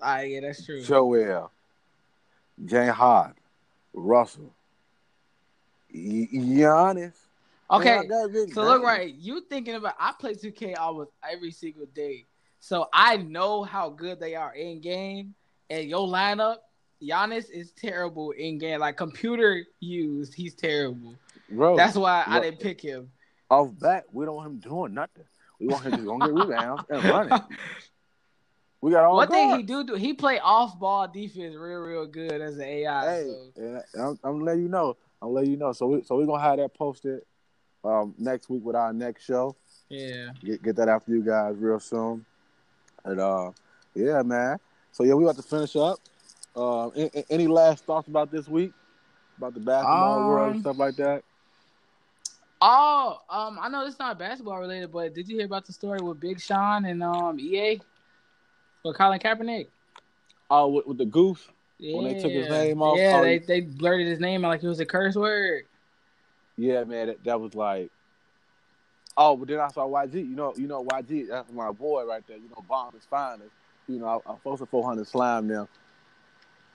ah 0.00 0.20
yeah, 0.20 0.40
that's 0.40 0.64
true. 0.64 0.82
Joel, 0.82 1.50
Jane 2.64 2.88
Hart, 2.88 3.36
Russell, 3.92 4.52
Y- 5.92 6.28
Giannis. 6.32 7.14
Okay, 7.70 7.90
Man, 7.90 7.98
I 8.00 8.04
got 8.06 8.32
big 8.32 8.52
So 8.54 8.62
look 8.64 8.82
right, 8.82 9.14
you 9.14 9.40
thinking 9.42 9.74
about 9.74 9.94
I 9.98 10.12
play 10.18 10.34
2K 10.34 10.74
almost 10.74 11.10
every 11.28 11.50
single 11.50 11.86
day. 11.86 12.24
So 12.62 12.88
I 12.92 13.16
know 13.16 13.64
how 13.64 13.90
good 13.90 14.20
they 14.20 14.36
are 14.36 14.54
in 14.54 14.80
game. 14.80 15.34
And 15.68 15.90
your 15.90 16.06
lineup, 16.06 16.58
Giannis 17.02 17.50
is 17.50 17.72
terrible 17.72 18.30
in 18.30 18.58
game. 18.58 18.78
Like 18.78 18.96
computer 18.96 19.66
used, 19.80 20.32
he's 20.32 20.54
terrible. 20.54 21.16
bro. 21.50 21.76
That's 21.76 21.96
why 21.96 22.22
I 22.24 22.38
didn't 22.38 22.60
pick 22.60 22.80
him. 22.80 23.10
off 23.50 23.70
bat. 23.80 24.04
We 24.12 24.24
don't 24.24 24.36
want 24.36 24.46
him 24.48 24.58
doing 24.60 24.94
nothing. 24.94 25.24
We 25.58 25.66
want 25.66 25.82
him 25.82 25.96
to 25.96 26.04
go 26.04 26.18
get 26.18 26.32
rebounds 26.32 26.84
and 26.88 27.04
running. 27.04 27.40
We 28.80 28.92
got 28.92 29.04
all 29.06 29.16
One 29.16 29.28
thing 29.28 29.56
he 29.56 29.64
do 29.64 29.82
do 29.82 29.94
he 29.94 30.14
play 30.14 30.38
off 30.38 30.78
ball 30.78 31.08
defense 31.08 31.56
real 31.56 31.80
real 31.80 32.06
good 32.06 32.40
as 32.40 32.58
an 32.58 32.62
AI. 32.62 33.10
Hey, 33.10 33.34
So 33.56 33.82
I'm, 33.96 34.18
I'm 34.22 34.38
gonna 34.38 34.44
let 34.44 34.58
you 34.58 34.68
know. 34.68 34.96
I'm 35.20 35.30
gonna 35.30 35.40
let 35.40 35.46
you 35.48 35.56
know. 35.56 35.72
So 35.72 35.88
we 35.88 36.02
so 36.04 36.16
we're 36.16 36.26
gonna 36.26 36.40
have 36.40 36.58
that 36.58 36.74
posted 36.74 37.22
um, 37.82 38.14
next 38.18 38.48
week 38.48 38.62
with 38.64 38.76
our 38.76 38.92
next 38.92 39.24
show. 39.24 39.56
yeah. 39.88 40.28
Get 40.44 40.62
get 40.62 40.76
that 40.76 40.88
out 40.88 41.02
you 41.08 41.24
guys 41.24 41.56
real 41.56 41.80
soon. 41.80 42.24
And 43.04 43.20
uh, 43.20 43.50
yeah, 43.94 44.22
man. 44.22 44.58
So 44.92 45.04
yeah, 45.04 45.14
we 45.14 45.24
about 45.24 45.36
to 45.36 45.42
finish 45.42 45.76
up. 45.76 45.98
Uh, 46.56 46.90
a- 46.94 47.18
a- 47.18 47.32
any 47.32 47.46
last 47.46 47.84
thoughts 47.84 48.08
about 48.08 48.30
this 48.30 48.48
week? 48.48 48.72
About 49.38 49.54
the 49.54 49.60
basketball 49.60 50.28
world 50.28 50.46
and 50.48 50.56
Um, 50.56 50.60
stuff 50.60 50.78
like 50.78 50.96
that? 50.96 51.22
Oh, 52.60 53.18
um, 53.28 53.58
I 53.60 53.68
know 53.68 53.84
it's 53.86 53.98
not 53.98 54.18
basketball 54.18 54.58
related, 54.60 54.92
but 54.92 55.14
did 55.14 55.28
you 55.28 55.36
hear 55.36 55.46
about 55.46 55.66
the 55.66 55.72
story 55.72 56.00
with 56.00 56.20
Big 56.20 56.40
Sean 56.40 56.84
and 56.84 57.02
um 57.02 57.40
EA 57.40 57.80
with 58.84 58.96
Colin 58.96 59.18
Kaepernick? 59.18 59.66
Oh, 60.50 60.68
with, 60.68 60.86
with 60.86 60.98
the 60.98 61.06
goose. 61.06 61.48
Yeah. 61.78 61.96
When 61.96 62.04
they 62.04 62.20
took 62.20 62.30
his 62.30 62.48
name 62.48 62.80
off, 62.82 62.98
Yeah, 62.98 63.16
oh, 63.16 63.22
they, 63.22 63.38
they 63.38 63.60
blurted 63.62 64.06
his 64.06 64.20
name 64.20 64.44
out 64.44 64.48
like 64.48 64.62
it 64.62 64.68
was 64.68 64.78
a 64.78 64.86
curse 64.86 65.16
word. 65.16 65.64
Yeah, 66.56 66.84
man, 66.84 67.08
that, 67.08 67.24
that 67.24 67.40
was 67.40 67.54
like. 67.54 67.90
Oh, 69.16 69.36
but 69.36 69.48
then 69.48 69.60
I 69.60 69.68
saw 69.68 69.86
YG. 69.86 70.14
You 70.14 70.36
know, 70.36 70.54
you 70.56 70.66
know 70.66 70.84
YG. 70.84 71.28
That's 71.28 71.52
my 71.52 71.70
boy 71.70 72.04
right 72.04 72.26
there. 72.26 72.36
You 72.38 72.48
know, 72.48 72.64
bomb 72.68 72.94
is 72.96 73.04
finest. 73.08 73.50
You 73.88 73.98
know, 73.98 74.22
I, 74.26 74.32
I 74.32 74.36
posted 74.36 74.68
400 74.68 75.06
slime 75.06 75.48
now. 75.48 75.68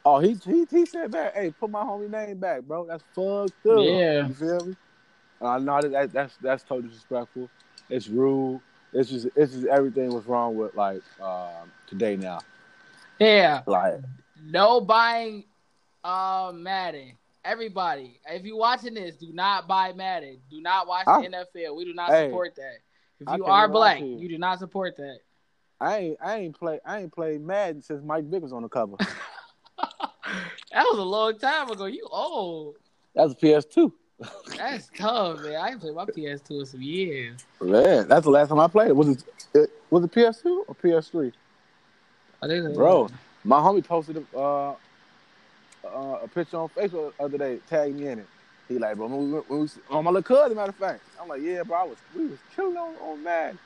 Oh, 0.05 0.19
he 0.19 0.37
he 0.45 0.65
he 0.69 0.85
said 0.85 1.11
that. 1.11 1.33
Hey, 1.35 1.51
put 1.51 1.69
my 1.69 1.81
homie 1.81 2.09
name 2.09 2.37
back, 2.37 2.61
bro. 2.61 2.85
That's 2.85 3.03
fucked 3.13 3.65
up. 3.65 3.85
Yeah. 3.85 4.27
you 4.27 4.33
feel 4.33 4.65
me? 4.65 4.75
I 5.41 5.59
know 5.59 5.81
that, 5.81 5.91
that 5.91 6.13
that's 6.13 6.37
that's 6.37 6.63
totally 6.63 6.87
disrespectful. 6.89 7.49
It's 7.89 8.07
rude. 8.07 8.61
It's 8.93 9.09
just 9.09 9.27
it's 9.35 9.53
just 9.53 9.67
everything 9.67 10.13
was 10.13 10.25
wrong 10.25 10.55
with 10.55 10.75
like 10.75 11.01
um, 11.21 11.71
today 11.87 12.15
now. 12.15 12.39
Yeah. 13.19 13.63
Like 13.65 13.99
No 14.41 14.81
buying 14.81 15.43
um 16.03 16.63
Madden. 16.63 17.13
Everybody, 17.47 18.19
if 18.29 18.43
you're 18.43 18.57
watching 18.57 18.93
this, 18.93 19.15
do 19.15 19.31
not 19.31 19.69
buy 19.69 19.93
Madden. 19.93 20.39
Do 20.51 20.59
not 20.59 20.85
watch 20.85 21.05
the 21.05 21.29
NFL. 21.29 21.77
We 21.77 21.85
do 21.85 21.93
not 21.93 22.09
Hey, 22.09 22.27
support 22.27 22.55
that. 22.57 22.79
If 23.21 23.37
you 23.37 23.45
are 23.45 23.69
black, 23.69 24.01
you. 24.01 24.17
you 24.19 24.27
do 24.27 24.37
not 24.37 24.59
support 24.59 24.97
that. 24.97 25.19
I 25.79 25.97
ain't 25.97 26.17
I 26.21 26.35
ain't 26.39 26.59
play 26.59 26.79
I 26.85 26.99
ain't 26.99 27.13
played 27.13 27.39
Madden 27.41 27.81
since 27.81 28.03
Mike 28.03 28.25
Vick 28.25 28.43
was 28.43 28.51
on 28.51 28.63
the 28.63 28.69
cover. 28.69 28.95
That 30.73 30.83
was 30.91 30.99
a 30.99 31.03
long 31.03 31.39
time 31.39 31.69
ago. 31.71 31.85
You 31.85 32.05
old. 32.11 32.75
That's 33.15 33.31
a 33.31 33.35
PS2. 33.37 33.91
That's 34.57 34.89
tough, 34.95 35.41
man. 35.41 35.55
I 35.55 35.69
ain't 35.69 35.79
played 35.79 35.95
my 35.95 36.05
PS2 36.05 36.51
in 36.59 36.65
some 36.65 36.81
years. 36.81 37.45
Man, 37.61 38.07
that's 38.07 38.25
the 38.25 38.31
last 38.31 38.49
time 38.49 38.59
I 38.59 38.67
played. 38.67 38.91
Was 38.91 39.07
it, 39.07 39.23
it 39.53 39.69
was 39.89 40.03
it 40.03 40.11
PS2 40.11 40.65
or 40.67 40.75
PS3? 40.75 41.31
I 42.43 42.47
think 42.47 42.75
Bro, 42.75 43.09
my 43.43 43.59
homie 43.59 43.83
posted 43.83 44.17
uh, 44.35 44.73
uh, 45.93 46.19
a 46.23 46.27
picture 46.27 46.57
on 46.57 46.69
Facebook 46.69 47.13
the 47.17 47.23
other 47.23 47.37
day, 47.37 47.59
tagged 47.69 47.95
me 47.95 48.07
in 48.07 48.19
it. 48.19 48.27
He 48.67 48.77
like, 48.77 48.97
bro, 48.97 49.07
when 49.07 49.31
we, 49.31 49.39
when 49.39 49.61
we, 49.61 49.69
on 49.89 50.03
my 50.03 50.11
little 50.11 50.23
cousin, 50.23 50.57
matter 50.57 50.69
of 50.69 50.75
fact. 50.75 51.01
I'm 51.21 51.27
like, 51.27 51.41
yeah, 51.41 51.63
bro, 51.63 51.77
I 51.77 51.83
was, 51.83 51.97
we 52.15 52.25
was 52.27 52.39
killing 52.55 52.77
on, 52.77 52.95
on 53.01 53.23
Madden. 53.23 53.57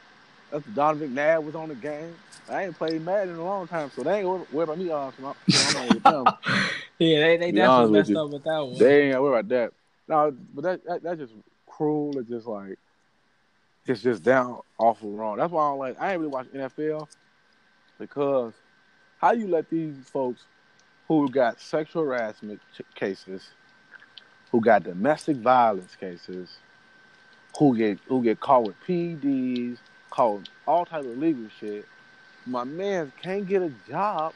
That's 0.52 0.66
the 0.66 0.72
Donovan 0.72 1.16
McNabb 1.16 1.44
was 1.44 1.56
on 1.56 1.70
the 1.70 1.76
game. 1.76 2.14
I 2.50 2.66
ain't 2.66 2.78
played 2.78 3.04
Madden 3.04 3.36
in 3.36 3.40
a 3.40 3.44
long 3.44 3.68
time, 3.68 3.90
so 3.96 4.04
they 4.04 4.20
ain't 4.20 4.28
worried 4.28 4.52
worried 4.52 4.64
about 4.64 4.78
me. 4.78 4.92
Uh, 4.92 5.12
so 5.18 5.36
I'm, 5.68 5.78
I'm 5.78 5.88
with 5.94 6.04
them. 6.04 6.26
Yeah, 7.00 7.20
they, 7.22 7.38
they 7.38 7.48
To 7.48 7.54
be 7.54 7.62
honest 7.62 7.94
definitely 7.94 7.98
messed 7.98 8.10
you, 8.12 8.20
up 8.20 8.30
with 8.30 8.44
that 8.44 8.64
one. 8.64 8.78
They 8.78 9.10
ain't 9.10 9.22
worried 9.22 9.40
about 9.40 9.50
that. 9.50 9.74
No, 10.08 10.38
but 10.54 10.62
that, 10.62 10.86
that 10.86 11.02
that's 11.02 11.20
just 11.20 11.34
cruel. 11.66 12.16
It's 12.20 12.30
just 12.30 12.46
like 12.46 12.78
it's 13.88 14.04
just 14.04 14.22
down 14.22 14.60
awful 14.78 15.12
wrong. 15.12 15.38
That's 15.38 15.52
why 15.52 15.66
I 15.66 15.70
don't 15.70 15.80
like. 15.80 16.00
I 16.00 16.12
ain't 16.12 16.20
really 16.20 16.32
watch 16.32 16.46
NFL 16.54 17.08
because 17.98 18.54
how 19.18 19.32
you 19.32 19.48
let 19.48 19.68
these 19.72 19.96
folks 20.12 20.46
who 21.08 21.30
got 21.30 21.60
sexual 21.60 22.04
harassment 22.04 22.62
cases, 22.96 23.50
who 24.52 24.62
got 24.62 24.84
domestic 24.84 25.38
violence 25.38 25.96
cases, 26.00 26.50
who 27.58 27.76
get 27.78 28.00
who 28.08 28.24
get 28.24 28.40
caught 28.40 28.64
with 28.64 28.76
PEDs, 28.88 29.78
caught 30.10 30.48
all 30.68 30.86
type 30.86 31.02
of 31.06 31.18
legal 31.18 31.48
shit. 31.60 31.86
My 32.46 32.64
man 32.64 33.12
can't 33.22 33.46
get 33.48 33.62
a 33.62 33.72
job 33.88 34.34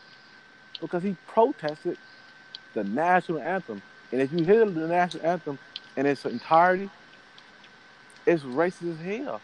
because 0.81 1.01
he 1.03 1.15
protested 1.27 1.97
the 2.73 2.83
national 2.83 3.39
anthem. 3.39 3.81
And 4.11 4.21
if 4.21 4.31
you 4.31 4.43
hear 4.43 4.65
the 4.65 4.87
national 4.87 5.25
anthem 5.25 5.57
in 5.95 6.05
its 6.05 6.25
entirety, 6.25 6.89
it's 8.25 8.43
racist 8.43 8.93
as 8.93 8.99
hell. 8.99 9.41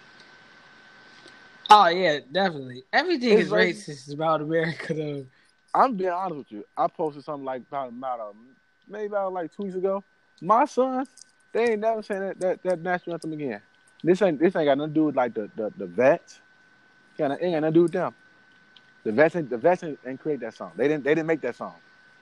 Oh 1.69 1.87
yeah, 1.87 2.19
definitely. 2.31 2.83
Everything 2.91 3.33
It's 3.33 3.43
is 3.43 3.51
like- 3.51 3.67
racist 3.69 4.13
about 4.13 4.41
America 4.41 4.93
though. 4.93 5.25
I'm 5.73 5.95
being 5.95 6.09
honest 6.09 6.37
with 6.37 6.51
you. 6.51 6.65
I 6.77 6.87
posted 6.87 7.23
something 7.23 7.45
like 7.45 7.61
about, 7.67 7.89
about 7.89 8.19
um, 8.19 8.35
maybe 8.87 9.07
about 9.07 9.33
like 9.33 9.55
two 9.55 9.63
weeks 9.63 9.75
ago. 9.75 10.03
My 10.41 10.65
sons, 10.65 11.09
they 11.53 11.71
ain't 11.71 11.81
never 11.81 12.01
saying 12.01 12.21
that, 12.21 12.39
that, 12.39 12.63
that 12.63 12.81
national 12.81 13.13
anthem 13.15 13.33
again. 13.33 13.61
This 14.03 14.21
ain't 14.21 14.39
this 14.39 14.55
ain't 14.55 14.65
got 14.65 14.77
nothing 14.77 14.93
to 14.93 14.99
do 14.99 15.05
with 15.05 15.15
like 15.15 15.33
the 15.33 15.49
the, 15.55 15.71
the 15.77 15.85
vets. 15.85 16.41
Got 17.17 17.31
ain't 17.31 17.41
got 17.41 17.49
nothing 17.49 17.61
to 17.61 17.71
do 17.71 17.81
with 17.83 17.91
them. 17.91 18.15
The 19.03 19.11
vets 19.11 19.35
ain't, 19.35 19.49
the 19.49 19.57
vets 19.57 19.83
ain't, 19.83 19.99
ain't 20.05 20.19
create 20.19 20.39
that 20.41 20.55
song. 20.55 20.71
They 20.75 20.87
didn't 20.87 21.03
they 21.03 21.13
didn't 21.13 21.27
make 21.27 21.41
that 21.41 21.55
song. 21.55 21.75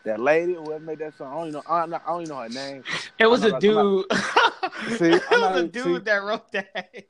That 0.04 0.20
lady 0.20 0.54
whoever 0.54 0.80
made 0.80 1.00
that 1.00 1.18
song, 1.18 1.32
I 1.32 1.36
don't 1.36 1.48
even 1.48 1.54
know. 1.54 1.64
I 1.68 1.80
don't, 1.82 1.90
know- 1.90 2.02
I 2.06 2.10
don't 2.10 2.22
even 2.22 2.36
know 2.36 2.42
her 2.42 2.50
name. 2.50 2.84
It 3.18 3.28
was 3.28 3.44
a 3.44 3.60
dude. 3.60 4.06
See, 4.98 5.12
it 5.12 5.24
was 5.32 5.62
a 5.62 5.68
dude 5.68 5.84
see. 5.84 5.98
that 6.00 6.24
wrote 6.24 6.52
that. 6.54 7.06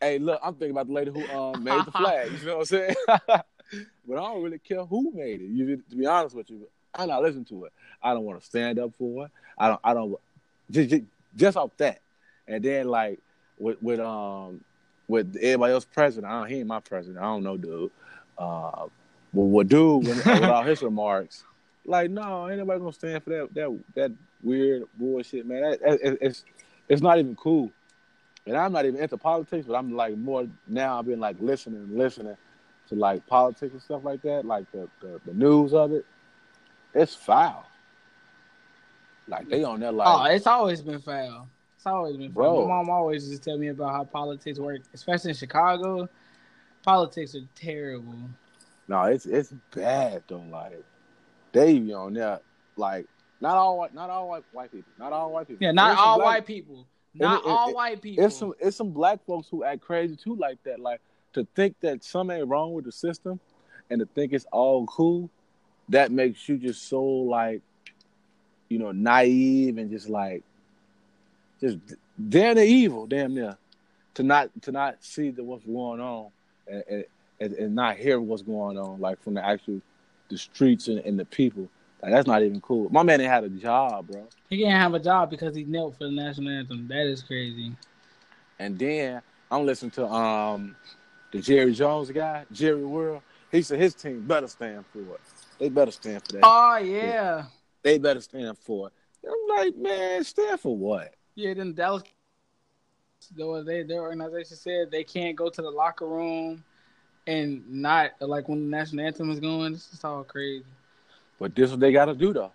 Hey, 0.00 0.18
look, 0.18 0.40
I'm 0.42 0.54
thinking 0.54 0.70
about 0.70 0.86
the 0.86 0.92
lady 0.92 1.10
who 1.10 1.28
um 1.28 1.64
made 1.64 1.84
the 1.84 1.90
flag. 1.90 2.30
You 2.32 2.46
know 2.46 2.58
what 2.58 2.60
I'm 2.60 2.64
saying? 2.66 2.94
but 4.06 4.14
I 4.18 4.20
don't 4.32 4.42
really 4.42 4.58
care 4.58 4.84
who 4.84 5.12
made 5.14 5.40
it. 5.40 5.48
You, 5.48 5.76
to 5.90 5.96
be 5.96 6.06
honest 6.06 6.34
with 6.36 6.50
you, 6.50 6.66
I 6.94 7.06
don't 7.06 7.22
listen 7.22 7.44
to 7.46 7.64
it. 7.66 7.72
I 8.02 8.14
don't 8.14 8.24
want 8.24 8.40
to 8.40 8.46
stand 8.46 8.78
up 8.78 8.92
for 8.96 9.26
it. 9.26 9.30
I 9.58 9.68
don't. 9.68 9.80
I 9.84 9.94
don't. 9.94 10.16
Just, 10.70 10.90
just, 10.90 11.02
just 11.36 11.56
off 11.56 11.70
that, 11.78 12.00
and 12.46 12.62
then 12.64 12.88
like 12.88 13.18
with 13.58 13.80
with 13.82 14.00
um 14.00 14.62
with 15.08 15.36
everybody 15.40 15.72
else 15.72 15.84
president. 15.84 16.32
I 16.32 16.40
don't. 16.40 16.50
He 16.50 16.58
ain't 16.58 16.66
my 16.66 16.80
president. 16.80 17.18
I 17.18 17.26
don't 17.26 17.42
know, 17.42 17.56
dude. 17.56 17.90
Uh, 18.36 18.86
but 19.34 19.42
what 19.42 19.68
dude 19.68 20.06
with, 20.06 20.24
with 20.24 20.42
all 20.44 20.62
his 20.62 20.82
remarks? 20.82 21.44
Like, 21.84 22.10
no, 22.10 22.48
ain't 22.48 22.58
nobody 22.58 22.80
gonna 22.80 22.92
stand 22.92 23.22
for 23.24 23.30
that 23.30 23.54
that 23.54 23.78
that 23.94 24.12
weird 24.42 24.84
bullshit, 24.98 25.46
man. 25.46 25.62
That, 25.62 25.80
that- 25.80 26.18
it's 26.20 26.44
it's 26.88 27.02
not 27.02 27.18
even 27.18 27.36
cool. 27.36 27.70
and 28.46 28.56
I'm 28.56 28.72
not 28.72 28.86
even 28.86 29.00
into 29.00 29.16
politics, 29.18 29.66
but 29.66 29.74
I'm 29.74 29.94
like 29.94 30.16
more 30.16 30.46
now. 30.66 30.98
I've 30.98 31.06
been 31.06 31.20
like 31.20 31.36
listening 31.40 31.80
and 31.80 31.98
listening 31.98 32.36
to 32.88 32.94
like 32.94 33.26
politics 33.26 33.72
and 33.72 33.82
stuff 33.82 34.02
like 34.04 34.22
that, 34.22 34.44
like 34.44 34.70
the 34.72 34.88
the, 35.00 35.20
the 35.26 35.34
news 35.34 35.74
of 35.74 35.92
it. 35.92 36.04
It's 36.94 37.14
foul. 37.14 37.64
Like 39.26 39.48
they 39.48 39.62
on 39.62 39.80
there 39.80 39.92
like 39.92 40.08
oh, 40.08 40.24
it's 40.24 40.46
always 40.46 40.80
been 40.80 41.00
foul. 41.00 41.48
It's 41.76 41.86
always 41.86 42.16
been 42.16 42.32
foul. 42.32 42.64
Bro. 42.64 42.66
My 42.68 42.76
mom 42.76 42.90
always 42.90 43.28
just 43.28 43.42
tell 43.42 43.58
me 43.58 43.68
about 43.68 43.92
how 43.92 44.04
politics 44.04 44.58
work, 44.58 44.80
especially 44.94 45.30
in 45.30 45.36
Chicago. 45.36 46.08
Politics 46.82 47.34
are 47.34 47.46
terrible. 47.54 48.14
no, 48.88 49.02
it's 49.04 49.26
it's 49.26 49.52
bad 49.74 50.22
though. 50.28 50.42
Like 50.50 50.82
they 51.52 51.78
be 51.78 51.92
on 51.92 52.14
there 52.14 52.40
like 52.76 53.06
not 53.40 53.56
all 53.56 53.78
white, 53.78 53.94
not 53.94 54.08
all 54.08 54.28
white 54.28 54.44
white 54.52 54.72
people, 54.72 54.90
not 54.98 55.12
all 55.12 55.30
white 55.32 55.46
people. 55.48 55.62
Yeah, 55.64 55.72
not 55.72 55.88
There's 55.88 55.98
all 56.00 56.16
black- 56.16 56.26
white 56.26 56.46
people. 56.46 56.86
Not 57.14 57.42
it- 57.44 57.48
all 57.50 57.68
it- 57.70 57.74
white 57.74 58.00
people. 58.00 58.24
It's 58.24 58.36
some 58.36 58.54
it's 58.58 58.76
some 58.76 58.90
black 58.92 59.24
folks 59.26 59.48
who 59.50 59.62
act 59.62 59.82
crazy 59.82 60.16
too, 60.16 60.36
like 60.36 60.62
that. 60.64 60.80
Like 60.80 61.00
to 61.34 61.46
think 61.54 61.76
that 61.80 62.04
something 62.04 62.38
ain't 62.38 62.48
wrong 62.48 62.72
with 62.72 62.84
the 62.84 62.92
system, 62.92 63.40
and 63.90 64.00
to 64.00 64.06
think 64.06 64.32
it's 64.32 64.46
all 64.52 64.86
cool, 64.86 65.30
that 65.88 66.10
makes 66.10 66.48
you 66.48 66.56
just 66.56 66.88
so 66.88 67.02
like, 67.02 67.62
you 68.68 68.78
know, 68.78 68.92
naive 68.92 69.78
and 69.78 69.90
just 69.90 70.08
like, 70.08 70.42
just 71.60 71.78
damn 72.28 72.56
near 72.56 72.64
evil, 72.64 73.06
damn 73.06 73.34
near, 73.34 73.56
to 74.14 74.22
not 74.22 74.50
to 74.62 74.72
not 74.72 74.96
see 75.00 75.30
that 75.30 75.42
what's 75.44 75.64
going 75.64 76.00
on, 76.00 76.28
and, 76.66 76.84
and, 76.88 77.04
and, 77.40 77.52
and 77.54 77.74
not 77.74 77.96
hear 77.96 78.20
what's 78.20 78.42
going 78.42 78.78
on, 78.78 79.00
like 79.00 79.22
from 79.22 79.34
the 79.34 79.44
actual 79.44 79.80
the 80.28 80.38
streets 80.38 80.88
and, 80.88 80.98
and 81.00 81.18
the 81.18 81.24
people. 81.24 81.68
Like 82.02 82.12
that's 82.12 82.26
not 82.26 82.42
even 82.42 82.60
cool. 82.60 82.88
My 82.90 83.02
man 83.02 83.20
ain't 83.20 83.30
had 83.30 83.44
a 83.44 83.48
job, 83.48 84.08
bro. 84.08 84.26
he 84.48 84.62
can't 84.62 84.80
have 84.80 84.94
a 84.94 85.00
job 85.00 85.30
because 85.30 85.56
he 85.56 85.64
knelt 85.64 85.98
for 85.98 86.04
the 86.04 86.12
national 86.12 86.50
anthem. 86.50 86.86
That 86.88 87.06
is 87.06 87.22
crazy. 87.22 87.72
And 88.58 88.78
then 88.78 89.20
I'm 89.50 89.66
listening 89.66 89.90
to 89.92 90.06
um 90.06 90.76
the 91.32 91.40
Jerry 91.40 91.72
Jones 91.72 92.10
guy, 92.10 92.44
Jerry 92.52 92.84
World. 92.84 93.22
He 93.50 93.62
said 93.62 93.80
his 93.80 93.94
team 93.94 94.26
better 94.26 94.48
stand 94.48 94.84
for 94.86 95.00
it. 95.00 95.20
They 95.58 95.68
better 95.68 95.90
stand 95.90 96.22
for 96.24 96.32
that. 96.32 96.40
Oh 96.42 96.76
yeah, 96.76 97.44
They 97.82 97.98
better 97.98 98.20
stand 98.20 98.56
for 98.58 98.88
it. 98.88 98.92
I'm 99.26 99.56
like, 99.56 99.76
man, 99.76 100.22
stand 100.24 100.60
for 100.60 100.76
what? 100.76 101.14
yeah. 101.34 101.54
Then 101.54 101.74
Dallas, 101.74 102.02
though 103.36 103.62
they 103.62 103.82
their 103.82 104.00
organization 104.02 104.56
said 104.56 104.90
they 104.90 105.04
can't 105.04 105.36
go 105.36 105.48
to 105.50 105.62
the 105.62 105.70
locker 105.70 106.06
room 106.06 106.62
and 107.26 107.62
not 107.68 108.12
like 108.20 108.48
when 108.48 108.70
the 108.70 108.76
national 108.76 109.04
anthem 109.06 109.30
is 109.30 109.40
going. 109.40 109.72
This 109.72 109.92
is 109.92 110.04
all 110.04 110.24
crazy. 110.24 110.64
But 111.38 111.54
this 111.54 111.66
is 111.66 111.70
what 111.72 111.80
they 111.80 111.92
gotta 111.92 112.14
do 112.14 112.32
though. 112.32 112.52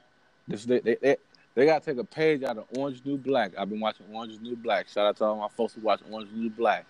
This 0.47 0.65
they 0.65 0.79
they, 0.79 0.95
they, 1.01 1.17
they 1.55 1.65
gotta 1.65 1.83
take 1.85 1.97
a 1.97 2.03
page 2.03 2.43
out 2.43 2.57
of 2.57 2.65
Orange 2.77 3.01
New 3.05 3.17
Black. 3.17 3.51
I've 3.57 3.69
been 3.69 3.79
watching 3.79 4.05
Orange 4.13 4.39
New 4.41 4.55
Black. 4.55 4.87
Shout 4.87 5.05
out 5.07 5.17
to 5.17 5.25
all 5.25 5.35
my 5.37 5.47
folks 5.49 5.73
who 5.73 5.81
watch 5.81 6.01
Orange 6.11 6.31
New 6.31 6.49
Black. 6.49 6.85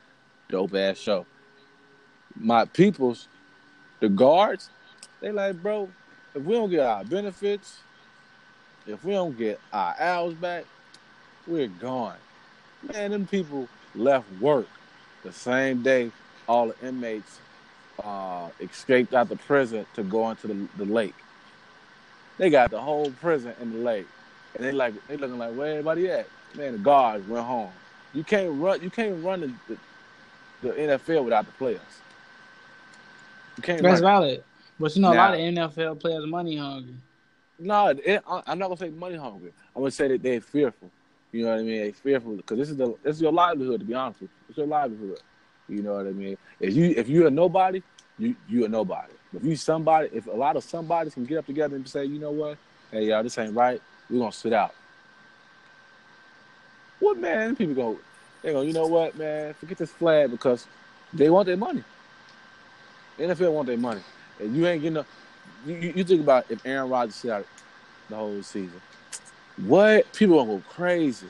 Dope 0.50 0.76
ass 0.76 0.98
show. 0.98 1.26
My 2.36 2.66
peoples, 2.66 3.28
the 4.00 4.10
guards, 4.10 4.70
they 5.22 5.32
like, 5.32 5.62
bro, 5.62 5.90
if 6.36 6.44
we 6.44 6.54
don't 6.54 6.70
get 6.70 6.82
our 6.82 7.04
benefits, 7.04 7.80
if 8.88 9.04
we 9.04 9.14
don't 9.14 9.38
get 9.38 9.60
our 9.72 9.96
hours 10.00 10.34
back, 10.34 10.66
we're 11.48 11.68
gone. 11.68 12.18
Man, 12.92 13.12
them 13.12 13.28
people 13.28 13.68
left 13.96 14.26
work 14.42 14.68
the 15.24 15.32
same 15.32 15.82
day 15.84 16.12
all 16.48 16.68
the 16.68 16.88
inmates 16.88 17.40
uh, 18.04 18.50
escaped 18.60 19.14
out 19.14 19.30
the 19.30 19.36
prison 19.36 19.86
to 19.94 20.04
go 20.04 20.30
into 20.30 20.48
the, 20.48 20.68
the 20.78 20.86
lake. 20.86 21.16
They 22.38 22.50
got 22.50 22.72
the 22.72 22.82
whole 22.82 23.12
prison 23.12 23.54
in 23.62 23.72
the 23.72 23.80
lake, 23.80 24.08
and 24.56 24.66
they 24.66 24.72
like 24.72 24.94
they 25.08 25.18
looking 25.18 25.38
like 25.38 25.54
where 25.54 25.72
everybody 25.72 26.10
at? 26.10 26.28
Man, 26.56 26.74
the 26.74 26.80
guards 26.80 27.28
went 27.28 27.46
home. 27.46 27.72
You 28.14 28.24
can't 28.24 28.60
run. 28.60 28.82
You 28.82 28.90
can't 28.90 29.24
run 29.24 29.42
the, 29.42 29.76
the, 30.62 30.68
the 30.68 30.74
NFL 30.74 31.26
without 31.26 31.46
the 31.46 31.52
players. 31.54 31.80
That's 33.84 34.02
valid. 34.02 34.44
But 34.80 34.96
you 34.96 35.02
know, 35.02 35.14
a 35.14 35.16
lot 35.16 35.34
of 35.34 35.40
NFL 35.40 36.00
players 36.00 36.26
money 36.26 36.58
hungry. 36.58 36.96
No, 37.60 37.88
it, 37.88 38.24
I- 38.28 38.44
I'm 38.48 38.60
not 38.60 38.68
gonna 38.68 38.78
say 38.78 38.90
money 38.90 39.16
hungry. 39.16 39.52
I'm 39.76 39.82
gonna 39.82 39.92
say 39.92 40.08
that 40.10 40.24
they're 40.24 40.42
fearful. 40.42 40.90
You 41.32 41.46
know 41.46 41.52
what 41.52 41.60
I 41.60 41.64
mean? 41.64 41.82
They're 41.82 41.94
fearful 41.94 42.36
because 42.36 42.58
this 42.58 42.70
is 42.70 42.78
the 42.78 42.96
this 43.04 43.16
is 43.18 43.22
your 43.22 43.32
livelihood. 43.32 43.80
To 43.82 43.86
be 43.86 43.94
honest 43.94 44.22
with 44.22 44.30
you, 44.32 44.38
it's 44.50 44.58
your 44.58 44.68
livelihood. 44.68 45.20
You 45.70 45.82
know 45.82 45.94
what 45.96 46.08
I 46.08 46.12
mean? 46.12 46.38
If 46.60 46.76
you 46.76 46.94
if 46.98 47.08
you're 47.08 47.28
a 47.28 47.32
nobody, 47.32 47.82
you 48.20 48.36
you 48.50 48.66
a 48.66 48.68
nobody. 48.68 49.14
If 49.36 49.44
you 49.44 49.56
somebody, 49.56 50.10
if 50.14 50.28
a 50.28 50.32
lot 50.32 50.58
of 50.58 50.64
somebodies 50.64 51.14
can 51.16 51.26
get 51.26 51.38
up 51.40 51.46
together 51.46 51.76
and 51.76 51.88
say, 51.88 52.06
you 52.06 52.20
know 52.20 52.32
what, 52.32 52.58
hey 52.92 53.06
y'all, 53.06 53.24
this 53.24 53.38
ain't 53.38 53.56
right. 53.56 53.82
We're 54.10 54.20
gonna 54.20 54.32
sit 54.32 54.54
out. 54.54 54.74
What 57.00 57.18
man? 57.18 57.56
People 57.56 57.74
go, 57.76 58.00
they 58.42 58.52
go, 58.54 58.62
you 58.62 58.74
know 58.74 58.88
what, 58.88 59.18
man? 59.18 59.54
Forget 59.56 59.78
this 59.78 59.92
flag 59.92 60.32
because 60.32 60.68
they 61.14 61.30
want 61.30 61.48
their 61.48 61.58
money. 61.58 61.84
The 63.24 63.34
NFL 63.34 63.54
want 63.54 63.68
their 63.68 63.78
money, 63.78 64.02
and 64.42 64.54
you 64.54 64.68
ain't 64.68 64.82
getting. 64.82 64.96
No, 64.96 65.06
you, 65.66 65.94
you 65.96 66.04
think 66.04 66.20
about 66.20 66.46
if 66.50 66.60
Aaron 66.66 66.90
Rodgers 66.90 67.16
sit 67.16 67.32
out 67.32 67.48
the 68.10 68.18
whole 68.18 68.44
season, 68.44 68.82
what 69.66 70.12
people 70.12 70.44
gonna 70.44 70.58
go 70.58 70.64
crazy. 70.68 71.28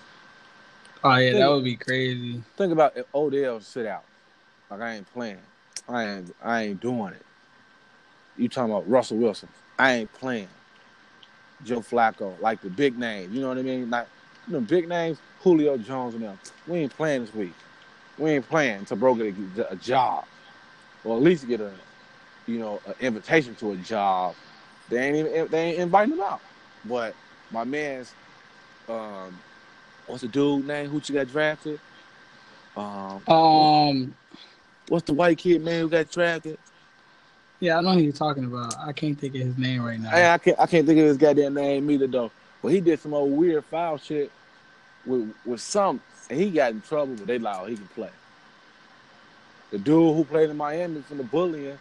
Oh 1.03 1.15
yeah, 1.17 1.33
Think- 1.33 1.39
that 1.39 1.51
would 1.51 1.63
be 1.63 1.75
crazy. 1.75 2.41
Think 2.57 2.73
about 2.73 2.97
if 2.97 3.05
Odell 3.13 3.61
sit 3.61 3.85
out, 3.85 4.05
like 4.71 4.81
I 4.81 4.95
ain't 4.95 5.13
playing, 5.13 5.37
I 5.87 6.03
ain't 6.05 6.35
I 6.43 6.63
ain't 6.63 6.81
doing 6.81 7.13
it. 7.13 7.25
You 8.37 8.49
talking 8.49 8.71
about 8.71 8.89
Russell 8.89 9.17
Wilson? 9.17 9.49
I 9.77 9.93
ain't 9.93 10.13
playing. 10.13 10.49
Joe 11.63 11.81
Flacco, 11.81 12.33
like 12.41 12.61
the 12.61 12.71
big 12.71 12.97
names, 12.97 13.31
you 13.31 13.39
know 13.39 13.49
what 13.49 13.59
I 13.59 13.61
mean? 13.61 13.91
Like 13.91 14.07
you 14.47 14.53
know, 14.53 14.61
big 14.61 14.89
names, 14.89 15.19
Julio 15.41 15.77
Jones 15.77 16.15
and 16.15 16.23
them. 16.23 16.39
We 16.65 16.79
ain't 16.79 16.95
playing 16.97 17.25
this 17.25 17.35
week. 17.35 17.53
We 18.17 18.31
ain't 18.31 18.49
playing 18.49 18.79
until 18.79 18.97
bro 18.97 19.13
get 19.13 19.35
a, 19.59 19.73
a 19.73 19.75
job, 19.75 20.25
or 21.03 21.17
at 21.17 21.23
least 21.23 21.47
get 21.47 21.61
a, 21.61 21.71
you 22.47 22.59
know, 22.59 22.81
an 22.85 22.93
invitation 22.99 23.55
to 23.55 23.71
a 23.71 23.77
job. 23.77 24.35
They 24.89 24.99
ain't 25.07 25.17
even 25.17 25.47
they 25.49 25.63
ain't 25.71 25.79
inviting 25.79 26.13
him 26.15 26.21
out. 26.21 26.41
But 26.85 27.15
my 27.51 27.63
man's, 27.63 28.13
um, 28.87 29.37
what's 30.07 30.21
the 30.21 30.27
dude 30.27 30.67
name 30.67 30.89
who 30.89 31.01
you 31.05 31.15
got 31.15 31.27
drafted? 31.27 31.79
Um, 32.75 33.21
Um, 33.27 34.15
what's 34.87 35.05
the 35.05 35.13
white 35.13 35.37
kid 35.37 35.63
man 35.63 35.81
who 35.81 35.89
got 35.89 36.09
drafted? 36.11 36.57
yeah, 37.59 37.77
I 37.77 37.81
know 37.81 37.93
who 37.93 37.99
you're 37.99 38.11
talking 38.11 38.43
about. 38.43 38.75
I 38.79 38.91
can't 38.91 39.17
think 39.17 39.35
of 39.35 39.41
his 39.41 39.57
name 39.57 39.83
right 39.83 39.99
now. 39.99 40.09
Hey, 40.09 40.29
I 40.29 40.37
can't 40.37 40.59
I 40.59 40.65
can't 40.67 40.85
think 40.85 40.99
of 40.99 41.05
his 41.05 41.17
goddamn 41.17 41.53
name 41.53 41.89
either 41.89 42.07
though. 42.07 42.31
But 42.61 42.69
he 42.73 42.81
did 42.81 42.99
some 42.99 43.13
old 43.13 43.31
weird 43.37 43.63
foul 43.65 43.97
shit 43.97 44.31
with 45.05 45.33
with 45.45 45.61
some, 45.61 46.01
and 46.29 46.39
he 46.39 46.51
got 46.51 46.71
in 46.71 46.81
trouble. 46.81 47.15
But 47.15 47.27
they 47.27 47.35
allowed 47.37 47.69
he 47.69 47.75
can 47.77 47.87
play. 47.87 48.09
The 49.73 49.79
dude 49.79 50.15
who 50.15 50.23
played 50.23 50.51
in 50.51 50.55
Miami 50.55 51.01
from 51.01 51.17
the 51.17 51.23
bullying, 51.23 51.79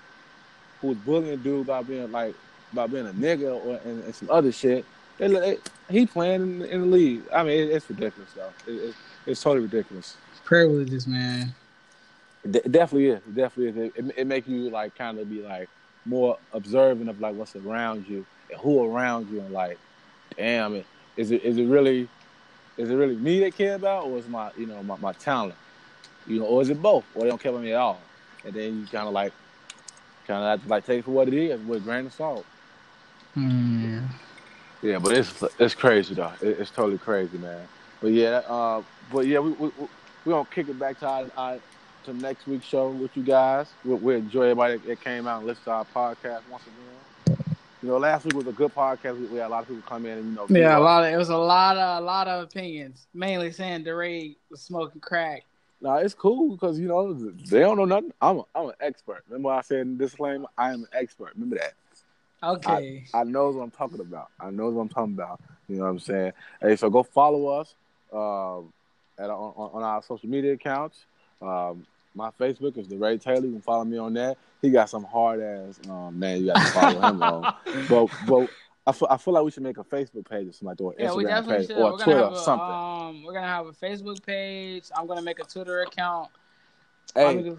who 0.80 0.88
was 0.88 0.96
bullying 0.96 1.42
dude 1.42 1.66
about 1.66 1.86
being 1.86 2.10
like 2.10 2.34
about 2.72 2.90
being 2.90 3.06
a 3.06 3.10
nigga 3.10 3.54
or 3.54 3.78
and, 3.84 4.02
and 4.02 4.14
some 4.14 4.30
other 4.30 4.50
shit. 4.50 4.86
They, 5.18 5.28
they, 5.28 5.58
he 5.90 6.06
playing 6.06 6.40
in, 6.40 6.62
in 6.62 6.80
the 6.80 6.86
league. 6.86 7.22
I 7.30 7.42
mean, 7.42 7.60
it, 7.60 7.70
it's 7.70 7.90
ridiculous 7.90 8.30
though. 8.32 8.48
It, 8.66 8.76
it, 8.76 8.94
it's 9.26 9.42
totally 9.42 9.66
ridiculous. 9.66 10.16
Privileges, 10.42 11.06
man. 11.06 11.54
De- 12.50 12.66
definitely 12.66 13.08
is. 13.08 13.18
It 13.18 13.34
definitely 13.34 13.82
is. 13.82 13.92
It, 13.94 14.14
it, 14.16 14.26
make 14.26 14.48
you 14.48 14.70
like 14.70 14.96
kind 14.96 15.18
of 15.18 15.28
be 15.28 15.42
like 15.42 15.68
more 16.06 16.38
observant 16.54 17.10
of 17.10 17.20
like 17.20 17.34
what's 17.34 17.54
around 17.56 18.08
you 18.08 18.24
and 18.50 18.58
who 18.58 18.90
around 18.90 19.28
you 19.30 19.40
and 19.40 19.52
like, 19.52 19.78
damn 20.38 20.76
it, 20.76 20.86
is 21.18 21.30
it 21.30 21.42
is 21.44 21.58
it 21.58 21.66
really 21.66 22.08
is 22.78 22.88
it 22.88 22.94
really 22.94 23.16
me 23.16 23.38
they 23.38 23.50
care 23.50 23.74
about 23.74 24.06
or 24.06 24.16
is 24.16 24.26
my 24.28 24.50
you 24.56 24.64
know 24.64 24.82
my, 24.82 24.96
my 24.96 25.12
talent, 25.12 25.58
you 26.26 26.38
know, 26.38 26.46
or 26.46 26.62
is 26.62 26.70
it 26.70 26.80
both 26.80 27.04
or 27.14 27.22
they 27.22 27.28
don't 27.28 27.40
care 27.40 27.50
about 27.50 27.62
me 27.62 27.72
at 27.72 27.78
all, 27.78 28.00
and 28.44 28.54
then 28.54 28.80
you 28.80 28.86
kind 28.86 29.06
of 29.06 29.12
like 29.12 29.32
kind 30.26 30.42
of 30.42 30.50
have 30.50 30.62
to 30.62 30.68
like 30.68 30.86
take 30.86 31.00
it 31.00 31.04
for 31.04 31.10
what 31.10 31.28
it 31.28 31.34
is 31.34 31.60
with 31.60 31.82
a 31.82 31.84
grain 31.84 32.06
of 32.06 32.12
salt. 32.12 32.44
Hmm. 33.34 33.98
Yeah, 34.82 34.98
but 34.98 35.12
it's 35.12 35.44
it's 35.58 35.74
crazy 35.74 36.14
though. 36.14 36.32
It, 36.40 36.60
it's 36.60 36.70
totally 36.70 36.98
crazy, 36.98 37.38
man. 37.38 37.68
But 38.00 38.12
yeah, 38.12 38.42
uh, 38.48 38.82
but 39.12 39.26
yeah, 39.26 39.38
we 39.38 39.50
we 39.52 39.70
we 39.78 39.88
we 40.24 40.32
gonna 40.32 40.44
kick 40.46 40.68
it 40.68 40.78
back 40.78 40.98
to 41.00 41.06
our, 41.06 41.26
our 41.36 41.58
to 42.04 42.12
next 42.12 42.46
week's 42.46 42.66
show 42.66 42.90
with 42.90 43.16
you 43.16 43.22
guys. 43.22 43.68
We, 43.84 43.94
we 43.94 44.14
enjoy 44.16 44.42
everybody 44.42 44.78
that 44.78 45.00
came 45.00 45.26
out 45.26 45.38
and 45.38 45.46
listened 45.46 45.66
to 45.66 45.70
our 45.70 45.84
podcast 45.84 46.42
once 46.50 46.64
again. 46.66 47.46
You 47.80 47.88
know, 47.88 47.98
last 47.98 48.24
week 48.24 48.34
was 48.34 48.46
a 48.46 48.52
good 48.52 48.74
podcast. 48.74 49.18
We, 49.18 49.26
we 49.26 49.38
had 49.38 49.46
a 49.46 49.48
lot 49.48 49.62
of 49.62 49.68
people 49.68 49.82
come 49.88 50.06
in 50.06 50.18
and 50.18 50.28
you 50.30 50.34
know, 50.34 50.46
Yeah, 50.48 50.78
a 50.78 50.80
lot 50.80 51.04
of 51.04 51.12
it 51.12 51.16
was 51.16 51.30
a 51.30 51.36
lot 51.36 51.76
of 51.76 52.02
a 52.02 52.04
lot 52.04 52.28
of 52.28 52.44
opinions, 52.44 53.06
mainly 53.14 53.52
saying 53.52 53.84
DeRay 53.84 54.36
was 54.50 54.62
smoking 54.62 55.00
crack. 55.00 55.42
Nah, 55.82 55.96
it's 55.96 56.14
cool 56.14 56.52
because 56.52 56.78
you 56.78 56.86
know 56.86 57.12
they 57.12 57.58
don't 57.58 57.76
know 57.76 57.84
nothing. 57.84 58.12
I'm 58.22 58.38
a, 58.38 58.44
I'm 58.54 58.68
an 58.68 58.74
expert. 58.80 59.24
Remember 59.28 59.50
I 59.50 59.62
said 59.62 59.80
in 59.80 59.98
disclaimer, 59.98 60.46
I 60.56 60.72
am 60.72 60.82
an 60.82 60.88
expert. 60.92 61.32
Remember 61.34 61.56
that. 61.56 61.74
Okay. 62.42 63.04
I 63.12 63.24
know 63.24 63.50
what 63.50 63.62
I'm 63.62 63.70
talking 63.72 64.00
about. 64.00 64.28
I 64.38 64.50
know 64.50 64.70
what 64.70 64.80
I'm 64.80 64.88
talking 64.88 65.14
about. 65.14 65.40
You 65.68 65.76
know 65.76 65.84
what 65.84 65.90
I'm 65.90 65.98
saying? 65.98 66.32
Hey, 66.60 66.76
so 66.76 66.88
go 66.88 67.02
follow 67.02 67.48
us 67.48 67.74
um, 68.12 68.72
at 69.18 69.28
on, 69.28 69.54
on 69.56 69.82
our 69.82 70.02
social 70.02 70.28
media 70.28 70.52
accounts. 70.52 71.04
Um, 71.40 71.84
my 72.14 72.30
Facebook 72.30 72.78
is 72.78 72.86
DeRay 72.86 73.18
Taylor. 73.18 73.46
You 73.46 73.52
can 73.52 73.60
follow 73.60 73.84
me 73.84 73.98
on 73.98 74.14
that. 74.14 74.38
He 74.60 74.70
got 74.70 74.88
some 74.88 75.04
hard 75.04 75.40
ass 75.40 75.80
um, 75.88 76.16
man. 76.18 76.40
You 76.40 76.46
got 76.52 76.64
to 76.64 76.72
follow 76.72 77.00
him 77.00 77.22
on. 77.22 77.54
But 77.88 78.08
but 78.26 78.50
I 78.86 78.92
feel, 78.92 79.08
I 79.10 79.16
feel 79.16 79.34
like 79.34 79.44
we 79.44 79.50
should 79.52 79.62
make 79.62 79.78
a 79.78 79.84
Facebook 79.84 80.28
page 80.28 80.48
or 80.48 80.52
something 80.52 80.68
like 80.68 80.78
that, 80.78 80.84
or 80.84 80.94
Yeah, 80.98 81.14
we 81.14 81.24
definitely 81.24 81.58
page, 81.58 81.66
should. 81.68 81.76
or 81.78 81.92
we're 81.92 81.98
Twitter 81.98 82.10
gonna 82.10 82.22
or 82.22 82.30
have 82.30 82.32
a, 82.32 82.42
something. 82.42 82.68
Um, 82.68 83.22
we're 83.24 83.32
gonna 83.32 83.46
have 83.46 83.66
a 83.66 83.72
Facebook 83.72 84.26
page. 84.26 84.84
I'm 84.96 85.06
gonna 85.06 85.22
make 85.22 85.38
a 85.38 85.44
Twitter 85.44 85.82
account. 85.82 86.30
hey, 87.14 87.54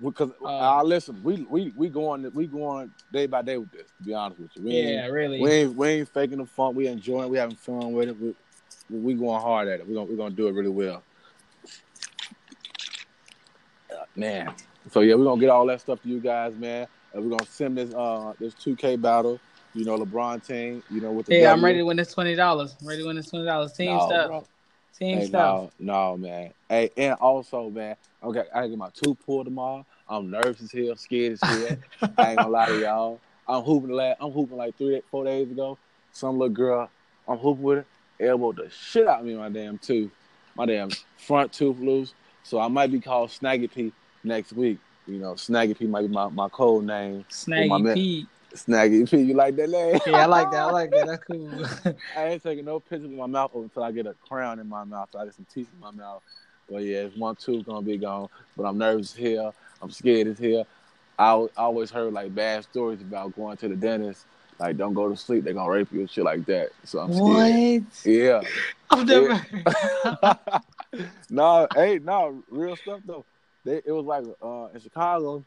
because 0.00 0.30
uh, 0.42 0.78
uh, 0.78 0.82
listen, 0.82 1.20
we 1.22 1.46
we 1.48 1.72
we 1.76 1.88
going 1.88 2.30
we 2.34 2.46
going 2.46 2.92
day 3.12 3.26
by 3.26 3.42
day 3.42 3.58
with 3.58 3.72
this. 3.72 3.88
To 3.98 4.04
be 4.04 4.14
honest 4.14 4.40
with 4.40 4.50
you, 4.56 4.62
we 4.64 4.72
yeah, 4.72 5.06
really. 5.06 5.40
we 5.40 5.50
ain't 5.50 5.76
we 5.76 5.88
ain't 5.88 6.08
faking 6.08 6.38
the 6.38 6.46
fun. 6.46 6.74
We 6.74 6.86
enjoying. 6.86 7.30
We 7.30 7.38
having 7.38 7.56
fun 7.56 7.92
with 7.92 8.08
it. 8.10 8.16
We 8.20 8.34
we 8.90 9.14
going 9.14 9.40
hard 9.40 9.68
at 9.68 9.80
it. 9.80 9.88
We 9.88 9.94
gonna 9.94 10.06
we 10.06 10.16
gonna 10.16 10.34
do 10.34 10.48
it 10.48 10.52
really 10.52 10.68
well. 10.68 11.02
Uh, 13.90 14.04
man, 14.16 14.54
so 14.90 15.00
yeah, 15.00 15.14
we're 15.14 15.24
gonna 15.24 15.40
get 15.40 15.50
all 15.50 15.66
that 15.66 15.80
stuff 15.80 16.02
to 16.02 16.08
you 16.08 16.20
guys, 16.20 16.54
man. 16.56 16.86
And 17.12 17.24
we're 17.24 17.36
gonna 17.36 17.50
send 17.50 17.78
this 17.78 17.92
uh 17.94 18.32
this 18.38 18.54
2K 18.54 19.00
battle. 19.00 19.40
You 19.74 19.84
know, 19.84 19.98
LeBron 19.98 20.46
team. 20.46 20.82
You 20.90 21.00
know, 21.00 21.12
with 21.12 21.26
the 21.26 21.36
yeah, 21.36 21.52
I'm 21.52 21.64
ready 21.64 21.78
to 21.78 21.84
win 21.84 21.96
this 21.96 22.12
twenty 22.12 22.34
dollars. 22.34 22.76
Ready 22.82 23.02
to 23.02 23.06
win 23.08 23.16
this 23.16 23.30
twenty 23.30 23.46
dollars. 23.46 23.72
Team 23.72 23.96
No, 23.96 24.06
stuff. 24.06 24.26
bro. 24.26 24.46
Team 24.98 25.18
Hey, 25.20 25.26
stuff. 25.26 25.70
no, 25.78 25.94
no, 25.94 26.16
man. 26.16 26.52
Hey, 26.68 26.90
and 26.96 27.14
also, 27.14 27.70
man, 27.70 27.96
okay, 28.22 28.44
I 28.54 28.66
get 28.68 28.76
my 28.78 28.90
two 28.90 29.14
pulled 29.14 29.46
tomorrow. 29.46 29.86
I'm 30.08 30.30
nervous 30.30 30.62
as 30.62 30.72
hell, 30.72 30.96
scared 30.96 31.32
as 31.32 31.40
hell. 31.42 31.76
I 32.18 32.32
ain't 32.32 32.38
gonna 32.38 32.48
lie 32.50 32.66
to 32.66 32.78
y'all. 32.80 33.20
I'm 33.48 33.62
hooping 33.62 33.90
last. 33.90 34.18
I'm 34.20 34.30
hooping 34.30 34.56
like 34.56 34.76
three, 34.76 35.00
four 35.10 35.24
days 35.24 35.50
ago. 35.50 35.78
Some 36.12 36.38
little 36.38 36.54
girl, 36.54 36.90
I'm 37.26 37.38
hooping 37.38 37.62
with 37.62 37.78
her, 37.78 38.26
elbowed 38.26 38.56
the 38.56 38.70
shit 38.70 39.06
out 39.08 39.20
of 39.20 39.26
me. 39.26 39.34
My 39.34 39.48
damn 39.48 39.78
tooth, 39.78 40.10
my 40.54 40.66
damn 40.66 40.90
front 41.16 41.52
tooth 41.52 41.78
loose. 41.78 42.14
So 42.42 42.60
I 42.60 42.68
might 42.68 42.92
be 42.92 43.00
called 43.00 43.30
Snaggy 43.30 43.72
P 43.72 43.92
next 44.24 44.52
week. 44.52 44.78
You 45.06 45.18
know, 45.18 45.32
Snaggy 45.34 45.78
P 45.78 45.86
might 45.86 46.02
be 46.02 46.08
my, 46.08 46.28
my 46.28 46.48
code 46.48 46.84
name. 46.84 47.24
Snaggy 47.30 47.94
Pete. 47.94 48.26
Snaggy 48.54 49.10
P, 49.10 49.18
you 49.22 49.34
like 49.34 49.56
that 49.56 49.70
name? 49.70 49.98
Yeah, 50.06 50.22
I 50.22 50.26
like 50.26 50.50
that. 50.50 50.60
I 50.60 50.70
like 50.70 50.90
that. 50.90 51.06
That's 51.06 51.24
cool. 51.24 51.94
I 52.16 52.28
ain't 52.28 52.42
taking 52.42 52.64
no 52.64 52.80
pictures 52.80 53.08
with 53.08 53.18
my 53.18 53.26
mouth 53.26 53.50
open 53.54 53.64
until 53.64 53.84
I 53.84 53.92
get 53.92 54.06
a 54.06 54.14
crown 54.28 54.58
in 54.58 54.68
my 54.68 54.84
mouth. 54.84 55.08
So 55.12 55.18
I 55.18 55.24
get 55.24 55.34
some 55.34 55.46
teeth 55.52 55.68
in 55.72 55.80
my 55.80 55.90
mouth. 55.90 56.22
But 56.70 56.82
yeah, 56.84 56.98
it's 56.98 57.16
one 57.16 57.36
tooth 57.36 57.66
gonna 57.66 57.82
be 57.82 57.98
gone. 57.98 58.28
But 58.56 58.64
I'm 58.64 58.78
nervous 58.78 59.14
here. 59.14 59.50
I'm 59.80 59.90
scared 59.90 60.28
as 60.28 60.38
hell. 60.38 60.66
I, 61.18 61.32
I 61.32 61.62
always 61.62 61.90
heard 61.90 62.12
like 62.12 62.34
bad 62.34 62.64
stories 62.64 63.00
about 63.00 63.34
going 63.36 63.56
to 63.58 63.68
the 63.68 63.76
dentist. 63.76 64.24
Like, 64.58 64.76
don't 64.76 64.94
go 64.94 65.08
to 65.08 65.16
sleep. 65.16 65.44
They're 65.44 65.54
gonna 65.54 65.70
rape 65.70 65.92
you 65.92 66.00
and 66.00 66.10
shit 66.10 66.24
like 66.24 66.44
that. 66.46 66.70
So 66.84 67.00
I'm 67.00 67.12
scared. 67.12 67.84
what? 67.84 68.06
Yeah. 68.06 68.42
I've 68.90 69.06
never. 69.06 69.46
no, 71.30 71.68
hey, 71.74 71.98
no, 71.98 72.42
real 72.48 72.76
stuff 72.76 73.00
though. 73.04 73.24
They, 73.64 73.76
it 73.84 73.92
was 73.92 74.04
like 74.04 74.24
uh, 74.42 74.68
in 74.74 74.80
Chicago. 74.80 75.44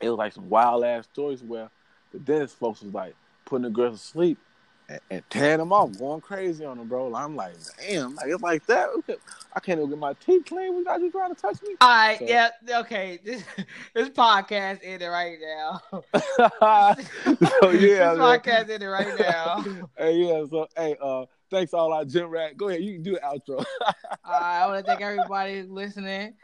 It 0.00 0.10
was 0.10 0.18
like 0.18 0.32
some 0.32 0.48
wild 0.48 0.84
ass 0.84 1.04
stories 1.12 1.42
where 1.42 1.70
the 2.12 2.18
dentist 2.18 2.58
folks 2.58 2.82
was 2.82 2.92
like 2.92 3.14
putting 3.44 3.64
the 3.64 3.70
girls 3.70 4.00
to 4.00 4.06
sleep 4.06 4.38
and, 4.88 5.00
and 5.10 5.22
tearing 5.30 5.58
them 5.58 5.72
off, 5.72 5.98
going 5.98 6.20
crazy 6.20 6.64
on 6.64 6.78
them, 6.78 6.88
bro. 6.88 7.14
I'm 7.14 7.34
like, 7.34 7.54
damn, 7.88 8.14
like 8.14 8.26
it's 8.28 8.42
like 8.42 8.66
that. 8.66 8.88
I 9.54 9.60
can't 9.60 9.78
even 9.78 9.90
get 9.90 9.98
my 9.98 10.12
teeth 10.14 10.44
clean. 10.46 10.84
Not 10.84 11.00
you 11.00 11.10
trying 11.10 11.34
to 11.34 11.40
touch 11.40 11.60
me? 11.62 11.74
All 11.80 11.88
right, 11.88 12.18
So- 12.18 12.26
yeah, 12.26 12.50
okay. 12.80 13.18
This 13.24 13.42
this 13.94 14.08
podcast 14.10 14.80
ended 14.82 15.08
right 15.08 15.38
now. 15.40 15.80
so 17.60 17.70
yeah, 17.70 18.10
this 18.10 18.18
man. 18.18 18.18
podcast 18.18 18.70
ended 18.70 18.82
right 18.82 19.18
now. 19.18 19.64
hey, 19.98 20.12
yeah. 20.16 20.44
So 20.50 20.68
hey, 20.76 20.96
uh, 21.00 21.24
thanks 21.50 21.74
all 21.74 21.92
our 21.92 22.04
gym 22.04 22.28
rat. 22.28 22.56
Go 22.56 22.68
ahead, 22.68 22.82
you 22.82 22.94
can 22.94 23.02
do 23.02 23.12
the 23.12 23.20
outro. 23.20 23.64
Right, 24.28 24.62
I 24.62 24.66
want 24.66 24.84
to 24.84 24.88
thank 24.90 25.02
everybody 25.02 25.62
listening. 25.62 26.34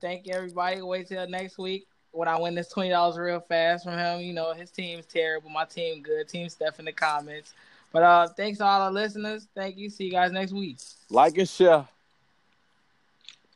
Thank 0.00 0.28
everybody. 0.28 0.80
Wait 0.82 1.08
till 1.08 1.28
next 1.28 1.58
week 1.58 1.86
when 2.12 2.28
I 2.28 2.38
win 2.38 2.54
this 2.54 2.68
twenty 2.68 2.90
dollars 2.90 3.16
real 3.18 3.40
fast 3.40 3.84
from 3.84 3.98
him. 3.98 4.20
You 4.20 4.32
know 4.32 4.52
his 4.52 4.70
team's 4.70 5.06
terrible, 5.06 5.50
my 5.50 5.64
team 5.64 6.02
good. 6.02 6.28
Team 6.28 6.48
Steph 6.48 6.78
in 6.78 6.84
the 6.84 6.92
comments. 6.92 7.54
But 7.92 8.02
uh, 8.02 8.28
thanks 8.28 8.58
to 8.58 8.64
all 8.64 8.82
our 8.82 8.92
listeners. 8.92 9.48
Thank 9.54 9.76
you. 9.78 9.88
See 9.88 10.04
you 10.04 10.10
guys 10.10 10.30
next 10.32 10.52
week. 10.52 10.78
like 11.10 11.38
and 11.38 11.48
share. 11.48 11.86